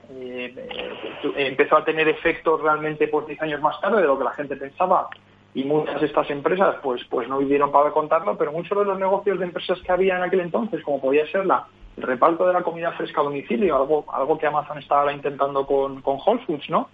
Empezó 1.35 1.75
a 1.75 1.83
tener 1.83 2.07
efectos 2.07 2.61
realmente 2.61 3.09
pues 3.09 3.27
10 3.27 3.41
años 3.41 3.61
más 3.61 3.81
tarde 3.81 3.99
de 3.99 4.07
lo 4.07 4.17
que 4.17 4.23
la 4.23 4.31
gente 4.31 4.55
pensaba 4.55 5.09
y 5.53 5.63
muchas 5.63 5.99
de 5.99 6.07
estas 6.07 6.29
empresas 6.29 6.75
pues 6.83 7.03
pues 7.09 7.27
no 7.27 7.37
vivieron 7.39 7.71
para 7.71 7.91
contarlo, 7.91 8.37
pero 8.37 8.51
muchos 8.51 8.77
de 8.77 8.85
los 8.85 8.99
negocios 8.99 9.39
de 9.39 9.45
empresas 9.45 9.79
que 9.81 9.91
había 9.91 10.17
en 10.17 10.23
aquel 10.23 10.41
entonces, 10.41 10.83
como 10.83 11.01
podía 11.01 11.25
ser 11.27 11.45
la 11.45 11.65
el 11.97 12.03
reparto 12.03 12.45
de 12.47 12.53
la 12.53 12.61
comida 12.61 12.91
fresca 12.93 13.19
a 13.21 13.23
domicilio, 13.25 13.75
algo 13.75 14.05
algo 14.13 14.37
que 14.37 14.47
Amazon 14.47 14.77
estaba 14.77 15.11
intentando 15.11 15.65
con, 15.65 16.01
con 16.01 16.17
Whole 16.25 16.39
Foods, 16.45 16.69
¿no? 16.69 16.89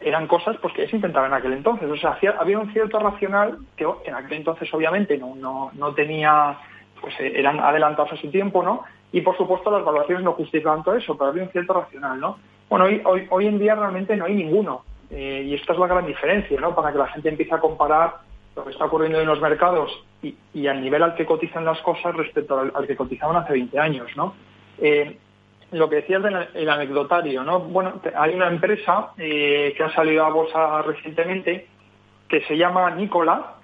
eran 0.00 0.26
cosas 0.26 0.56
pues 0.60 0.74
que 0.74 0.88
se 0.88 0.96
intentaban 0.96 1.30
en 1.30 1.38
aquel 1.38 1.52
entonces. 1.52 1.88
O 1.88 1.96
sea, 1.96 2.10
hacía- 2.10 2.34
había 2.38 2.58
un 2.58 2.72
cierto 2.72 2.98
racional 2.98 3.58
que 3.76 3.86
en 4.06 4.14
aquel 4.14 4.38
entonces 4.38 4.68
obviamente 4.74 5.16
no, 5.16 5.36
no, 5.36 5.70
no 5.74 5.94
tenía, 5.94 6.58
pues 7.00 7.14
eh, 7.20 7.32
eran 7.36 7.60
adelantados 7.60 8.12
a 8.12 8.16
su 8.16 8.28
tiempo, 8.28 8.62
¿no? 8.64 8.82
Y 9.12 9.20
por 9.20 9.36
supuesto 9.36 9.70
las 9.70 9.84
valoraciones 9.84 10.24
no 10.24 10.32
justificaban 10.32 10.82
todo 10.82 10.96
eso, 10.96 11.16
pero 11.16 11.30
había 11.30 11.44
un 11.44 11.50
cierto 11.50 11.74
racional, 11.74 12.18
¿no? 12.18 12.38
Bueno, 12.68 12.86
hoy, 12.86 13.00
hoy, 13.04 13.26
hoy 13.30 13.46
en 13.46 13.58
día 13.60 13.76
realmente 13.76 14.16
no 14.16 14.24
hay 14.24 14.34
ninguno. 14.34 14.82
Eh, 15.10 15.44
y 15.46 15.54
esta 15.54 15.72
es 15.72 15.78
la 15.78 15.86
gran 15.86 16.06
diferencia, 16.06 16.60
¿no? 16.60 16.74
Para 16.74 16.92
que 16.92 16.98
la 16.98 17.06
gente 17.08 17.28
empiece 17.28 17.54
a 17.54 17.60
comparar 17.60 18.16
lo 18.54 18.64
que 18.64 18.70
está 18.72 18.84
ocurriendo 18.86 19.20
en 19.20 19.26
los 19.26 19.40
mercados 19.40 19.90
y, 20.22 20.34
y 20.52 20.66
al 20.66 20.80
nivel 20.82 21.02
al 21.02 21.14
que 21.14 21.24
cotizan 21.24 21.64
las 21.64 21.80
cosas 21.80 22.14
respecto 22.14 22.58
al, 22.58 22.72
al 22.74 22.86
que 22.86 22.96
cotizaban 22.96 23.36
hace 23.36 23.52
20 23.52 23.78
años, 23.78 24.08
¿no? 24.16 24.34
Eh, 24.78 25.16
lo 25.72 25.88
que 25.88 25.96
decías 25.96 26.22
del 26.22 26.48
el 26.54 26.68
anecdotario, 26.68 27.42
¿no? 27.44 27.60
Bueno, 27.60 28.00
hay 28.16 28.34
una 28.34 28.48
empresa 28.48 29.12
eh, 29.18 29.74
que 29.76 29.82
ha 29.82 29.92
salido 29.94 30.24
a 30.24 30.30
bolsa 30.30 30.82
recientemente 30.82 31.66
que 32.28 32.40
se 32.42 32.56
llama 32.56 32.90
Nikola, 32.90 33.54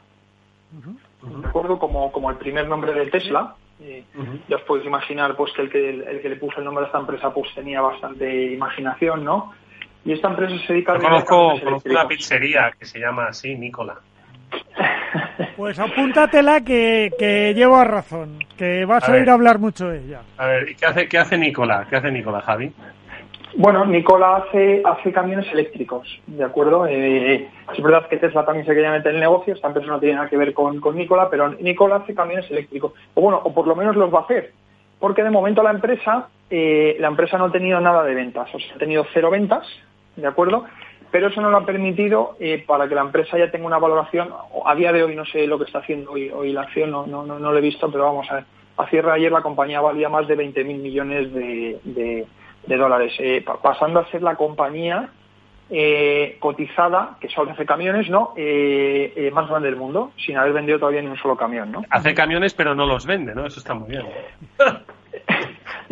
de 1.42 1.49
acuerdo 1.49 1.78
como, 1.78 2.11
como 2.12 2.30
el 2.30 2.36
primer 2.36 2.68
nombre 2.68 2.92
de 2.92 3.07
Tesla. 3.07 3.55
Eh, 3.80 4.05
Ya 4.49 4.57
os 4.57 4.62
podéis 4.62 4.86
imaginar 4.86 5.34
pues 5.36 5.53
que 5.53 5.62
el, 5.62 5.70
que 5.70 5.90
el 5.90 6.20
que 6.22 6.28
le 6.28 6.36
puso 6.36 6.59
el 6.59 6.64
nombre 6.64 6.84
a 6.84 6.86
esta 6.86 6.99
empresa 7.01 7.32
pues 7.34 7.53
tenía 7.55 7.80
bastante 7.80 8.53
imaginación, 8.53 9.24
¿no? 9.24 9.53
Y 10.05 10.12
esta 10.12 10.28
empresa 10.28 10.55
se 10.66 10.72
dedica 10.72 10.94
a 10.94 10.98
conozco, 10.98 11.59
conozco 11.62 11.88
una 11.88 12.07
pizzería 12.07 12.72
que 12.78 12.84
se 12.84 12.98
llama 12.98 13.26
así, 13.26 13.55
Nicola. 13.55 13.96
Pues 15.57 15.78
apúntatela 15.78 16.62
que, 16.62 17.12
que 17.16 17.55
llevo 17.55 17.76
a 17.76 17.84
razón, 17.84 18.38
que 18.57 18.84
vas 18.84 19.09
A 19.09 19.12
a, 19.12 19.16
a 19.16 19.32
hablar 19.32 19.59
mucho 19.59 19.88
de 19.88 19.98
ella. 20.00 20.22
A 20.36 20.46
ver, 20.46 20.70
¿y 20.70 20.74
qué 20.74 20.86
hace, 20.86 21.09
qué 21.09 21.18
hace 21.18 21.38
Nicola? 21.38 21.86
¿Qué 21.88 21.96
hace 21.96 22.11
Nicola, 22.11 22.40
Javi? 22.40 22.72
Bueno, 23.57 23.84
Nikola 23.84 24.36
hace, 24.36 24.82
hace 24.84 25.12
camiones 25.12 25.46
eléctricos, 25.52 26.09
¿de 26.26 26.42
acuerdo? 26.42 26.88
Eh, 26.88 27.48
es 27.72 27.82
verdad 27.82 28.09
que 28.09 28.16
Tesla 28.16 28.44
también 28.44 28.66
se 28.66 28.74
quería 28.74 28.90
meter 28.90 29.11
en 29.11 29.16
el 29.16 29.20
negocio, 29.20 29.55
esta 29.55 29.68
empresa 29.68 29.88
no 29.88 30.00
tiene 30.00 30.16
nada 30.16 30.28
que 30.28 30.36
ver 30.36 30.52
con, 30.52 30.80
con 30.80 30.96
Nikola, 30.96 31.30
pero 31.30 31.50
Nikola 31.50 31.96
hace 31.96 32.14
camiones 32.14 32.50
eléctricos. 32.50 32.92
O 33.14 33.20
bueno, 33.20 33.40
o 33.44 33.55
por 33.55 33.68
lo 33.68 33.76
menos 33.76 33.94
los 33.94 34.12
va 34.12 34.20
a 34.20 34.22
hacer. 34.22 34.52
Porque 34.98 35.22
de 35.22 35.30
momento 35.30 35.62
la 35.62 35.70
empresa, 35.70 36.28
eh, 36.50 36.96
la 36.98 37.09
empresa 37.09 37.38
no 37.38 37.44
ha 37.44 37.52
tenido 37.52 37.80
nada 37.80 38.02
de 38.02 38.14
ventas, 38.14 38.52
o 38.52 38.59
sea, 38.59 38.74
ha 38.74 38.78
tenido 38.78 39.07
cero 39.12 39.30
ventas, 39.30 39.66
¿de 40.16 40.26
acuerdo? 40.26 40.64
Pero 41.10 41.28
eso 41.28 41.40
no 41.40 41.50
lo 41.50 41.58
ha 41.58 41.64
permitido 41.66 42.36
eh, 42.40 42.64
para 42.66 42.88
que 42.88 42.94
la 42.96 43.02
empresa 43.02 43.38
ya 43.38 43.50
tenga 43.50 43.66
una 43.66 43.78
valoración. 43.78 44.30
A 44.66 44.74
día 44.74 44.92
de 44.92 45.04
hoy 45.04 45.14
no 45.14 45.24
sé 45.24 45.46
lo 45.46 45.58
que 45.58 45.64
está 45.64 45.78
haciendo 45.78 46.10
hoy, 46.12 46.28
hoy 46.30 46.52
la 46.52 46.62
acción, 46.62 46.90
no, 46.90 47.06
no, 47.06 47.24
no, 47.24 47.38
no 47.38 47.52
lo 47.52 47.58
he 47.58 47.62
visto, 47.62 47.90
pero 47.90 48.04
vamos 48.04 48.28
a 48.30 48.34
ver. 48.36 48.44
A 48.76 48.86
cierre 48.88 49.08
de 49.10 49.14
ayer 49.14 49.30
la 49.32 49.42
compañía 49.42 49.80
valía 49.80 50.08
más 50.08 50.26
de 50.26 50.36
20.000 50.36 50.64
millones 50.80 51.32
de, 51.32 51.78
de- 51.84 52.26
de 52.66 52.76
dólares, 52.76 53.12
eh, 53.18 53.42
pa- 53.46 53.60
pasando 53.62 54.00
a 54.00 54.06
ser 54.10 54.22
la 54.22 54.34
compañía 54.34 55.10
eh, 55.70 56.36
cotizada 56.40 57.16
que 57.20 57.28
solo 57.28 57.52
hace 57.52 57.64
camiones, 57.66 58.10
¿no? 58.10 58.32
Eh, 58.36 59.12
eh, 59.16 59.30
más 59.30 59.48
grande 59.48 59.68
del 59.68 59.76
mundo, 59.78 60.10
sin 60.16 60.36
haber 60.36 60.52
vendido 60.52 60.78
todavía 60.78 61.00
ni 61.02 61.08
un 61.08 61.16
solo 61.16 61.36
camión, 61.36 61.70
¿no? 61.70 61.82
Hace 61.90 62.12
camiones, 62.14 62.54
pero 62.54 62.74
no 62.74 62.86
los 62.86 63.06
vende, 63.06 63.34
¿no? 63.34 63.46
Eso 63.46 63.60
está 63.60 63.74
muy 63.74 63.88
bien. 63.90 64.02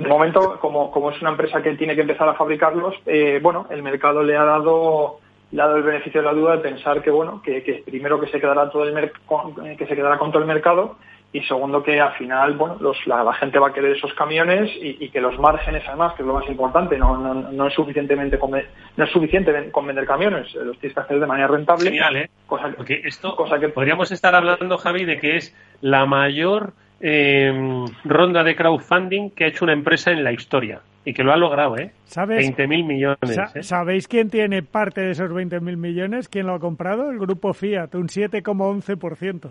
De 0.02 0.08
momento, 0.08 0.58
como, 0.60 0.90
como 0.90 1.10
es 1.10 1.20
una 1.20 1.30
empresa 1.30 1.62
que 1.62 1.76
tiene 1.76 1.94
que 1.94 2.02
empezar 2.02 2.28
a 2.28 2.34
fabricarlos, 2.34 2.94
eh, 3.06 3.38
bueno, 3.42 3.66
el 3.70 3.82
mercado 3.82 4.22
le 4.22 4.36
ha 4.36 4.44
dado 4.44 5.18
le 5.52 5.60
ha 5.60 5.66
dado 5.66 5.76
el 5.76 5.82
beneficio 5.82 6.22
de 6.22 6.26
la 6.26 6.32
duda 6.32 6.52
de 6.56 6.62
pensar 6.62 7.02
que 7.02 7.10
bueno 7.10 7.42
que, 7.42 7.62
que 7.62 7.82
primero 7.84 8.18
que 8.18 8.26
se 8.28 8.40
quedará 8.40 8.70
todo 8.70 8.84
el 8.84 9.12
con- 9.26 9.54
que 9.76 9.86
se 9.86 9.94
quedará 9.94 10.16
con 10.16 10.32
todo 10.32 10.40
el 10.40 10.48
mercado 10.48 10.96
y 11.30 11.42
segundo 11.42 11.82
que 11.82 12.00
al 12.00 12.12
final 12.14 12.54
bueno 12.54 12.78
los, 12.80 12.96
la, 13.06 13.22
la 13.22 13.34
gente 13.34 13.58
va 13.58 13.68
a 13.68 13.72
querer 13.74 13.94
esos 13.94 14.14
camiones 14.14 14.70
y, 14.80 14.96
y 15.04 15.10
que 15.10 15.20
los 15.20 15.38
márgenes 15.38 15.82
además 15.86 16.14
que 16.14 16.22
es 16.22 16.26
lo 16.26 16.32
más 16.32 16.48
importante 16.48 16.96
no, 16.96 17.18
no, 17.18 17.34
no 17.34 17.66
es 17.66 17.74
suficientemente 17.74 18.38
con, 18.38 18.52
no 18.52 19.04
es 19.04 19.10
suficiente 19.10 19.70
con 19.70 19.86
vender 19.86 20.06
camiones 20.06 20.54
eh, 20.54 20.60
los 20.64 20.78
tienes 20.78 20.94
que 20.94 21.00
hacer 21.02 21.20
de 21.20 21.26
manera 21.26 21.48
rentable 21.48 21.84
Genial, 21.84 22.16
¿eh? 22.16 22.30
cosa 22.46 22.70
que- 22.70 22.76
Porque 22.76 23.02
esto, 23.04 23.36
cosa 23.36 23.58
que 23.60 23.68
podríamos 23.68 24.10
estar 24.10 24.34
hablando, 24.34 24.78
Javi, 24.78 25.04
de 25.04 25.18
que 25.20 25.36
es 25.36 25.54
la 25.82 26.06
mayor 26.06 26.72
eh, 27.02 27.84
ronda 28.04 28.42
de 28.44 28.54
crowdfunding 28.56 29.30
que 29.30 29.44
ha 29.44 29.48
hecho 29.48 29.64
una 29.64 29.74
empresa 29.74 30.10
en 30.12 30.22
la 30.24 30.32
historia. 30.32 30.80
Y 31.04 31.14
que 31.14 31.24
lo 31.24 31.32
ha 31.32 31.36
logrado, 31.36 31.76
¿eh? 31.78 31.90
¿Sabes? 32.04 32.48
20.000 32.56 32.86
millones. 32.86 33.18
Sa- 33.34 33.50
¿eh? 33.56 33.62
¿Sabéis 33.64 34.06
quién 34.06 34.30
tiene 34.30 34.62
parte 34.62 35.00
de 35.00 35.10
esos 35.10 35.28
20.000 35.32 35.76
millones? 35.76 36.28
¿Quién 36.28 36.46
lo 36.46 36.54
ha 36.54 36.60
comprado? 36.60 37.10
El 37.10 37.18
grupo 37.18 37.52
Fiat, 37.52 37.92
un 37.96 38.06
7,11%. 38.06 39.48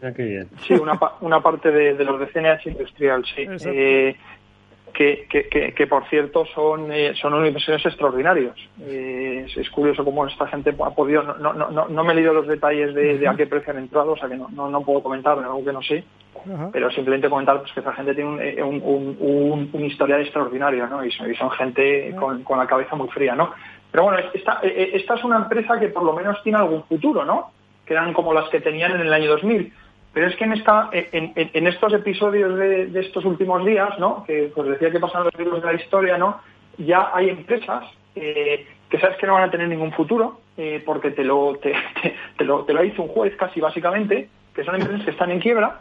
Mira 0.00 0.14
qué 0.14 0.22
bien. 0.24 0.48
Sí, 0.66 0.72
una, 0.72 0.98
pa- 0.98 1.16
una 1.20 1.40
parte 1.42 1.70
de, 1.70 1.94
de 1.94 2.04
los 2.04 2.18
de 2.18 2.26
CNH 2.28 2.70
Industrial, 2.70 3.22
sí. 3.26 3.46
Eh, 3.66 4.16
que, 4.94 5.26
que, 5.28 5.48
que, 5.50 5.72
que, 5.74 5.86
por 5.86 6.08
cierto 6.08 6.46
son 6.54 6.90
eh, 6.90 7.12
son 7.20 7.34
unos 7.34 7.48
inversores 7.48 7.84
extraordinarios. 7.84 8.56
Eh, 8.80 9.44
es, 9.46 9.54
es 9.58 9.68
curioso 9.68 10.02
cómo 10.02 10.26
esta 10.26 10.46
gente 10.46 10.70
ha 10.70 10.90
podido. 10.90 11.22
No, 11.22 11.34
no, 11.36 11.52
no, 11.52 11.70
no- 11.70 11.88
no 11.88 12.04
me 12.04 12.12
he 12.12 12.16
leído 12.16 12.32
los 12.32 12.46
detalles 12.48 12.94
de, 12.94 13.18
de 13.18 13.28
a 13.28 13.34
qué 13.34 13.46
precio 13.46 13.72
han 13.74 13.80
entrado, 13.80 14.12
o 14.12 14.16
sea 14.16 14.28
que 14.30 14.36
no, 14.36 14.48
no, 14.48 14.70
no 14.70 14.80
puedo 14.80 15.02
comentar, 15.02 15.38
algo 15.38 15.62
que 15.62 15.72
no 15.72 15.82
sé. 15.82 16.02
Ajá. 16.54 16.70
Pero 16.72 16.90
simplemente 16.90 17.28
comentar 17.28 17.60
pues, 17.60 17.72
que 17.72 17.80
esta 17.80 17.92
gente 17.92 18.14
tiene 18.14 18.30
un, 18.30 18.40
eh, 18.40 18.62
un, 18.62 18.80
un, 18.84 19.70
un- 19.72 19.84
historial 19.84 20.20
extraordinario, 20.20 20.86
¿no? 20.88 21.04
Y 21.04 21.10
son, 21.12 21.30
y 21.30 21.34
son 21.36 21.50
gente 21.52 22.14
con, 22.18 22.42
con 22.42 22.58
la 22.58 22.66
cabeza 22.66 22.96
muy 22.96 23.08
fría, 23.08 23.34
¿no? 23.34 23.52
Pero 23.90 24.04
bueno, 24.04 24.18
esta, 24.34 24.60
eh, 24.62 24.74
eh, 24.76 24.90
esta 24.94 25.14
es 25.14 25.24
una 25.24 25.36
empresa 25.36 25.78
que 25.78 25.88
por 25.88 26.02
lo 26.02 26.12
menos 26.12 26.42
tiene 26.42 26.58
algún 26.58 26.82
futuro, 26.84 27.24
¿no? 27.24 27.50
Que 27.86 27.94
eran 27.94 28.12
como 28.12 28.34
las 28.34 28.48
que 28.50 28.60
tenían 28.60 28.92
en 28.92 29.00
el 29.02 29.12
año 29.12 29.30
2000. 29.30 29.72
Pero 30.12 30.26
es 30.28 30.36
que 30.36 30.44
en, 30.44 30.52
esta, 30.54 30.88
en, 30.92 31.32
en- 31.36 31.50
en 31.52 31.66
estos 31.66 31.92
episodios 31.92 32.56
de, 32.56 32.86
de 32.86 33.00
estos 33.00 33.24
últimos 33.24 33.64
días, 33.64 33.98
¿no? 33.98 34.24
Que 34.24 34.50
pues 34.54 34.68
decía 34.68 34.90
que 34.90 34.98
pasan 35.00 35.24
los 35.24 35.34
libros 35.38 35.60
de 35.62 35.66
la 35.72 35.74
historia, 35.80 36.18
¿no? 36.18 36.40
Ya 36.78 37.10
hay 37.14 37.30
empresas 37.30 37.84
eh, 38.14 38.66
que 38.90 38.98
sabes 38.98 39.16
que 39.18 39.26
no 39.26 39.34
van 39.34 39.44
a 39.44 39.50
tener 39.50 39.68
ningún 39.68 39.92
futuro 39.92 40.40
eh, 40.56 40.82
porque 40.84 41.10
te 41.10 41.22
lo, 41.24 41.56
te, 41.56 41.72
te- 42.02 42.14
te 42.38 42.44
lo, 42.44 42.64
te 42.64 42.72
lo 42.72 42.82
dice 42.82 43.00
un 43.00 43.08
juez 43.08 43.34
casi 43.36 43.60
básicamente, 43.60 44.28
que 44.54 44.64
son 44.64 44.74
empresas 44.76 45.04
que 45.04 45.10
están 45.10 45.30
en 45.30 45.38
quiebra 45.40 45.80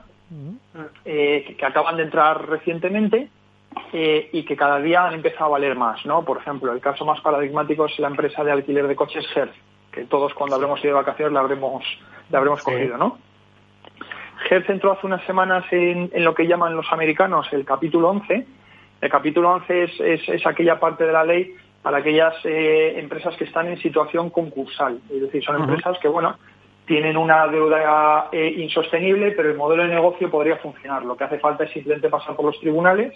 eh, 1.06 1.56
que, 1.58 1.66
acaban 1.66 1.98
de 1.98 2.04
entrar 2.04 2.48
recientemente 2.50 3.30
eh, 3.94 4.30
y 4.34 4.44
que 4.44 4.56
cada 4.56 4.80
día 4.80 5.06
han 5.06 5.14
empezado 5.14 5.46
a 5.46 5.50
valer 5.50 5.76
más, 5.76 6.06
¿no? 6.06 6.24
Por 6.24 6.38
ejemplo, 6.38 6.72
el 6.72 6.80
caso 6.80 7.06
más 7.06 7.22
paradigmático 7.22 7.86
es 7.86 7.98
la 8.00 8.08
empresa 8.08 8.44
de 8.44 8.52
alquiler 8.52 8.88
de 8.88 8.96
coches 8.96 9.26
Hertz, 9.36 9.56
que 9.92 10.06
todos 10.06 10.34
cuando 10.34 10.56
habremos 10.56 10.80
ido 10.84 10.90
de 10.96 11.02
vacaciones 11.02 11.34
la 11.34 11.42
habremos, 11.42 11.84
la 12.32 12.38
habremos 12.40 12.62
cogido, 12.64 12.98
¿no? 12.98 13.18
Hertz 14.50 14.70
entró 14.70 14.92
hace 14.92 15.08
unas 15.08 15.24
semanas 15.26 15.64
en, 15.72 16.10
en 16.14 16.24
lo 16.24 16.36
que 16.36 16.48
llaman 16.48 16.76
los 16.76 16.92
americanos 16.92 17.48
el 17.52 17.66
capítulo 17.66 18.10
11. 18.10 18.46
El 19.02 19.10
capítulo 19.10 19.52
11 19.54 19.84
es, 19.84 20.00
es- 20.00 20.30
es 20.30 20.46
aquella 20.46 20.80
parte 20.80 21.06
de 21.06 21.14
la 21.14 21.24
ley 21.24 21.56
para 21.82 21.98
aquellas 21.98 22.34
eh, 22.44 23.00
empresas 23.00 23.36
que 23.38 23.44
están 23.46 23.68
en 23.68 23.78
situación 23.78 24.30
concursal. 24.30 25.00
Es 25.12 25.22
decir, 25.22 25.44
son 25.44 25.62
empresas 25.62 25.98
que, 26.00 26.08
bueno, 26.08 26.36
tienen 26.86 27.18
una 27.18 27.48
deuda 27.48 28.28
eh, 28.32 28.54
insostenible, 28.58 29.32
pero 29.32 29.50
el 29.50 29.58
modelo 29.58 29.84
de 29.84 29.90
negocio 29.90 30.30
podría 30.30 30.58
funcionar. 30.58 31.04
Lo 31.04 31.18
que 31.18 31.24
hace 31.24 31.40
falta 31.40 31.64
es 31.64 31.72
simplemente 31.72 32.10
pasar 32.10 32.36
por 32.36 32.46
los 32.46 32.60
tribunales, 32.60 33.14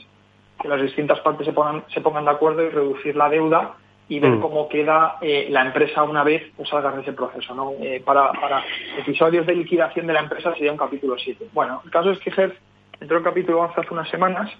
que 0.61 0.67
las 0.67 0.81
distintas 0.81 1.19
partes 1.21 1.45
se 1.45 1.53
pongan, 1.53 1.83
se 1.93 2.01
pongan 2.01 2.25
de 2.25 2.31
acuerdo 2.31 2.63
y 2.63 2.69
reducir 2.69 3.15
la 3.15 3.29
deuda 3.29 3.73
y 4.07 4.19
ver 4.19 4.31
Mm. 4.31 4.41
cómo 4.41 4.67
queda 4.67 5.17
eh, 5.21 5.47
la 5.51 5.61
empresa 5.61 6.01
una 6.03 6.23
vez 6.23 6.41
pues, 6.57 6.67
salga 6.67 6.91
de 6.91 7.01
ese 7.01 7.13
proceso. 7.13 7.53
¿no? 7.53 7.73
Eh, 7.79 8.01
para, 8.03 8.31
para 8.33 8.63
episodios 8.97 9.45
de 9.45 9.53
liquidación 9.55 10.07
de 10.07 10.13
la 10.13 10.21
empresa 10.21 10.51
sería 10.55 10.71
un 10.71 10.77
capítulo 10.79 11.15
7. 11.17 11.45
Bueno, 11.53 11.81
el 11.85 11.91
caso 11.91 12.09
es 12.09 12.19
que 12.19 12.31
Hertz 12.35 12.57
entró 12.99 13.17
en 13.19 13.23
capítulo 13.23 13.59
11 13.61 13.79
hace 13.79 13.93
unas 13.93 14.09
semanas. 14.09 14.51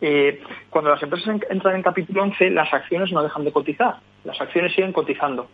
Eh, 0.00 0.40
cuando 0.70 0.90
las 0.90 1.02
empresas 1.02 1.26
en- 1.28 1.44
entran 1.50 1.74
en 1.76 1.82
capítulo 1.82 2.22
11, 2.22 2.50
las 2.50 2.72
acciones 2.72 3.10
no 3.10 3.22
dejan 3.22 3.44
de 3.44 3.50
cotizar. 3.52 3.96
Las 4.24 4.38
acciones 4.40 4.72
siguen 4.74 4.92
cotizando, 4.92 5.48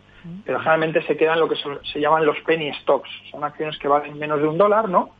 pero 0.45 0.59
generalmente 0.59 1.01
se 1.03 1.17
quedan 1.17 1.39
lo 1.39 1.47
que 1.47 1.55
se 1.55 1.99
llaman 1.99 2.25
los 2.25 2.39
penny 2.41 2.73
stocks. 2.81 3.09
Son 3.31 3.43
acciones 3.43 3.77
que 3.77 3.87
valen 3.87 4.17
menos 4.17 4.41
de 4.41 4.47
un 4.47 4.57
dólar, 4.57 4.89
¿no? 4.89 5.11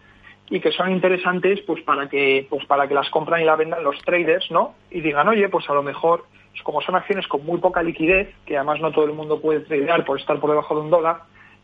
y 0.49 0.59
que 0.59 0.71
son 0.71 0.91
interesantes 0.91 1.61
pues 1.61 1.81
para 1.83 2.07
que 2.07 2.45
pues 2.49 2.65
para 2.65 2.87
que 2.87 2.93
las 2.93 3.09
compran 3.09 3.41
y 3.41 3.45
la 3.45 3.55
vendan 3.55 3.83
los 3.83 3.97
traders 4.03 4.49
no 4.51 4.75
y 4.91 5.01
digan 5.01 5.27
oye 5.27 5.49
pues 5.49 5.69
a 5.69 5.73
lo 5.73 5.81
mejor 5.81 6.25
como 6.63 6.81
son 6.81 6.95
acciones 6.95 7.27
con 7.27 7.45
muy 7.45 7.59
poca 7.59 7.81
liquidez 7.81 8.33
que 8.45 8.55
además 8.55 8.79
no 8.79 8.91
todo 8.91 9.05
el 9.05 9.13
mundo 9.13 9.41
puede 9.41 9.61
tradear 9.61 10.05
por 10.05 10.19
estar 10.19 10.39
por 10.39 10.51
debajo 10.51 10.75
de 10.75 10.81
un 10.81 10.91
dólar 10.91 11.21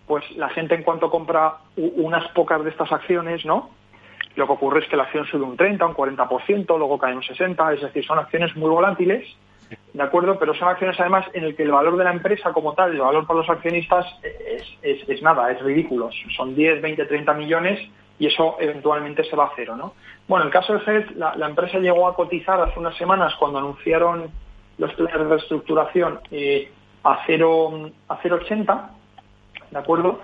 pues 0.07 0.29
la 0.31 0.49
gente 0.49 0.75
en 0.75 0.83
cuanto 0.83 1.09
compra 1.09 1.57
unas 1.75 2.27
pocas 2.31 2.63
de 2.63 2.71
estas 2.71 2.91
acciones 2.91 3.45
no 3.45 3.69
lo 4.35 4.47
que 4.47 4.53
ocurre 4.53 4.79
es 4.79 4.87
que 4.87 4.97
la 4.97 5.03
acción 5.03 5.25
sube 5.27 5.43
un 5.43 5.57
30 5.57 5.85
un 5.85 5.93
40% 5.93 6.77
luego 6.77 6.97
cae 6.97 7.15
un 7.15 7.23
60 7.23 7.73
es 7.73 7.81
decir 7.81 8.03
son 8.03 8.17
acciones 8.17 8.55
muy 8.55 8.69
volátiles 8.69 9.27
¿De 9.93 10.03
acuerdo? 10.03 10.39
Pero 10.39 10.53
son 10.53 10.69
acciones 10.69 10.99
además 10.99 11.25
en 11.33 11.43
el 11.43 11.55
que 11.55 11.63
el 11.63 11.71
valor 11.71 11.97
de 11.97 12.03
la 12.03 12.11
empresa 12.11 12.53
como 12.53 12.73
tal, 12.73 12.91
el 12.91 12.99
valor 13.01 13.27
para 13.27 13.39
los 13.39 13.49
accionistas 13.49 14.05
es, 14.81 15.07
es- 15.07 15.21
nada, 15.21 15.51
es 15.51 15.61
ridículo. 15.61 16.09
Son 16.35 16.55
10, 16.55 16.81
20, 16.81 17.05
30 17.05 17.33
millones 17.33 17.79
y 18.19 18.27
eso 18.27 18.55
eventualmente 18.59 19.23
se 19.23 19.35
va 19.35 19.45
a 19.45 19.51
cero, 19.55 19.75
¿no? 19.75 19.93
Bueno, 20.27 20.43
en 20.43 20.47
el 20.47 20.53
caso 20.53 20.73
de 20.73 20.79
Hertz, 20.85 21.15
la, 21.15 21.33
empresa 21.47 21.79
llegó 21.79 22.07
a 22.07 22.15
cotizar 22.15 22.61
hace 22.61 22.79
unas 22.79 22.95
semanas 22.95 23.33
cuando 23.35 23.59
anunciaron 23.59 24.29
los 24.77 24.93
planes 24.93 25.17
de 25.17 25.23
reestructuración 25.25 26.19
eh, 26.31 26.71
a 27.03 27.19
0, 27.25 27.89
a 28.07 28.21
0,80, 28.21 28.89
¿de 29.71 29.77
acuerdo? 29.79 30.21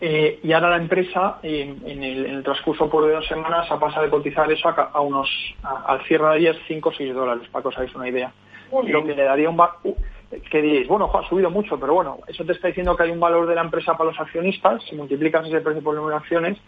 Eh, 0.00 0.40
y 0.42 0.52
ahora 0.52 0.70
la 0.70 0.76
empresa, 0.76 1.38
en, 1.42 1.80
el, 1.86 2.26
en 2.26 2.34
el 2.34 2.42
transcurso 2.42 2.90
por 2.90 3.06
de 3.06 3.14
dos 3.14 3.26
semanas, 3.26 3.70
ha 3.70 3.78
pasado 3.78 4.04
de 4.04 4.10
cotizar 4.10 4.50
eso 4.52 4.68
a, 4.68 4.90
a 4.92 5.00
unos, 5.00 5.30
al 5.62 6.02
cierre 6.04 6.26
de 6.28 6.34
ayer, 6.34 6.58
5 6.68 6.88
o 6.90 6.92
6 6.92 7.14
dólares, 7.14 7.48
para 7.50 7.62
que 7.62 7.68
os 7.68 7.76
hagáis 7.76 7.94
una 7.94 8.08
idea. 8.08 8.32
Lo 8.72 9.04
que 9.04 9.14
le 9.14 9.22
daría 9.24 9.48
un... 9.50 9.60
que 10.50 10.62
diréis, 10.62 10.88
bueno, 10.88 11.08
jo, 11.08 11.18
ha 11.18 11.28
subido 11.28 11.50
mucho, 11.50 11.78
pero 11.78 11.94
bueno, 11.94 12.18
eso 12.26 12.44
te 12.44 12.52
está 12.52 12.68
diciendo 12.68 12.96
que 12.96 13.04
hay 13.04 13.10
un 13.10 13.20
valor 13.20 13.46
de 13.46 13.54
la 13.54 13.62
empresa 13.62 13.96
para 13.96 14.10
los 14.10 14.20
accionistas, 14.20 14.82
si 14.84 14.96
multiplicas 14.96 15.46
ese 15.46 15.60
precio 15.60 15.82
por 15.82 15.94
el 15.94 16.00
número 16.00 16.16
de 16.16 16.22
acciones, 16.22 16.58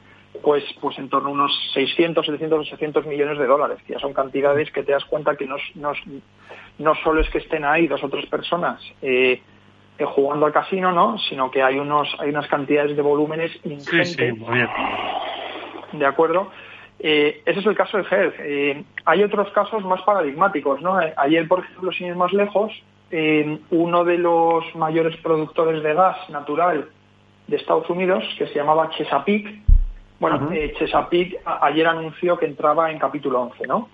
pues, 0.42 0.62
pues 0.80 0.99
en 0.99 1.09
torno 1.09 1.30
a 1.30 1.32
unos 1.32 1.70
600, 1.74 2.24
700, 2.24 2.61
800 2.61 3.07
millones 3.07 3.38
de 3.38 3.46
dólares, 3.46 3.78
que 3.86 3.94
ya 3.94 3.99
son 3.99 4.12
cantidades 4.12 4.70
que 4.70 4.82
te 4.82 4.92
das 4.92 5.05
cuenta 5.07 5.36
que 5.36 5.46
no, 5.46 5.57
no, 5.74 5.92
no 6.78 6.94
solo 6.96 7.20
es 7.20 7.30
que 7.30 7.38
estén 7.38 7.64
ahí 7.64 7.86
dos 7.86 8.05
o 8.05 8.09
tres 8.09 8.26
personas 8.26 8.80
eh, 9.03 9.40
eh, 9.99 10.05
jugando 10.05 10.46
al 10.46 10.53
casino, 10.53 10.92
¿no? 10.92 11.18
Sino 11.18 11.51
que 11.51 11.62
hay 11.62 11.78
unos 11.78 12.09
hay 12.20 12.28
unas 12.28 12.46
cantidades 12.46 12.94
de 12.94 13.03
volúmenes 13.03 13.51
Sí, 13.62 13.70
ingentes. 13.70 14.12
sí, 14.12 14.32
muy 14.32 14.55
bien. 14.55 14.68
¿De 15.92 16.07
acuerdo? 16.07 16.51
Eh, 17.01 17.42
ese 17.46 17.61
es 17.61 17.66
el 17.66 17.76
caso 17.76 17.99
de 17.99 18.05
Hertz. 18.11 18.36
Eh, 18.40 18.84
hay 19.05 19.22
otros 19.22 19.51
casos 19.53 19.84
más 19.84 20.03
paradigmáticos, 20.03 20.80
¿no? 20.82 21.01
Eh, 21.01 21.14
Ayer, 21.16 21.46
por 21.46 21.61
ejemplo, 21.61 21.92
sin 21.92 22.09
ir 22.09 22.16
más 22.16 22.32
lejos, 22.32 22.72
eh, 23.11 23.59
uno 23.70 24.05
de 24.05 24.18
los 24.18 24.64
mayores 24.74 25.16
productores 25.18 25.82
de 25.82 25.94
gas 25.94 26.16
natural 26.30 26.88
de 27.46 27.57
Estados 27.57 27.88
Unidos, 27.88 28.24
que 28.36 28.46
se 28.49 28.55
llamaba 28.55 28.90
Chesapeake, 28.90 29.62
bueno, 30.20 30.51
eh, 30.53 30.74
Chesapeake 30.76 31.40
ayer 31.44 31.86
anunció 31.86 32.36
que 32.38 32.46
entraba 32.46 32.90
en 32.90 32.99
capítulo 32.99 33.40
11, 33.42 33.66
¿no? 33.66 33.88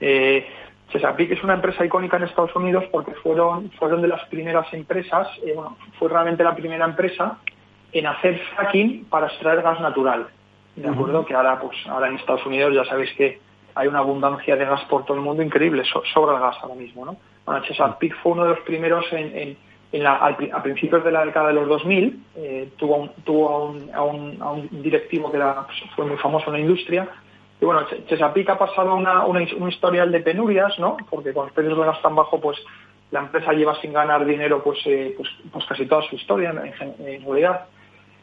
Eh, 0.00 0.46
Chesapeake 0.90 1.32
es 1.32 1.42
una 1.42 1.54
empresa 1.54 1.84
icónica 1.84 2.16
en 2.16 2.24
Estados 2.24 2.54
Unidos 2.54 2.84
porque 2.92 3.12
fueron, 3.14 3.70
fueron 3.72 4.00
de 4.00 4.08
las 4.08 4.24
primeras 4.28 4.72
empresas, 4.72 5.28
eh, 5.44 5.52
bueno, 5.54 5.76
fue 5.98 6.08
realmente 6.08 6.44
la 6.44 6.54
primera 6.54 6.84
empresa 6.84 7.38
en 7.92 8.06
hacer 8.06 8.38
fracking 8.54 9.06
para 9.06 9.26
extraer 9.26 9.62
gas 9.62 9.80
natural. 9.80 10.28
¿De 10.76 10.88
acuerdo? 10.88 11.24
Que 11.24 11.34
ahora, 11.34 11.58
pues, 11.58 11.76
ahora 11.88 12.08
en 12.08 12.16
Estados 12.16 12.44
Unidos 12.46 12.74
ya 12.74 12.84
sabéis 12.84 13.12
que 13.14 13.40
hay 13.74 13.88
una 13.88 13.98
abundancia 14.00 14.56
de 14.56 14.64
gas 14.64 14.82
por 14.84 15.04
todo 15.04 15.16
el 15.16 15.22
mundo 15.22 15.42
increíble, 15.42 15.84
so- 15.84 16.02
sobra 16.14 16.34
el 16.36 16.40
gas 16.40 16.56
ahora 16.62 16.74
mismo, 16.74 17.04
¿no? 17.04 17.16
Bueno, 17.44 17.62
Chesapeake 17.62 18.14
fue 18.22 18.32
uno 18.32 18.44
de 18.44 18.50
los 18.50 18.60
primeros 18.60 19.04
en, 19.12 19.36
en- 19.36 19.56
en 19.92 20.02
la- 20.02 20.16
a 20.16 20.62
principios 20.62 21.04
de 21.04 21.12
la 21.12 21.24
década 21.24 21.48
de 21.48 21.54
los 21.54 21.68
2000, 21.68 22.22
eh, 22.36 22.70
tuvo, 22.76 22.96
un- 22.96 23.10
tuvo 23.24 23.48
a, 23.48 23.64
un, 23.64 23.90
a 23.94 24.02
un- 24.02 24.42
a 24.42 24.50
un 24.50 24.68
directivo 24.82 25.30
que 25.30 25.36
era, 25.38 25.64
pues, 25.66 25.78
fue 25.94 26.04
muy 26.06 26.16
famoso 26.18 26.46
en 26.48 26.52
la 26.54 26.60
industria, 26.60 27.08
y 27.60 27.64
bueno, 27.64 27.82
Ch- 27.88 28.06
Chesapeake 28.06 28.50
ha 28.50 28.58
pasado 28.58 28.94
una, 28.94 29.24
un 29.24 29.68
historial 29.68 30.10
de 30.12 30.20
penurias, 30.20 30.78
¿no? 30.78 30.96
Porque 31.08 31.32
con 31.32 31.44
los 31.46 31.52
precios 31.54 31.76
del 31.76 31.86
gas 31.86 32.02
tan 32.02 32.14
bajo, 32.14 32.40
pues 32.40 32.58
la 33.12 33.20
empresa 33.20 33.52
lleva 33.52 33.80
sin 33.80 33.92
ganar 33.92 34.24
dinero 34.26 34.62
pues, 34.62 34.78
eh, 34.86 35.14
pues, 35.16 35.28
pues 35.52 35.64
casi 35.66 35.86
toda 35.86 36.02
su 36.02 36.16
historia 36.16 36.50
en, 36.50 36.72
gen- 36.74 36.94
en 36.98 37.24
realidad. 37.24 37.66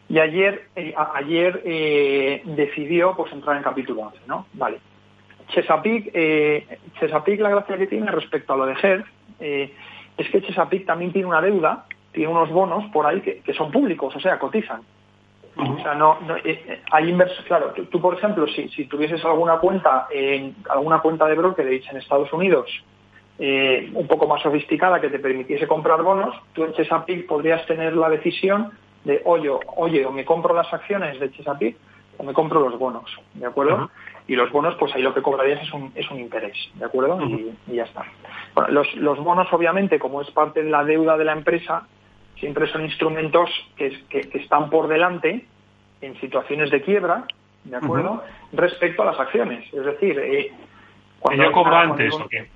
Y 0.09 0.19
ayer, 0.19 0.67
eh, 0.75 0.93
ayer 1.15 1.61
eh, 1.65 2.41
decidió 2.45 3.15
pues 3.15 3.31
entrar 3.31 3.57
en 3.57 3.63
capítulo 3.63 4.01
11, 4.03 4.19
¿no? 4.27 4.45
Vale. 4.53 4.79
Chesapeake, 5.49 6.11
eh, 6.13 6.79
Chesapeake 6.99 7.41
la 7.41 7.49
gracia 7.49 7.77
que 7.77 7.87
tiene 7.87 8.11
respecto 8.11 8.53
a 8.53 8.57
lo 8.57 8.65
de 8.65 8.75
Hertz 8.81 9.07
eh, 9.39 9.73
es 10.17 10.29
que 10.29 10.41
Chesapeake 10.41 10.85
también 10.85 11.11
tiene 11.11 11.27
una 11.27 11.41
deuda 11.41 11.85
tiene 12.13 12.31
unos 12.31 12.49
bonos 12.51 12.85
por 12.93 13.05
ahí 13.05 13.21
que, 13.21 13.53
son 13.53 13.71
públicos, 13.71 14.15
o 14.15 14.19
sea, 14.19 14.39
cotizan. 14.39 14.81
O 15.55 15.77
sea, 15.81 15.93
no, 15.93 16.17
eh, 16.43 16.63
eh, 16.67 16.81
hay 16.91 17.09
inversos. 17.09 17.43
Claro, 17.45 17.73
tú, 17.73 17.99
por 17.99 18.15
ejemplo, 18.15 18.47
si, 18.47 18.69
si, 18.69 18.85
tuvieses 18.85 19.23
alguna 19.25 19.57
cuenta 19.57 20.07
en 20.11 20.55
alguna 20.69 20.99
cuenta 20.99 21.27
de 21.27 21.35
brokerage 21.35 21.89
en 21.91 21.97
Estados 21.97 22.31
Unidos 22.33 22.69
eh, 23.37 23.91
un 23.93 24.07
poco 24.07 24.27
más 24.27 24.41
sofisticada 24.41 24.99
que 24.99 25.09
te 25.09 25.19
permitiese 25.19 25.67
comprar 25.67 26.01
bonos, 26.01 26.35
tú 26.53 26.63
en 26.63 26.73
Chesapeake 26.73 27.27
podrías 27.27 27.65
tener 27.67 27.95
la 27.95 28.09
decisión 28.09 28.71
de, 29.03 29.21
oye, 29.25 29.49
oye, 29.75 30.05
o 30.05 30.11
me 30.11 30.25
compro 30.25 30.53
las 30.53 30.71
acciones 30.73 31.19
de 31.19 31.31
Chesapeake 31.31 31.77
o 32.17 32.23
me 32.23 32.33
compro 32.33 32.59
los 32.59 32.77
bonos, 32.77 33.09
¿de 33.33 33.45
acuerdo? 33.45 33.89
Y 34.27 34.35
los 34.35 34.51
bonos, 34.51 34.75
pues 34.75 34.93
ahí 34.95 35.01
lo 35.01 35.13
que 35.13 35.21
cobrarías 35.21 35.61
es 35.61 35.73
un, 35.73 35.91
es 35.95 36.09
un 36.09 36.19
interés, 36.19 36.55
¿de 36.75 36.85
acuerdo? 36.85 37.21
y, 37.25 37.53
ya 37.67 37.83
está. 37.83 38.05
Bueno, 38.55 38.71
los, 38.71 38.95
los 38.95 39.19
bonos, 39.19 39.51
obviamente, 39.51 39.99
como 39.99 40.21
es 40.21 40.31
parte 40.31 40.63
de 40.63 40.69
la 40.69 40.83
deuda 40.83 41.17
de 41.17 41.25
la 41.25 41.33
empresa, 41.33 41.87
siempre 42.39 42.67
son 42.67 42.83
instrumentos 42.83 43.49
que, 43.75 44.03
que, 44.09 44.29
están 44.37 44.69
por 44.69 44.87
delante 44.87 45.45
en 46.01 46.19
situaciones 46.19 46.71
de 46.71 46.81
quiebra, 46.81 47.25
¿de 47.63 47.75
acuerdo? 47.75 48.23
Respecto 48.51 49.01
a 49.01 49.05
las 49.05 49.19
acciones. 49.19 49.65
Es 49.73 49.85
decir, 49.85 50.19
eh, 50.19 50.51
cuando 51.19 51.43
yo 51.43 51.51
cobro 51.51 51.75
antes, 51.75 52.13
¿o 52.13 52.27
qué? 52.27 52.47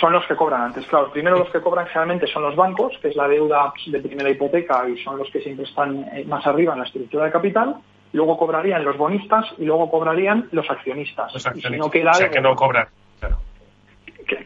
Son 0.00 0.12
los 0.12 0.26
que 0.26 0.36
cobran 0.36 0.62
antes. 0.62 0.86
Claro, 0.86 1.10
primero 1.10 1.38
los 1.38 1.50
que 1.50 1.60
cobran 1.60 1.86
generalmente 1.86 2.26
son 2.26 2.42
los 2.42 2.56
bancos, 2.56 2.96
que 3.00 3.08
es 3.08 3.16
la 3.16 3.28
deuda 3.28 3.72
de 3.86 4.00
primera 4.00 4.30
hipoteca 4.30 4.88
y 4.88 5.02
son 5.02 5.18
los 5.18 5.30
que 5.30 5.40
siempre 5.40 5.64
están 5.64 6.04
eh, 6.12 6.24
más 6.26 6.46
arriba 6.46 6.72
en 6.72 6.80
la 6.80 6.84
estructura 6.86 7.24
de 7.24 7.32
capital. 7.32 7.76
Luego 8.12 8.36
cobrarían 8.36 8.84
los 8.84 8.96
bonistas 8.96 9.46
y 9.58 9.64
luego 9.64 9.90
cobrarían 9.90 10.48
los 10.52 10.68
accionistas. 10.70 11.32
Los 11.32 11.46
accionistas. 11.46 11.86
o 11.86 12.14
sea, 12.14 12.30
que 12.30 12.40
no 12.40 12.54
cobran. 12.54 12.86
Claro. 13.18 13.38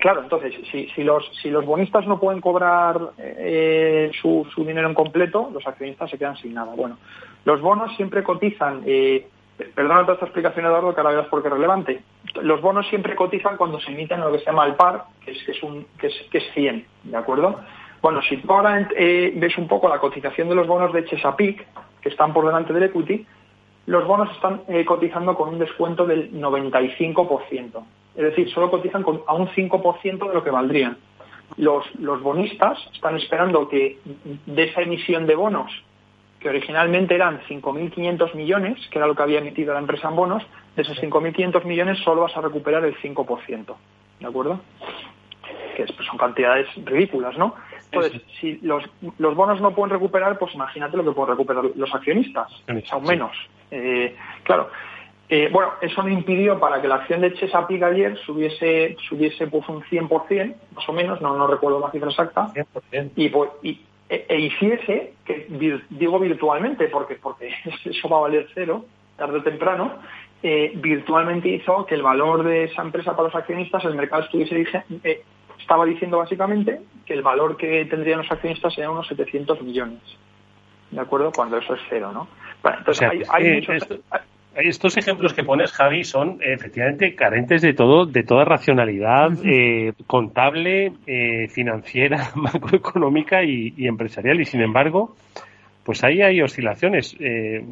claro, 0.01 0.23
entonces, 0.23 0.55
si, 0.71 0.89
si, 0.89 1.03
los, 1.03 1.29
si 1.43 1.51
los 1.51 1.65
bonistas 1.65 2.07
no 2.07 2.21
pueden 2.21 2.41
cobrar 2.41 2.99
eh, 3.19 4.11
su, 4.21 4.47
su 4.55 4.65
dinero 4.65 4.89
en 4.89 4.95
completo, 4.95 5.51
los 5.53 5.67
accionistas 5.67 6.11
se 6.11 6.19
quedan 6.19 6.37
sin 6.37 6.55
nada. 6.55 6.75
Bueno, 6.77 6.99
los 7.45 7.61
bonos 7.61 7.95
siempre 7.97 8.23
cotizan 8.23 8.83
eh, 8.87 9.27
Perdona 9.57 10.03
toda 10.03 10.15
esta 10.15 10.27
explicación, 10.27 10.67
Eduardo, 10.67 10.95
que 10.95 11.01
ahora 11.01 11.17
verás 11.17 11.29
por 11.29 11.41
qué 11.41 11.49
es 11.49 11.55
relevante. 11.55 12.03
Los 12.43 12.61
bonos 12.61 12.87
siempre 12.89 13.17
cotizan 13.17 13.57
cuando 13.57 13.81
se 13.81 13.91
emiten 13.91 14.21
lo 14.21 14.31
que 14.31 14.41
se 14.41 14.45
llama 14.47 14.67
el 14.67 14.75
par, 14.75 15.05
que 15.25 15.31
es, 15.31 15.43
que 15.45 15.53
es, 15.53 15.63
un, 15.63 15.87
que 15.99 16.09
es, 16.09 16.15
que 16.31 16.39
es 16.39 16.45
100, 16.53 16.87
¿de 17.05 17.17
acuerdo? 17.17 17.61
Bueno, 18.03 18.21
si 18.23 18.37
tú 18.37 18.53
ahora 18.53 18.87
eh, 18.95 19.33
ves 19.35 19.57
un 19.57 19.67
poco 19.67 19.89
la 19.89 19.99
cotización 19.99 20.49
de 20.49 20.55
los 20.55 20.67
bonos 20.67 20.93
de 20.93 21.05
Chesapeake, 21.07 21.67
que 22.03 22.09
están 22.11 22.35
por 22.35 22.45
delante 22.45 22.73
del 22.73 22.85
equity, 22.85 23.27
los 23.87 24.07
bonos 24.07 24.31
están 24.33 24.63
eh, 24.69 24.85
cotizando 24.85 25.35
con 25.35 25.49
un 25.49 25.59
descuento 25.59 26.05
del 26.07 26.33
95%. 26.33 27.85
Es 28.15 28.23
decir, 28.23 28.51
solo 28.51 28.71
cotizan 28.71 29.03
con, 29.03 29.23
a 29.27 29.35
un 29.35 29.49
5% 29.49 30.29
de 30.29 30.35
lo 30.35 30.45
que 30.45 30.51
valdrían. 30.51 30.99
Los, 31.57 31.85
los 31.97 32.21
bonistas 32.23 32.79
están 32.93 33.17
esperando 33.17 33.69
que 33.69 33.99
de 34.47 34.63
esa 34.65 34.83
emisión 34.83 35.27
de 35.27 35.35
bonos 35.35 35.71
que 36.47 36.51
originalmente 36.51 37.17
eran 37.17 37.41
5.500 37.49 38.35
millones, 38.35 38.79
que 38.89 38.99
era 38.99 39.09
lo 39.09 39.17
que 39.17 39.23
había 39.25 39.41
emitido 39.41 39.75
la 39.75 39.81
empresa 39.81 40.09
en 40.09 40.15
bonos, 40.15 40.45
de 40.77 40.83
esos 40.83 40.97
5.500 41.03 41.65
millones 41.65 41.99
solo 42.05 42.23
vas 42.23 42.37
a 42.37 42.41
recuperar 42.41 42.85
el 42.85 42.97
5%, 42.99 43.75
¿de 44.21 44.27
acuerdo? 44.27 44.61
Que 45.75 45.87
pues, 45.87 46.07
son 46.07 46.17
cantidades 46.17 46.69
ridículas, 46.85 47.37
¿no? 47.37 47.57
Entonces, 47.91 48.23
si 48.41 48.59
los, 48.59 48.85
los, 49.19 49.35
bonos 49.35 49.61
no 49.61 49.75
pueden 49.75 49.91
recuperar, 49.91 50.39
pues 50.39 50.55
imagínate 50.55 50.97
lo 50.97 51.05
que 51.05 51.11
pueden 51.11 51.33
recuperar 51.33 51.65
los 51.75 51.93
accionistas, 51.93 52.49
aún 52.93 53.05
menos. 53.05 53.37
Eh, 53.73 54.15
claro, 54.45 54.71
eh, 55.29 55.49
bueno, 55.53 55.73
eso 55.81 56.01
me 56.05 56.13
impidió 56.13 56.61
para 56.61 56.81
que 56.81 56.87
la 56.87 56.97
acción 56.97 57.23
de 57.23 57.35
Chesapeake 57.35 57.83
ayer 57.83 58.17
subiese, 58.19 58.97
subiese 59.09 59.49
pues 59.49 59.69
un 59.69 59.83
100%, 59.83 60.55
más 60.77 60.89
o 60.89 60.93
menos, 60.93 61.21
no, 61.21 61.37
no 61.37 61.49
recuerdo 61.49 61.81
la 61.81 61.91
cifra 61.91 62.11
exacta, 62.11 62.53
y, 63.17 63.29
pues, 63.31 63.51
y, 63.65 63.81
e, 64.09 64.27
e, 64.29 64.41
hiciese, 64.41 65.15
que 65.25 65.47
digo 65.91 66.19
virtualmente 66.19 66.89
porque, 66.89 67.17
porque 67.17 67.53
eso 67.85 68.09
va 68.09 68.19
a 68.19 68.21
valer 68.21 68.49
cero, 68.55 68.85
tarde 69.17 69.39
o 69.39 69.43
temprano, 69.43 69.99
eh, 70.43 70.73
virtualmente 70.77 71.49
hizo 71.49 71.87
que 71.87 71.95
el 71.95 72.03
valor 72.03 72.45
de 72.45 72.65
esa 72.65 72.83
empresa 72.83 73.17
para 73.17 73.29
los 73.29 73.35
accionistas, 73.35 73.85
el 73.85 73.95
mercado 73.95 74.23
estuviese, 74.23 74.85
eh, 75.03 75.23
estaba 75.59 75.85
diciendo 75.85 76.19
básicamente 76.19 76.81
que 77.05 77.15
el 77.15 77.23
valor 77.23 77.57
que 77.57 77.85
tendrían 77.87 78.19
los 78.19 78.31
accionistas 78.31 78.75
sería 78.75 78.91
unos 78.91 79.09
700 79.09 79.63
millones. 79.63 80.01
¿De 80.91 81.01
acuerdo? 81.01 81.33
Cuando 81.35 81.57
eso 81.59 81.75
es 81.75 81.81
cero, 81.89 82.13
¿no? 82.13 82.29
entonces 82.79 83.09
hay, 83.31 83.55
muchos, 83.55 84.01
estos 84.57 84.97
ejemplos 84.97 85.35
que 85.35 85.45
pones, 85.45 85.73
Javi, 85.73 86.05
son 86.05 86.39
efectivamente 86.41 87.15
carentes 87.15 87.63
de 87.63 87.75
todo, 87.75 88.07
de 88.07 88.23
toda 88.23 88.45
racionalidad 88.45 89.31
eh, 89.45 89.93
contable, 90.07 90.93
eh, 91.07 91.49
financiera, 91.49 92.31
macroeconómica 92.35 93.43
y, 93.45 93.87
empresarial. 93.87 94.41
Y 94.41 94.45
sin 94.45 94.63
embargo, 94.63 95.15
pues 95.85 96.03
ahí 96.05 96.23
hay 96.23 96.41
oscilaciones. 96.41 97.17
Eh, 97.21 97.65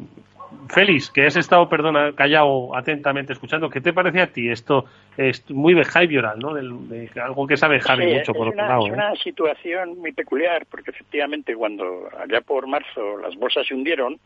Félix, 0.69 1.11
que 1.11 1.25
has 1.25 1.35
estado, 1.35 1.67
perdona, 1.67 2.13
callado 2.13 2.75
atentamente 2.75 3.33
escuchando, 3.33 3.69
¿qué 3.69 3.81
te 3.81 3.93
parece 3.93 4.21
a 4.21 4.27
ti? 4.27 4.49
Esto 4.49 4.85
es 5.17 5.49
muy 5.49 5.73
behavioral, 5.73 6.39
¿no? 6.39 6.53
De, 6.53 7.09
algo 7.21 7.45
que 7.45 7.57
sabe 7.57 7.79
Javi 7.79 8.13
mucho 8.13 8.33
por 8.33 8.49
otro 8.49 8.65
lado. 8.65 8.87
Es 8.87 8.93
una 8.93 9.15
situación 9.15 9.99
muy 9.99 10.11
peculiar, 10.11 10.65
porque 10.69 10.91
efectivamente 10.91 11.55
cuando 11.55 12.09
allá 12.17 12.41
por 12.41 12.67
marzo 12.67 13.17
las 13.17 13.35
bolsas 13.35 13.67
se 13.67 13.73
hundieron, 13.73 14.17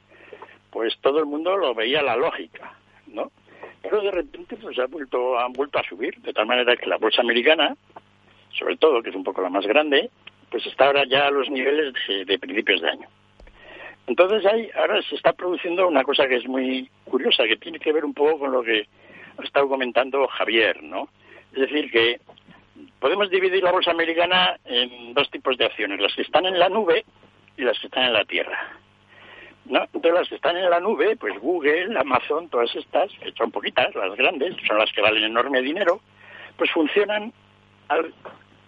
pues 0.71 0.97
todo 1.01 1.19
el 1.19 1.25
mundo 1.25 1.57
lo 1.57 1.73
veía 1.73 2.01
la 2.01 2.15
lógica, 2.15 2.73
¿no? 3.07 3.31
Pero 3.81 4.01
de 4.01 4.11
repente 4.11 4.55
pues 4.57 4.77
ha 4.79 4.85
vuelto, 4.87 5.39
han 5.39 5.53
vuelto 5.53 5.79
a 5.79 5.83
subir, 5.83 6.19
de 6.21 6.33
tal 6.33 6.45
manera 6.45 6.75
que 6.75 6.85
la 6.85 6.97
bolsa 6.97 7.21
americana, 7.21 7.75
sobre 8.57 8.77
todo, 8.77 9.01
que 9.01 9.09
es 9.09 9.15
un 9.15 9.23
poco 9.23 9.41
la 9.41 9.49
más 9.49 9.65
grande, 9.65 10.09
pues 10.49 10.65
está 10.65 10.87
ahora 10.87 11.03
ya 11.05 11.27
a 11.27 11.31
los 11.31 11.49
niveles 11.49 11.93
de, 12.07 12.39
principios 12.39 12.81
de 12.81 12.89
año. 12.89 13.07
Entonces 14.07 14.45
hay, 14.45 14.69
ahora 14.75 15.01
se 15.03 15.15
está 15.15 15.33
produciendo 15.33 15.87
una 15.87 16.03
cosa 16.03 16.27
que 16.27 16.37
es 16.37 16.47
muy 16.47 16.89
curiosa, 17.05 17.45
que 17.47 17.57
tiene 17.57 17.79
que 17.79 17.93
ver 17.93 18.03
un 18.03 18.13
poco 18.13 18.39
con 18.39 18.51
lo 18.51 18.63
que 18.63 18.87
ha 19.37 19.43
estado 19.43 19.69
comentando 19.69 20.27
Javier, 20.27 20.81
¿no? 20.81 21.09
Es 21.53 21.61
decir, 21.61 21.91
que 21.91 22.19
podemos 22.99 23.29
dividir 23.29 23.63
la 23.63 23.71
bolsa 23.71 23.91
americana 23.91 24.57
en 24.65 25.13
dos 25.13 25.29
tipos 25.29 25.57
de 25.57 25.65
acciones, 25.65 25.99
las 25.99 26.13
que 26.15 26.23
están 26.23 26.45
en 26.45 26.57
la 26.57 26.69
nube 26.69 27.05
y 27.55 27.61
las 27.61 27.79
que 27.79 27.87
están 27.87 28.05
en 28.05 28.13
la 28.13 28.25
tierra. 28.25 28.78
¿No? 29.65 29.83
Entonces 29.83 30.13
las 30.13 30.29
que 30.29 30.35
están 30.35 30.57
en 30.57 30.69
la 30.69 30.79
nube, 30.79 31.15
pues 31.15 31.39
Google, 31.39 31.97
Amazon, 31.97 32.49
todas 32.49 32.73
estas, 32.75 33.11
que 33.19 33.31
son 33.33 33.51
poquitas, 33.51 33.93
las 33.95 34.15
grandes, 34.15 34.55
son 34.67 34.77
las 34.77 34.91
que 34.91 35.01
valen 35.01 35.23
enorme 35.23 35.61
dinero, 35.61 36.01
pues 36.57 36.71
funcionan 36.71 37.33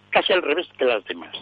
casi 0.10 0.34
al 0.34 0.42
revés 0.42 0.68
que 0.78 0.86
las 0.86 1.04
demás. 1.06 1.36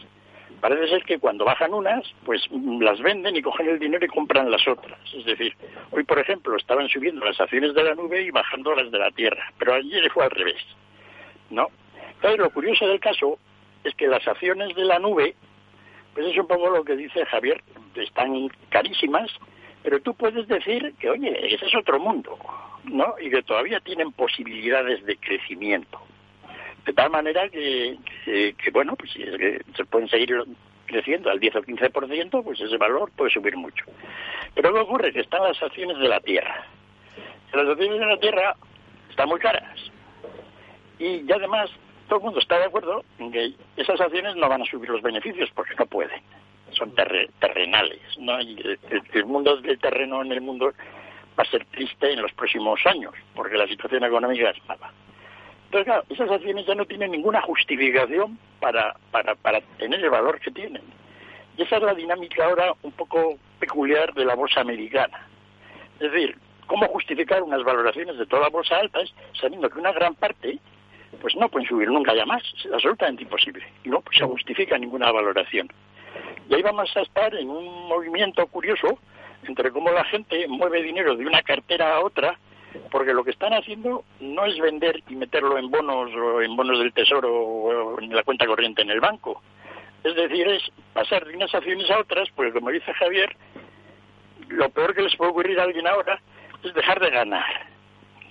Parece 0.59 0.89
ser 0.89 1.03
que 1.03 1.19
cuando 1.19 1.45
bajan 1.45 1.73
unas, 1.73 2.03
pues 2.25 2.45
las 2.51 2.99
venden 3.01 3.35
y 3.35 3.41
cogen 3.41 3.69
el 3.69 3.79
dinero 3.79 4.03
y 4.03 4.09
compran 4.09 4.51
las 4.51 4.67
otras. 4.67 4.99
Es 5.13 5.23
decir, 5.23 5.55
hoy, 5.91 6.03
por 6.03 6.19
ejemplo, 6.19 6.55
estaban 6.57 6.89
subiendo 6.89 7.23
las 7.23 7.39
acciones 7.39 7.73
de 7.73 7.83
la 7.83 7.95
nube 7.95 8.23
y 8.23 8.31
bajando 8.31 8.75
las 8.75 8.91
de 8.91 8.99
la 8.99 9.11
tierra, 9.11 9.53
pero 9.57 9.75
ayer 9.75 10.11
fue 10.11 10.25
al 10.25 10.31
revés, 10.31 10.61
¿no? 11.49 11.67
Entonces, 12.15 12.39
lo 12.39 12.49
curioso 12.49 12.85
del 12.87 12.99
caso 12.99 13.39
es 13.85 13.95
que 13.95 14.07
las 14.07 14.27
acciones 14.27 14.75
de 14.75 14.83
la 14.83 14.99
nube 14.99 15.35
pues 16.13 16.27
es 16.27 16.37
un 16.37 16.47
poco 16.47 16.69
lo 16.69 16.83
que 16.83 16.95
dice 16.95 17.25
Javier, 17.25 17.61
están 17.95 18.49
carísimas, 18.69 19.31
pero 19.83 20.01
tú 20.01 20.13
puedes 20.13 20.47
decir 20.47 20.93
que, 20.99 21.09
oye, 21.09 21.53
ese 21.53 21.65
es 21.65 21.75
otro 21.75 21.99
mundo, 21.99 22.37
¿no? 22.85 23.15
Y 23.19 23.29
que 23.29 23.41
todavía 23.43 23.79
tienen 23.79 24.11
posibilidades 24.11 25.05
de 25.05 25.17
crecimiento. 25.17 25.99
De 26.85 26.93
tal 26.93 27.09
manera 27.09 27.47
que, 27.49 27.97
que, 28.25 28.71
bueno, 28.71 28.95
pues 28.95 29.11
si 29.11 29.23
se 29.75 29.85
pueden 29.85 30.09
seguir 30.09 30.43
creciendo 30.85 31.29
al 31.29 31.39
10 31.39 31.55
o 31.57 31.61
15%, 31.61 32.43
pues 32.43 32.59
ese 32.59 32.77
valor 32.77 33.11
puede 33.15 33.31
subir 33.31 33.55
mucho. 33.55 33.85
Pero 34.55 34.73
¿qué 34.73 34.79
ocurre? 34.79 35.13
Que 35.13 35.19
están 35.21 35.43
las 35.43 35.61
acciones 35.61 35.99
de 35.99 36.07
la 36.07 36.19
tierra. 36.19 36.65
Las 37.53 37.67
acciones 37.67 37.99
de 37.99 38.05
la 38.05 38.17
tierra 38.17 38.55
están 39.09 39.29
muy 39.29 39.39
caras. 39.39 39.79
Y 40.97 41.31
además 41.31 41.69
todo 42.09 42.19
el 42.19 42.25
mundo 42.25 42.39
está 42.39 42.57
de 42.57 42.65
acuerdo 42.65 43.05
en 43.19 43.31
que 43.31 43.53
esas 43.77 44.01
acciones 44.01 44.35
no 44.35 44.49
van 44.49 44.63
a 44.63 44.65
subir 44.65 44.89
los 44.89 45.01
beneficios 45.01 45.49
porque 45.53 45.75
no 45.75 45.85
pueden. 45.85 46.21
Son 46.71 46.93
terrenales. 46.93 48.01
¿no? 48.17 48.37
el, 48.37 49.25
mundo 49.25 49.57
del 49.57 49.79
terreno 49.79 50.21
en 50.21 50.31
el 50.31 50.41
mundo 50.41 50.73
va 51.39 51.43
a 51.43 51.45
ser 51.45 51.63
triste 51.65 52.11
en 52.11 52.21
los 52.21 52.33
próximos 52.33 52.79
años 52.85 53.13
porque 53.33 53.57
la 53.57 53.67
situación 53.67 54.03
económica 54.03 54.49
es 54.49 54.67
mala. 54.67 54.91
Entonces, 55.65 55.85
claro, 55.85 56.03
esas 56.09 56.31
acciones 56.31 56.65
ya 56.65 56.73
no 56.73 56.85
tienen 56.85 57.11
ninguna 57.11 57.41
justificación 57.41 58.39
para, 58.59 58.95
para, 59.11 59.35
para 59.35 59.61
tener 59.77 60.03
el 60.03 60.09
valor 60.09 60.39
que 60.39 60.49
tienen. 60.49 60.81
Y 61.57 61.61
esa 61.61 61.77
es 61.77 61.83
la 61.83 61.93
dinámica 61.93 62.45
ahora 62.45 62.73
un 62.81 62.91
poco 62.91 63.37
peculiar 63.59 64.13
de 64.15 64.25
la 64.25 64.33
bolsa 64.33 64.61
americana. 64.61 65.27
Es 65.99 66.11
decir, 66.11 66.35
¿cómo 66.65 66.87
justificar 66.87 67.43
unas 67.43 67.63
valoraciones 67.63 68.17
de 68.17 68.25
toda 68.25 68.43
la 68.43 68.49
bolsa 68.49 68.77
altas 68.77 69.13
sabiendo 69.39 69.69
que 69.69 69.77
una 69.77 69.91
gran 69.91 70.15
parte 70.15 70.59
pues 71.21 71.35
no 71.35 71.49
pueden 71.49 71.67
subir 71.67 71.89
nunca 71.89 72.13
ya 72.13 72.25
más, 72.25 72.43
es 72.57 72.71
absolutamente 72.71 73.23
imposible. 73.23 73.65
Y 73.83 73.89
no 73.89 74.03
se 74.11 74.25
justifica 74.25 74.77
ninguna 74.77 75.11
valoración. 75.11 75.69
Y 76.49 76.55
ahí 76.55 76.61
vamos 76.61 76.95
a 76.95 77.01
estar 77.01 77.33
en 77.35 77.49
un 77.49 77.87
movimiento 77.87 78.45
curioso 78.47 78.99
entre 79.47 79.71
cómo 79.71 79.91
la 79.91 80.03
gente 80.05 80.47
mueve 80.47 80.83
dinero 80.83 81.15
de 81.15 81.25
una 81.25 81.41
cartera 81.41 81.95
a 81.95 82.01
otra, 82.01 82.37
porque 82.91 83.13
lo 83.13 83.23
que 83.23 83.31
están 83.31 83.53
haciendo 83.53 84.03
no 84.19 84.45
es 84.45 84.59
vender 84.59 85.01
y 85.07 85.15
meterlo 85.15 85.57
en 85.57 85.71
bonos 85.71 86.11
o 86.13 86.41
en 86.41 86.55
bonos 86.55 86.79
del 86.79 86.93
tesoro 86.93 87.33
o 87.33 87.99
en 87.99 88.15
la 88.15 88.23
cuenta 88.23 88.45
corriente 88.45 88.81
en 88.81 88.91
el 88.91 88.99
banco. 88.99 89.41
Es 90.03 90.15
decir, 90.15 90.47
es 90.47 90.63
pasar 90.93 91.25
de 91.25 91.35
unas 91.35 91.53
acciones 91.53 91.89
a 91.89 91.99
otras, 91.99 92.29
pues 92.35 92.53
como 92.53 92.69
dice 92.69 92.93
Javier, 92.93 93.35
lo 94.47 94.69
peor 94.69 94.93
que 94.95 95.01
les 95.01 95.15
puede 95.15 95.31
ocurrir 95.31 95.59
a 95.59 95.63
alguien 95.63 95.87
ahora 95.87 96.19
es 96.63 96.73
dejar 96.73 96.99
de 96.99 97.09
ganar. 97.09 97.67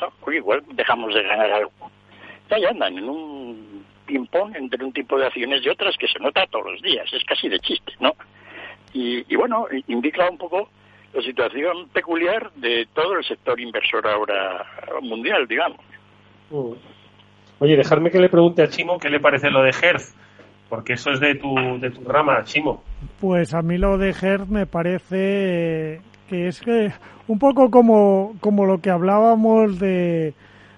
¿no? 0.01 0.33
igual 0.33 0.63
dejamos 0.73 1.15
de 1.15 1.23
ganar 1.23 1.51
algo. 1.51 1.73
Ya, 2.49 2.71
andan 2.71 2.99
en 2.99 3.09
un 3.09 3.85
ping-pong 4.07 4.57
entre 4.57 4.85
un 4.85 4.93
tipo 4.93 5.19
de 5.19 5.27
acciones 5.27 5.65
y 5.65 5.69
otras 5.69 5.97
que 5.97 6.09
se 6.09 6.19
nota 6.19 6.47
todos 6.47 6.73
los 6.73 6.83
días, 6.83 7.07
es 7.13 7.23
casi 7.25 7.49
de 7.49 7.59
chiste, 7.61 7.93
¿no? 8.01 8.15
Y, 8.93 9.25
y 9.33 9.37
bueno, 9.37 9.67
indica 9.87 10.29
un 10.31 10.39
poco 10.39 10.69
la 11.13 11.23
situación 11.23 11.89
peculiar 11.93 12.51
de 12.55 12.87
todo 12.95 13.19
el 13.19 13.25
sector 13.25 13.61
inversor 13.61 14.07
ahora 14.07 14.65
mundial, 15.03 15.47
digamos. 15.47 15.81
Mm. 16.51 16.73
Oye, 17.61 17.77
dejarme 17.77 18.11
que 18.11 18.21
le 18.21 18.29
pregunte 18.29 18.63
a 18.63 18.69
Chimo 18.69 18.99
qué 18.99 19.11
le 19.11 19.21
parece 19.21 19.51
lo 19.51 19.63
de 19.63 19.71
Hertz, 19.71 20.15
porque 20.69 20.93
eso 20.95 21.11
es 21.11 21.21
de 21.21 21.35
tu, 21.35 21.55
de 21.81 21.91
tu 21.91 22.05
rama, 22.05 22.45
Chimo. 22.45 22.83
Pues 23.21 23.53
a 23.53 23.63
mí 23.63 23.79
lo 23.79 23.99
de 23.99 24.11
Hertz 24.11 24.49
me 24.49 24.67
parece 24.67 26.01
que 26.29 26.49
es 26.49 26.61
que 26.61 26.93
un 27.27 27.39
poco 27.39 27.71
como, 27.71 28.37
como 28.41 28.65
lo 28.65 28.81
que 28.81 28.91
hablábamos 28.91 29.79
de, 29.79 30.35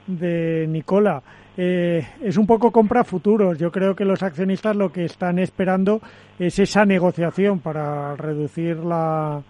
de 0.07 0.67
Nicola. 0.69 1.23
Eh, 1.57 2.07
es 2.23 2.37
un 2.37 2.47
poco 2.47 2.71
compra 2.71 3.05
futuros. 3.05 3.59
Yo 3.59 3.71
creo 3.71 3.95
que 3.95 4.05
los 4.05 4.23
accionistas 4.23 4.77
lo 4.77 4.91
que 4.93 5.05
están 5.05 5.39
esperando 5.39 6.01
es 6.39 6.59
esa 6.59 6.85
negociación 6.85 7.59
para 7.61 8.15
reducir 8.17 8.77
la, 8.79 9.43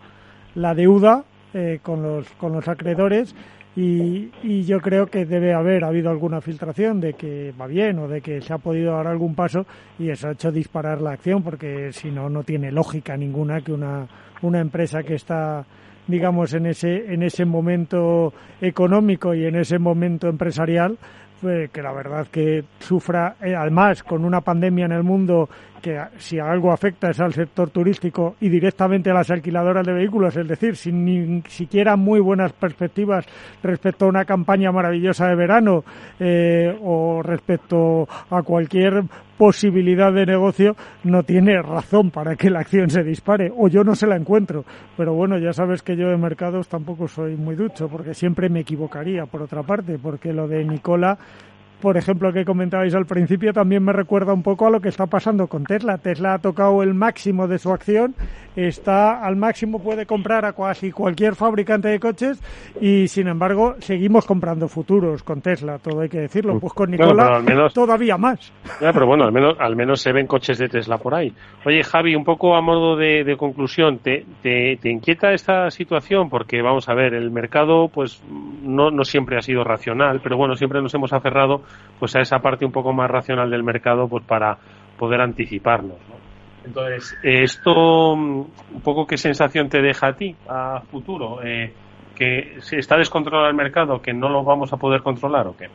la 0.54 0.74
deuda 0.74 1.24
eh, 1.54 1.80
con, 1.82 2.02
los, 2.02 2.28
con 2.32 2.52
los 2.52 2.66
acreedores 2.68 3.34
y, 3.76 4.30
y, 4.42 4.62
yo 4.62 4.80
creo 4.80 5.06
que 5.06 5.24
debe 5.24 5.54
haber 5.54 5.84
habido 5.84 6.10
alguna 6.10 6.40
filtración 6.40 7.00
de 7.00 7.14
que 7.14 7.52
va 7.60 7.68
bien 7.68 8.00
o 8.00 8.08
de 8.08 8.20
que 8.20 8.40
se 8.40 8.52
ha 8.52 8.58
podido 8.58 8.92
dar 8.96 9.06
algún 9.06 9.36
paso 9.36 9.64
y 9.96 10.10
eso 10.10 10.28
ha 10.28 10.32
hecho 10.32 10.50
disparar 10.50 11.00
la 11.00 11.12
acción 11.12 11.42
porque 11.42 11.92
si 11.92 12.10
no, 12.10 12.28
no 12.28 12.42
tiene 12.42 12.72
lógica 12.72 13.16
ninguna 13.16 13.60
que 13.60 13.72
una, 13.72 14.08
una 14.42 14.60
empresa 14.60 15.04
que 15.04 15.14
está 15.14 15.64
digamos 16.08 16.52
en 16.54 16.66
ese 16.66 17.12
en 17.12 17.22
ese 17.22 17.44
momento 17.44 18.32
económico 18.60 19.34
y 19.34 19.44
en 19.44 19.54
ese 19.54 19.78
momento 19.78 20.28
empresarial 20.28 20.98
pues, 21.40 21.70
que 21.70 21.82
la 21.82 21.92
verdad 21.92 22.26
que 22.30 22.64
sufra 22.80 23.36
eh, 23.42 23.54
además 23.54 24.02
con 24.02 24.24
una 24.24 24.40
pandemia 24.40 24.86
en 24.86 24.92
el 24.92 25.02
mundo 25.02 25.48
que 25.80 25.98
si 26.18 26.38
algo 26.38 26.72
afecta 26.72 27.10
es 27.10 27.20
al 27.20 27.32
sector 27.32 27.70
turístico 27.70 28.36
y 28.40 28.48
directamente 28.48 29.10
a 29.10 29.14
las 29.14 29.30
alquiladoras 29.30 29.86
de 29.86 29.92
vehículos, 29.92 30.36
es 30.36 30.46
decir, 30.46 30.76
sin 30.76 31.04
ni 31.04 31.42
siquiera 31.48 31.96
muy 31.96 32.20
buenas 32.20 32.52
perspectivas 32.52 33.26
respecto 33.62 34.04
a 34.04 34.08
una 34.08 34.24
campaña 34.24 34.70
maravillosa 34.70 35.26
de 35.26 35.36
verano 35.36 35.84
eh, 36.18 36.76
o 36.82 37.22
respecto 37.22 38.08
a 38.30 38.42
cualquier 38.42 39.02
posibilidad 39.40 40.12
de 40.12 40.26
negocio, 40.26 40.76
no 41.02 41.22
tiene 41.22 41.62
razón 41.62 42.10
para 42.10 42.36
que 42.36 42.50
la 42.50 42.60
acción 42.60 42.90
se 42.90 43.02
dispare, 43.02 43.50
o 43.56 43.68
yo 43.68 43.82
no 43.84 43.94
se 43.94 44.06
la 44.06 44.16
encuentro. 44.16 44.66
Pero 44.98 45.14
bueno, 45.14 45.38
ya 45.38 45.54
sabes 45.54 45.82
que 45.82 45.96
yo 45.96 46.08
de 46.08 46.18
mercados 46.18 46.68
tampoco 46.68 47.08
soy 47.08 47.36
muy 47.36 47.56
ducho, 47.56 47.88
porque 47.88 48.12
siempre 48.12 48.50
me 48.50 48.60
equivocaría, 48.60 49.24
por 49.24 49.40
otra 49.40 49.62
parte, 49.62 49.98
porque 49.98 50.34
lo 50.34 50.46
de 50.46 50.62
Nicola 50.62 51.16
por 51.80 51.96
ejemplo, 51.96 52.32
que 52.32 52.44
comentabais 52.44 52.94
al 52.94 53.06
principio, 53.06 53.52
también 53.52 53.82
me 53.82 53.92
recuerda 53.92 54.32
un 54.32 54.42
poco 54.42 54.66
a 54.66 54.70
lo 54.70 54.80
que 54.80 54.88
está 54.88 55.06
pasando 55.06 55.46
con 55.46 55.64
Tesla. 55.64 55.98
Tesla 55.98 56.34
ha 56.34 56.38
tocado 56.38 56.82
el 56.82 56.94
máximo 56.94 57.48
de 57.48 57.58
su 57.58 57.72
acción, 57.72 58.14
está 58.54 59.24
al 59.24 59.36
máximo, 59.36 59.82
puede 59.82 60.06
comprar 60.06 60.44
a 60.44 60.52
casi 60.52 60.90
cualquier 60.90 61.34
fabricante 61.34 61.88
de 61.88 61.98
coches 61.98 62.42
y, 62.80 63.08
sin 63.08 63.28
embargo, 63.28 63.76
seguimos 63.78 64.26
comprando 64.26 64.68
futuros 64.68 65.22
con 65.22 65.40
Tesla, 65.40 65.78
todo 65.78 66.00
hay 66.00 66.08
que 66.08 66.20
decirlo. 66.20 66.58
Pues 66.60 66.72
con 66.72 66.90
Nicola 66.90 67.42
todavía 67.72 68.16
más. 68.16 68.52
pero 68.78 69.06
bueno, 69.06 69.24
al 69.24 69.32
menos, 69.32 69.56
al 69.58 69.76
menos 69.76 70.00
se 70.00 70.12
ven 70.12 70.26
coches 70.26 70.58
de 70.58 70.68
Tesla 70.68 70.98
por 70.98 71.14
ahí. 71.14 71.32
Oye, 71.64 71.82
Javi, 71.82 72.14
un 72.14 72.24
poco 72.24 72.54
a 72.56 72.60
modo 72.60 72.96
de, 72.96 73.36
conclusión, 73.36 73.98
¿te, 73.98 74.26
¿te, 74.42 74.90
inquieta 74.90 75.32
esta 75.32 75.70
situación? 75.70 76.28
Porque, 76.28 76.62
vamos 76.62 76.88
a 76.88 76.94
ver, 76.94 77.14
el 77.14 77.30
mercado 77.30 77.88
pues 77.88 78.22
no, 78.62 78.90
no 78.90 79.04
siempre 79.04 79.36
ha 79.38 79.42
sido 79.42 79.64
racional, 79.64 80.20
pero 80.22 80.36
bueno, 80.36 80.54
siempre 80.54 80.82
nos 80.82 80.94
hemos 80.94 81.12
aferrado 81.12 81.62
pues 81.98 82.16
a 82.16 82.20
esa 82.20 82.38
parte 82.38 82.64
un 82.64 82.72
poco 82.72 82.92
más 82.92 83.10
racional 83.10 83.50
del 83.50 83.62
mercado 83.62 84.08
pues 84.08 84.24
para 84.24 84.58
poder 84.98 85.20
anticiparnos. 85.20 85.98
Entonces, 86.64 87.16
esto 87.22 88.16
mm, 88.16 88.40
un 88.74 88.80
poco 88.82 89.06
qué 89.06 89.16
sensación 89.16 89.68
te 89.68 89.80
deja 89.80 90.08
a 90.08 90.12
ti 90.14 90.36
a 90.48 90.80
futuro, 90.90 91.40
eh, 91.42 91.72
que 92.14 92.56
si 92.60 92.76
está 92.76 92.96
descontrolado 92.96 93.48
el 93.48 93.56
mercado, 93.56 94.02
que 94.02 94.12
no 94.12 94.28
lo 94.28 94.44
vamos 94.44 94.72
a 94.72 94.76
poder 94.76 95.02
controlar 95.02 95.46
o 95.46 95.56
qué. 95.56 95.68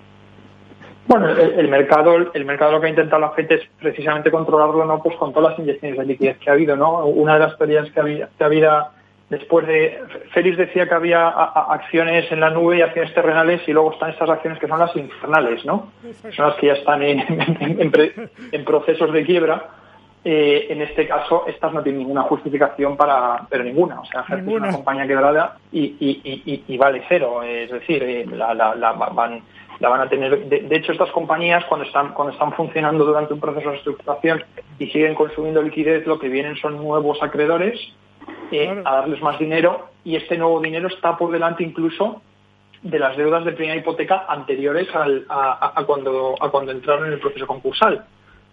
Bueno, 1.07 1.29
el, 1.29 1.67
mercado, 1.69 2.15
el 2.33 2.45
mercado 2.45 2.71
lo 2.71 2.81
que 2.81 2.87
ha 2.87 2.89
intentado 2.89 3.21
la 3.21 3.33
gente 3.33 3.55
es 3.55 3.61
precisamente 3.79 4.31
controlarlo, 4.31 4.85
no, 4.85 5.01
pues 5.01 5.15
con 5.17 5.31
todas 5.31 5.51
las 5.51 5.59
inyecciones 5.59 5.99
de 5.99 6.05
liquidez 6.05 6.37
que 6.39 6.49
ha 6.49 6.53
habido, 6.53 6.75
¿no? 6.75 7.05
Una 7.05 7.35
de 7.35 7.41
las 7.41 7.57
teorías 7.57 7.91
que 7.91 7.99
había, 7.99 8.29
que 8.35 8.43
había 8.43 8.87
después 9.29 9.65
de 9.65 9.99
Félix 10.33 10.57
decía 10.57 10.87
que 10.87 10.93
había 10.93 11.27
acciones 11.27 12.31
en 12.31 12.39
la 12.39 12.49
nube 12.49 12.77
y 12.77 12.81
acciones 12.81 13.13
terrenales 13.13 13.61
y 13.67 13.73
luego 13.73 13.93
están 13.93 14.11
estas 14.11 14.29
acciones 14.29 14.59
que 14.59 14.67
son 14.67 14.79
las 14.79 14.95
infernales, 14.95 15.65
¿no? 15.65 15.91
Son 16.35 16.47
las 16.47 16.55
que 16.55 16.67
ya 16.67 16.73
están 16.73 17.01
en, 17.03 18.65
procesos 18.65 19.11
de 19.11 19.25
quiebra. 19.25 19.69
Eh, 20.27 20.67
en 20.71 20.81
este 20.81 21.07
caso, 21.07 21.43
estas 21.47 21.71
no 21.71 21.83
tienen 21.83 21.99
ninguna 21.99 22.23
justificación 22.23 22.97
para, 22.97 23.45
pero 23.47 23.63
ninguna. 23.63 23.99
O 23.99 24.05
sea, 24.05 24.25
es 24.27 24.47
una 24.47 24.71
compañía 24.71 25.05
quebrada 25.05 25.57
y, 25.71 25.95
y, 25.99 26.63
y, 26.67 26.77
vale 26.77 27.03
cero. 27.07 27.43
Es 27.43 27.69
decir, 27.69 28.01
eh, 28.01 28.25
la, 28.25 28.55
la, 28.55 28.73
la, 28.73 28.93
van, 28.93 29.41
la 29.79 29.89
van 29.89 30.01
a 30.01 30.09
tener. 30.09 30.45
De, 30.45 30.61
de, 30.61 30.75
hecho, 30.75 30.93
estas 30.93 31.11
compañías 31.11 31.63
cuando 31.65 31.85
están 31.85 32.13
cuando 32.13 32.33
están 32.33 32.53
funcionando 32.53 33.05
durante 33.05 33.35
un 33.35 33.39
proceso 33.39 33.69
de 33.69 33.77
estructuración 33.77 34.43
y 34.79 34.87
siguen 34.87 35.13
consumiendo 35.13 35.61
liquidez, 35.61 36.07
lo 36.07 36.17
que 36.17 36.27
vienen 36.27 36.55
son 36.55 36.77
nuevos 36.77 37.21
acreedores 37.21 37.79
eh, 38.51 38.81
a 38.83 38.95
darles 38.95 39.21
más 39.21 39.39
dinero 39.39 39.89
y 40.03 40.15
este 40.15 40.37
nuevo 40.37 40.59
dinero 40.59 40.87
está 40.87 41.17
por 41.17 41.31
delante 41.31 41.63
incluso 41.63 42.21
de 42.81 42.99
las 42.99 43.17
deudas 43.17 43.43
de 43.43 43.53
primera 43.53 43.77
hipoteca 43.77 44.25
anteriores 44.27 44.87
a, 44.93 45.83
cuando, 45.87 46.35
a 46.39 46.49
cuando 46.49 46.71
entraron 46.71 47.07
en 47.07 47.13
el 47.13 47.19
proceso 47.19 47.47
concursal. 47.47 48.05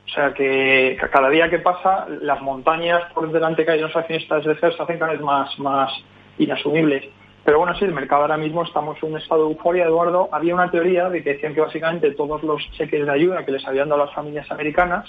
O 0.06 0.08
sea 0.08 0.32
que 0.32 0.96
cada 1.12 1.28
día 1.28 1.50
que 1.50 1.58
pasa, 1.58 2.06
las 2.08 2.40
montañas 2.40 3.12
por 3.12 3.30
delante 3.30 3.64
que 3.64 3.72
hay 3.72 3.78
en 3.78 3.84
los 3.84 3.94
accionistas 3.96 4.44
de 4.44 4.56
CER 4.56 4.74
se 4.74 4.82
hacen 4.82 4.98
cada 4.98 5.12
vez 5.12 5.20
más, 5.20 5.58
más 5.58 5.92
inasumibles. 6.38 7.04
Pero 7.44 7.58
bueno, 7.58 7.74
sí, 7.74 7.84
el 7.84 7.92
mercado 7.92 8.22
ahora 8.22 8.36
mismo 8.36 8.62
estamos 8.62 8.96
en 9.02 9.12
un 9.12 9.18
estado 9.18 9.46
de 9.46 9.52
euforia, 9.52 9.84
Eduardo. 9.84 10.28
Había 10.32 10.54
una 10.54 10.70
teoría 10.70 11.08
de 11.08 11.22
que 11.22 11.34
decían 11.34 11.54
que 11.54 11.60
básicamente 11.60 12.12
todos 12.12 12.42
los 12.42 12.62
cheques 12.72 13.04
de 13.04 13.12
ayuda 13.12 13.44
que 13.44 13.52
les 13.52 13.66
habían 13.66 13.88
dado 13.88 14.04
las 14.04 14.14
familias 14.14 14.50
americanas 14.50 15.08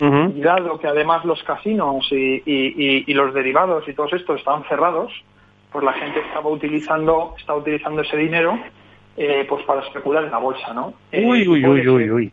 y 0.00 0.40
dado 0.40 0.78
que 0.78 0.88
además 0.88 1.24
los 1.24 1.42
casinos 1.44 2.06
y, 2.10 3.12
los 3.12 3.34
derivados 3.34 3.86
y 3.88 3.94
todos 3.94 4.12
estos 4.12 4.38
estaban 4.38 4.64
cerrados, 4.64 5.12
pues 5.70 5.84
la 5.84 5.92
gente 5.92 6.20
estaba 6.20 6.48
utilizando, 6.48 7.34
estaba 7.38 7.58
utilizando 7.58 8.02
ese 8.02 8.16
dinero 8.16 8.58
eh, 9.16 9.46
pues 9.48 9.64
para 9.64 9.82
especular 9.82 10.24
en 10.24 10.30
la 10.30 10.38
bolsa, 10.38 10.72
¿no? 10.72 10.94
Uy, 11.12 11.46
uy, 11.46 11.66
uy, 11.66 11.88
uy, 11.88 12.10
uy. 12.10 12.32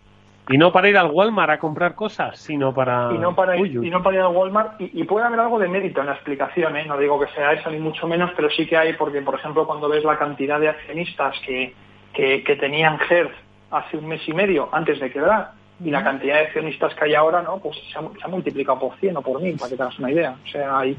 Y 0.52 0.58
no 0.58 0.72
para 0.72 0.90
ir 0.90 0.98
al 0.98 1.12
Walmart 1.12 1.52
a 1.52 1.60
comprar 1.60 1.94
cosas, 1.94 2.40
sino 2.40 2.74
para... 2.74 3.12
Y 3.14 3.20
no 3.20 3.36
para, 3.36 3.56
ir, 3.56 3.84
Y 3.84 3.90
no 3.92 4.02
para 4.02 4.16
ir 4.16 4.22
al 4.24 4.36
Walmart. 4.36 4.82
Y, 4.82 5.04
puede 5.04 5.28
haber 5.28 5.40
algo 5.40 5.60
de 5.60 5.68
mérito 5.68 6.02
en 6.02 6.08
la 6.08 6.14
explicación, 6.14 6.76
¿eh? 6.76 6.86
No 6.88 6.98
digo 6.98 7.20
que 7.20 7.28
sea 7.34 7.54
eso 7.54 7.70
ni 7.70 7.78
mucho 7.78 8.08
menos, 8.08 8.32
pero 8.36 8.50
sí 8.50 8.66
que 8.66 8.76
hay, 8.76 8.94
porque, 8.94 9.22
por 9.22 9.36
ejemplo, 9.36 9.68
cuando 9.68 9.88
ves 9.88 10.04
la 10.04 10.18
cantidad 10.18 10.60
de 10.60 10.70
accionistas 10.70 11.36
que, 11.46 11.76
que, 12.14 12.56
tenían 12.60 12.98
Hertz 13.08 13.36
hace 13.70 13.98
un 13.98 14.08
mes 14.08 14.28
y 14.28 14.34
medio 14.34 14.70
antes 14.72 15.00
de 15.00 15.12
quebrar, 15.12 15.52
y 15.84 15.92
la 15.92 16.04
cantidad 16.04 16.36
de 16.36 16.42
accionistas 16.42 16.94
que 16.96 17.06
hay 17.06 17.16
ahora, 17.16 17.42
¿no? 17.42 17.58
Pues 17.58 17.78
se 17.92 17.98
ha, 17.98 18.28
multiplicado 18.28 18.80
por 18.80 18.98
100 18.98 19.18
o 19.18 19.22
por 19.22 19.42
1000, 19.42 19.58
para 19.58 19.70
que 19.70 19.78
te 19.78 19.84
hagas 19.84 20.00
una 20.00 20.12
idea. 20.12 20.36
O 20.44 20.48
sea, 20.48 20.80
hay... 20.80 20.96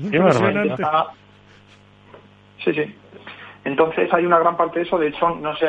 Sí, 2.64 2.72
sí. 2.72 2.94
Entonces 3.64 4.12
hay 4.12 4.24
una 4.24 4.38
gran 4.38 4.56
parte 4.56 4.78
de 4.78 4.86
eso, 4.86 4.98
de 4.98 5.08
hecho, 5.08 5.30
no 5.30 5.54
sé, 5.56 5.66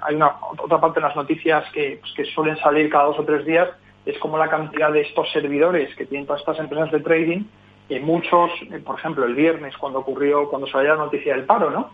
hay 0.00 0.14
una 0.14 0.32
otra 0.58 0.80
parte 0.80 1.00
de 1.00 1.06
las 1.06 1.16
noticias 1.16 1.64
que, 1.72 1.98
pues, 2.00 2.12
que 2.14 2.24
suelen 2.24 2.56
salir 2.56 2.88
cada 2.88 3.04
dos 3.04 3.18
o 3.18 3.24
tres 3.24 3.44
días, 3.44 3.68
es 4.06 4.18
como 4.18 4.38
la 4.38 4.48
cantidad 4.48 4.90
de 4.90 5.02
estos 5.02 5.30
servidores 5.30 5.94
que 5.94 6.06
tienen 6.06 6.26
todas 6.26 6.40
estas 6.40 6.58
empresas 6.58 6.90
de 6.90 7.00
trading 7.00 7.44
eh, 7.86 8.00
muchos, 8.00 8.50
eh, 8.70 8.78
por 8.78 8.98
ejemplo, 8.98 9.26
el 9.26 9.34
viernes 9.34 9.76
cuando 9.76 9.98
ocurrió, 9.98 10.48
cuando 10.48 10.66
salió 10.66 10.94
la 10.94 11.04
noticia 11.04 11.34
del 11.34 11.44
paro, 11.44 11.68
¿no? 11.68 11.90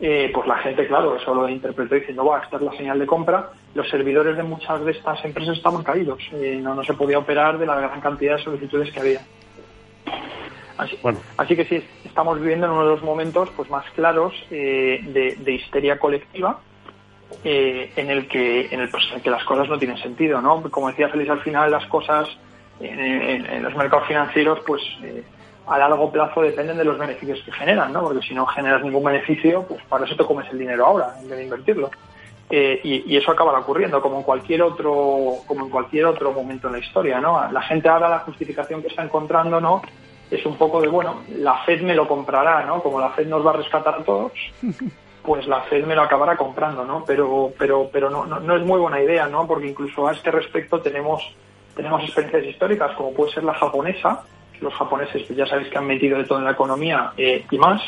Eh, 0.00 0.30
pues 0.32 0.46
la 0.46 0.56
gente, 0.58 0.86
claro, 0.86 1.16
eso 1.16 1.34
lo 1.34 1.46
interpretó 1.48 1.96
diciendo, 1.96 2.24
va, 2.24 2.40
esta 2.40 2.56
es 2.56 2.62
la 2.62 2.72
señal 2.72 2.98
de 2.98 3.06
compra. 3.06 3.50
Los 3.74 3.88
servidores 3.90 4.38
de 4.38 4.42
muchas 4.42 4.82
de 4.82 4.92
estas 4.92 5.22
empresas 5.22 5.58
estaban 5.58 5.82
caídos. 5.82 6.22
no, 6.32 6.74
no 6.74 6.82
se 6.82 6.94
podía 6.94 7.18
operar 7.18 7.58
de 7.58 7.66
la 7.66 7.78
gran 7.78 8.00
cantidad 8.00 8.36
de 8.36 8.42
solicitudes 8.42 8.90
que 8.90 9.00
había. 9.00 9.20
Así, 10.78 10.98
bueno. 11.02 11.20
así 11.36 11.54
que 11.54 11.66
sí, 11.66 11.84
estamos 12.04 12.40
viviendo 12.40 12.66
en 12.66 12.72
uno 12.72 12.84
de 12.84 12.90
los 12.90 13.02
momentos 13.02 13.48
pues 13.54 13.70
más 13.70 13.84
claros 13.90 14.32
de, 14.50 15.36
histeria 15.46 15.98
colectiva 15.98 16.58
en 17.44 18.10
el 18.10 18.26
que 18.28 18.68
en 18.72 18.80
el, 18.80 18.88
pues, 18.88 19.04
que 19.22 19.30
las 19.30 19.44
cosas 19.44 19.68
no 19.68 19.78
tienen 19.78 19.98
sentido, 19.98 20.40
¿no? 20.40 20.62
Como 20.70 20.88
decía 20.88 21.10
Félix, 21.10 21.30
al 21.30 21.42
final 21.42 21.70
las 21.70 21.86
cosas 21.86 22.28
en, 22.80 23.62
los 23.62 23.74
mercados 23.76 24.06
financieros, 24.08 24.60
pues 24.66 24.82
a 25.66 25.78
largo 25.78 26.10
plazo 26.10 26.42
dependen 26.42 26.76
de 26.76 26.84
los 26.84 26.98
beneficios 26.98 27.40
que 27.44 27.52
generan, 27.52 27.92
¿no? 27.92 28.02
Porque 28.02 28.26
si 28.26 28.34
no 28.34 28.46
generas 28.46 28.82
ningún 28.82 29.04
beneficio, 29.04 29.64
pues 29.66 29.82
para 29.88 30.04
eso 30.04 30.16
te 30.16 30.24
comes 30.24 30.46
el 30.50 30.58
dinero 30.58 30.86
ahora, 30.86 31.14
en 31.20 31.28
vez 31.28 31.38
de 31.38 31.44
invertirlo. 31.44 31.90
eh, 32.50 32.80
y, 32.84 33.16
eso 33.16 33.30
acabará 33.30 33.58
ocurriendo 33.58 34.02
como 34.02 34.18
en 34.18 34.22
cualquier 34.22 34.62
otro 34.62 35.36
como 35.46 35.64
en 35.64 35.70
cualquier 35.70 36.06
otro 36.06 36.32
momento 36.32 36.66
en 36.66 36.74
la 36.74 36.78
historia 36.78 37.18
no 37.20 37.50
la 37.50 37.62
gente 37.62 37.88
ahora 37.88 38.08
la 38.08 38.18
justificación 38.20 38.82
que 38.82 38.88
está 38.88 39.02
encontrando 39.02 39.60
no 39.60 39.80
es 40.30 40.44
un 40.44 40.56
poco 40.56 40.80
de 40.82 40.88
bueno 40.88 41.22
la 41.36 41.64
Fed 41.64 41.80
me 41.80 41.94
lo 41.94 42.06
comprará 42.06 42.64
no 42.66 42.82
como 42.82 43.00
la 43.00 43.10
Fed 43.10 43.28
nos 43.28 43.44
va 43.44 43.50
a 43.50 43.56
rescatar 43.56 43.94
a 43.94 44.04
todos 44.04 44.32
pues 45.22 45.46
la 45.46 45.62
Fed 45.62 45.86
me 45.86 45.94
lo 45.94 46.02
acabará 46.02 46.36
comprando 46.36 46.84
no 46.84 47.02
pero 47.06 47.50
pero 47.58 47.88
pero 47.90 48.10
no, 48.10 48.26
no, 48.26 48.56
es 48.56 48.62
muy 48.62 48.78
buena 48.78 49.00
idea 49.00 49.26
no 49.26 49.46
porque 49.46 49.68
incluso 49.68 50.06
a 50.06 50.12
este 50.12 50.30
respecto 50.30 50.80
tenemos 50.80 51.22
tenemos 51.74 52.02
experiencias 52.02 52.46
históricas 52.46 52.92
como 52.96 53.12
puede 53.12 53.32
ser 53.32 53.44
la 53.44 53.54
japonesa 53.54 54.24
los 54.60 54.74
japoneses 54.74 55.22
pues 55.26 55.36
ya 55.36 55.46
sabéis 55.46 55.68
que 55.68 55.78
han 55.78 55.86
metido 55.86 56.18
de 56.18 56.24
todo 56.24 56.38
en 56.38 56.44
la 56.44 56.52
economía 56.52 57.12
eh, 57.16 57.44
y 57.50 57.58
más 57.58 57.80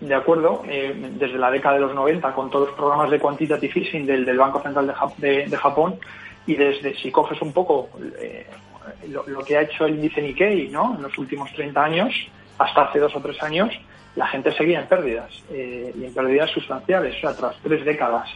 de 0.00 0.14
acuerdo, 0.16 0.62
eh, 0.68 0.92
desde 1.16 1.38
la 1.38 1.48
década 1.48 1.76
de 1.76 1.82
los 1.82 1.94
90 1.94 2.32
con 2.34 2.50
todos 2.50 2.68
los 2.68 2.76
programas 2.76 3.08
de 3.08 3.20
quantitative 3.20 3.72
easing 3.76 4.04
del, 4.04 4.36
Banco 4.36 4.60
Central 4.60 4.92
de, 5.18 5.56
Japón 5.56 5.96
y 6.44 6.56
desde, 6.56 6.96
si 6.96 7.12
coges 7.12 7.40
un 7.40 7.52
poco 7.52 7.88
eh, 8.18 8.48
lo, 9.08 9.44
que 9.44 9.56
ha 9.56 9.62
hecho 9.62 9.86
el 9.86 9.94
índice 9.94 10.20
Nikkei 10.20 10.68
¿no? 10.70 10.96
en 10.96 11.02
los 11.02 11.16
últimos 11.18 11.52
30 11.52 11.84
años, 11.84 12.12
hasta 12.58 12.82
hace 12.82 12.98
dos 12.98 13.14
o 13.14 13.20
tres 13.20 13.40
años, 13.44 13.72
la 14.16 14.26
gente 14.26 14.50
seguía 14.52 14.80
en 14.80 14.88
pérdidas 14.88 15.30
y 15.50 16.04
en 16.04 16.12
pérdidas 16.12 16.50
sustanciales, 16.50 17.16
o 17.18 17.20
sea, 17.20 17.36
tras 17.36 17.56
tres 17.62 17.84
décadas. 17.84 18.28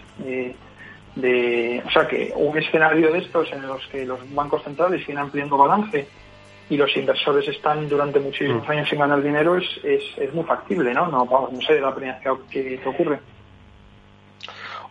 De, 1.17 1.83
o 1.85 1.91
sea, 1.91 2.07
que 2.07 2.33
un 2.37 2.57
escenario 2.57 3.11
de 3.11 3.19
estos 3.19 3.51
en 3.51 3.67
los 3.67 3.85
que 3.89 4.05
los 4.05 4.21
bancos 4.35 4.63
centrales 4.63 5.01
siguen 5.01 5.19
ampliando 5.19 5.57
balance 5.57 6.07
y 6.69 6.77
los 6.77 6.95
inversores 6.97 7.49
están 7.49 7.89
durante 7.89 8.21
muchísimos 8.21 8.67
mm. 8.67 8.71
años 8.71 8.89
sin 8.89 8.99
ganar 8.99 9.23
dinero 9.23 9.57
es, 9.57 9.65
es, 9.83 10.03
es 10.19 10.33
muy 10.35 10.45
factible, 10.45 10.93
¿no? 10.93 11.09
No, 11.09 11.25
vamos, 11.25 11.53
no 11.53 11.61
sé 11.63 11.81
la 11.81 11.95
primera 11.95 12.21
que, 12.51 12.79
que, 12.79 12.89
ocurre. 12.89 13.19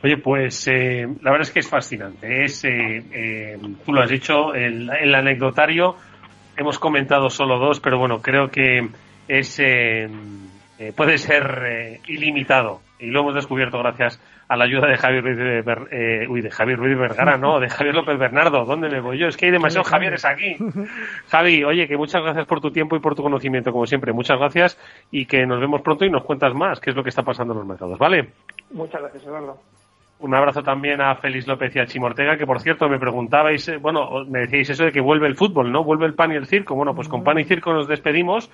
Oye, 0.03 0.17
pues 0.17 0.67
eh, 0.67 1.07
la 1.21 1.31
verdad 1.31 1.47
es 1.47 1.51
que 1.51 1.59
es 1.59 1.69
fascinante. 1.69 2.43
Es, 2.43 2.63
eh, 2.63 3.03
eh, 3.11 3.57
tú 3.85 3.93
lo 3.93 4.01
has 4.01 4.09
dicho, 4.09 4.53
el, 4.53 4.89
el, 4.89 5.13
anecdotario, 5.13 5.95
hemos 6.57 6.79
comentado 6.79 7.29
solo 7.29 7.59
dos, 7.59 7.79
pero 7.79 7.99
bueno, 7.99 8.21
creo 8.21 8.49
que 8.49 8.87
es 9.27 9.61
puede 10.95 11.17
ser 11.17 12.01
ilimitado 12.07 12.81
y 12.99 13.07
lo 13.07 13.21
hemos 13.21 13.35
descubierto 13.35 13.77
gracias 13.79 14.21
a 14.47 14.55
la 14.55 14.65
ayuda 14.65 14.87
de 14.87 14.97
Javier 14.97 15.23
Ruiz 15.23 15.37
de, 15.37 15.87
eh, 15.91 16.27
uy, 16.29 16.41
de 16.41 16.49
Javier 16.49 16.77
Ruiz 16.77 16.97
Vergara, 16.97 17.37
no, 17.37 17.59
de 17.59 17.69
Javier 17.69 17.95
López 17.95 18.17
Bernardo. 18.17 18.65
¿Dónde 18.65 18.89
me 18.89 19.01
voy 19.01 19.17
yo? 19.17 19.27
Es 19.27 19.37
que 19.37 19.47
hay 19.47 19.51
demasiados 19.51 19.87
Javieres 19.87 20.23
aquí. 20.23 20.55
Javi, 21.27 21.63
oye, 21.63 21.87
que 21.87 21.97
muchas 21.97 22.21
gracias 22.21 22.45
por 22.45 22.61
tu 22.61 22.71
tiempo 22.71 22.95
y 22.95 22.99
por 22.99 23.15
tu 23.15 23.23
conocimiento, 23.23 23.71
como 23.71 23.85
siempre. 23.85 24.13
Muchas 24.13 24.39
gracias 24.39 24.79
y 25.11 25.25
que 25.25 25.45
nos 25.45 25.59
vemos 25.59 25.81
pronto 25.81 26.05
y 26.05 26.09
nos 26.09 26.23
cuentas 26.23 26.53
más 26.53 26.79
qué 26.79 26.91
es 26.91 26.95
lo 26.95 27.03
que 27.03 27.09
está 27.09 27.23
pasando 27.23 27.53
en 27.53 27.59
los 27.59 27.67
mercados, 27.67 27.97
¿vale? 27.97 28.29
Muchas 28.71 29.01
gracias, 29.01 29.23
Eduardo. 29.23 29.57
Un 30.19 30.33
abrazo 30.33 30.63
también 30.63 31.01
a 31.01 31.15
Félix 31.15 31.45
López 31.45 31.75
y 31.75 31.79
a 31.79 31.85
Chimortega, 31.85 32.37
que 32.37 32.45
por 32.45 32.61
cierto 32.61 32.87
me 32.87 32.97
preguntabais, 32.97 33.67
eh, 33.67 33.77
bueno, 33.77 34.23
me 34.25 34.39
decíais 34.39 34.69
eso 34.69 34.85
de 34.85 34.91
que 34.93 35.01
vuelve 35.01 35.27
el 35.27 35.35
fútbol, 35.35 35.71
¿no? 35.71 35.83
Vuelve 35.83 36.05
el 36.05 36.13
pan 36.13 36.31
y 36.31 36.35
el 36.35 36.47
circo. 36.47 36.73
Bueno, 36.73 36.95
pues 36.95 37.09
con 37.09 37.23
pan 37.23 37.39
y 37.39 37.43
circo 37.43 37.73
nos 37.73 37.87
despedimos 37.87 38.49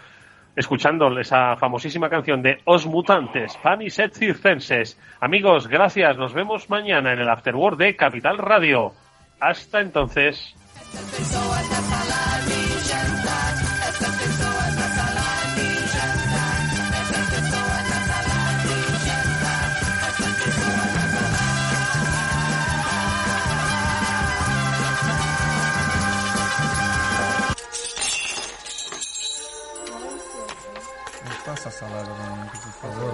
escuchando 0.55 1.17
esa 1.19 1.55
famosísima 1.57 2.09
canción 2.09 2.41
de 2.41 2.59
Os 2.65 2.85
Mutantes, 2.85 3.57
Pan 3.57 3.81
y 3.81 3.89
Set 3.89 4.13
Circenses. 4.13 4.99
Amigos, 5.19 5.67
gracias. 5.67 6.17
Nos 6.17 6.33
vemos 6.33 6.69
mañana 6.69 7.13
en 7.13 7.19
el 7.19 7.29
Afterword 7.29 7.77
de 7.77 7.95
Capital 7.95 8.37
Radio. 8.37 8.93
Hasta 9.39 9.81
entonces. 9.81 10.55
Essa 31.61 31.69
salada 31.69 32.09
pra 32.09 32.25
por 32.59 32.71
favor. 32.73 33.13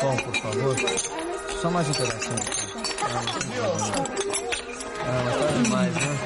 Pão, 0.00 0.16
por 0.16 0.36
favor. 0.36 0.76
Só 1.60 1.70
mais 1.70 1.88
um 1.90 1.92
pedacinho. 1.92 2.36
Ah, 5.04 5.22
mas 5.24 5.36
tá 5.36 5.46
demais, 5.62 5.94
né? 5.94 6.18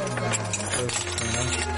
Ah, 1.72 1.75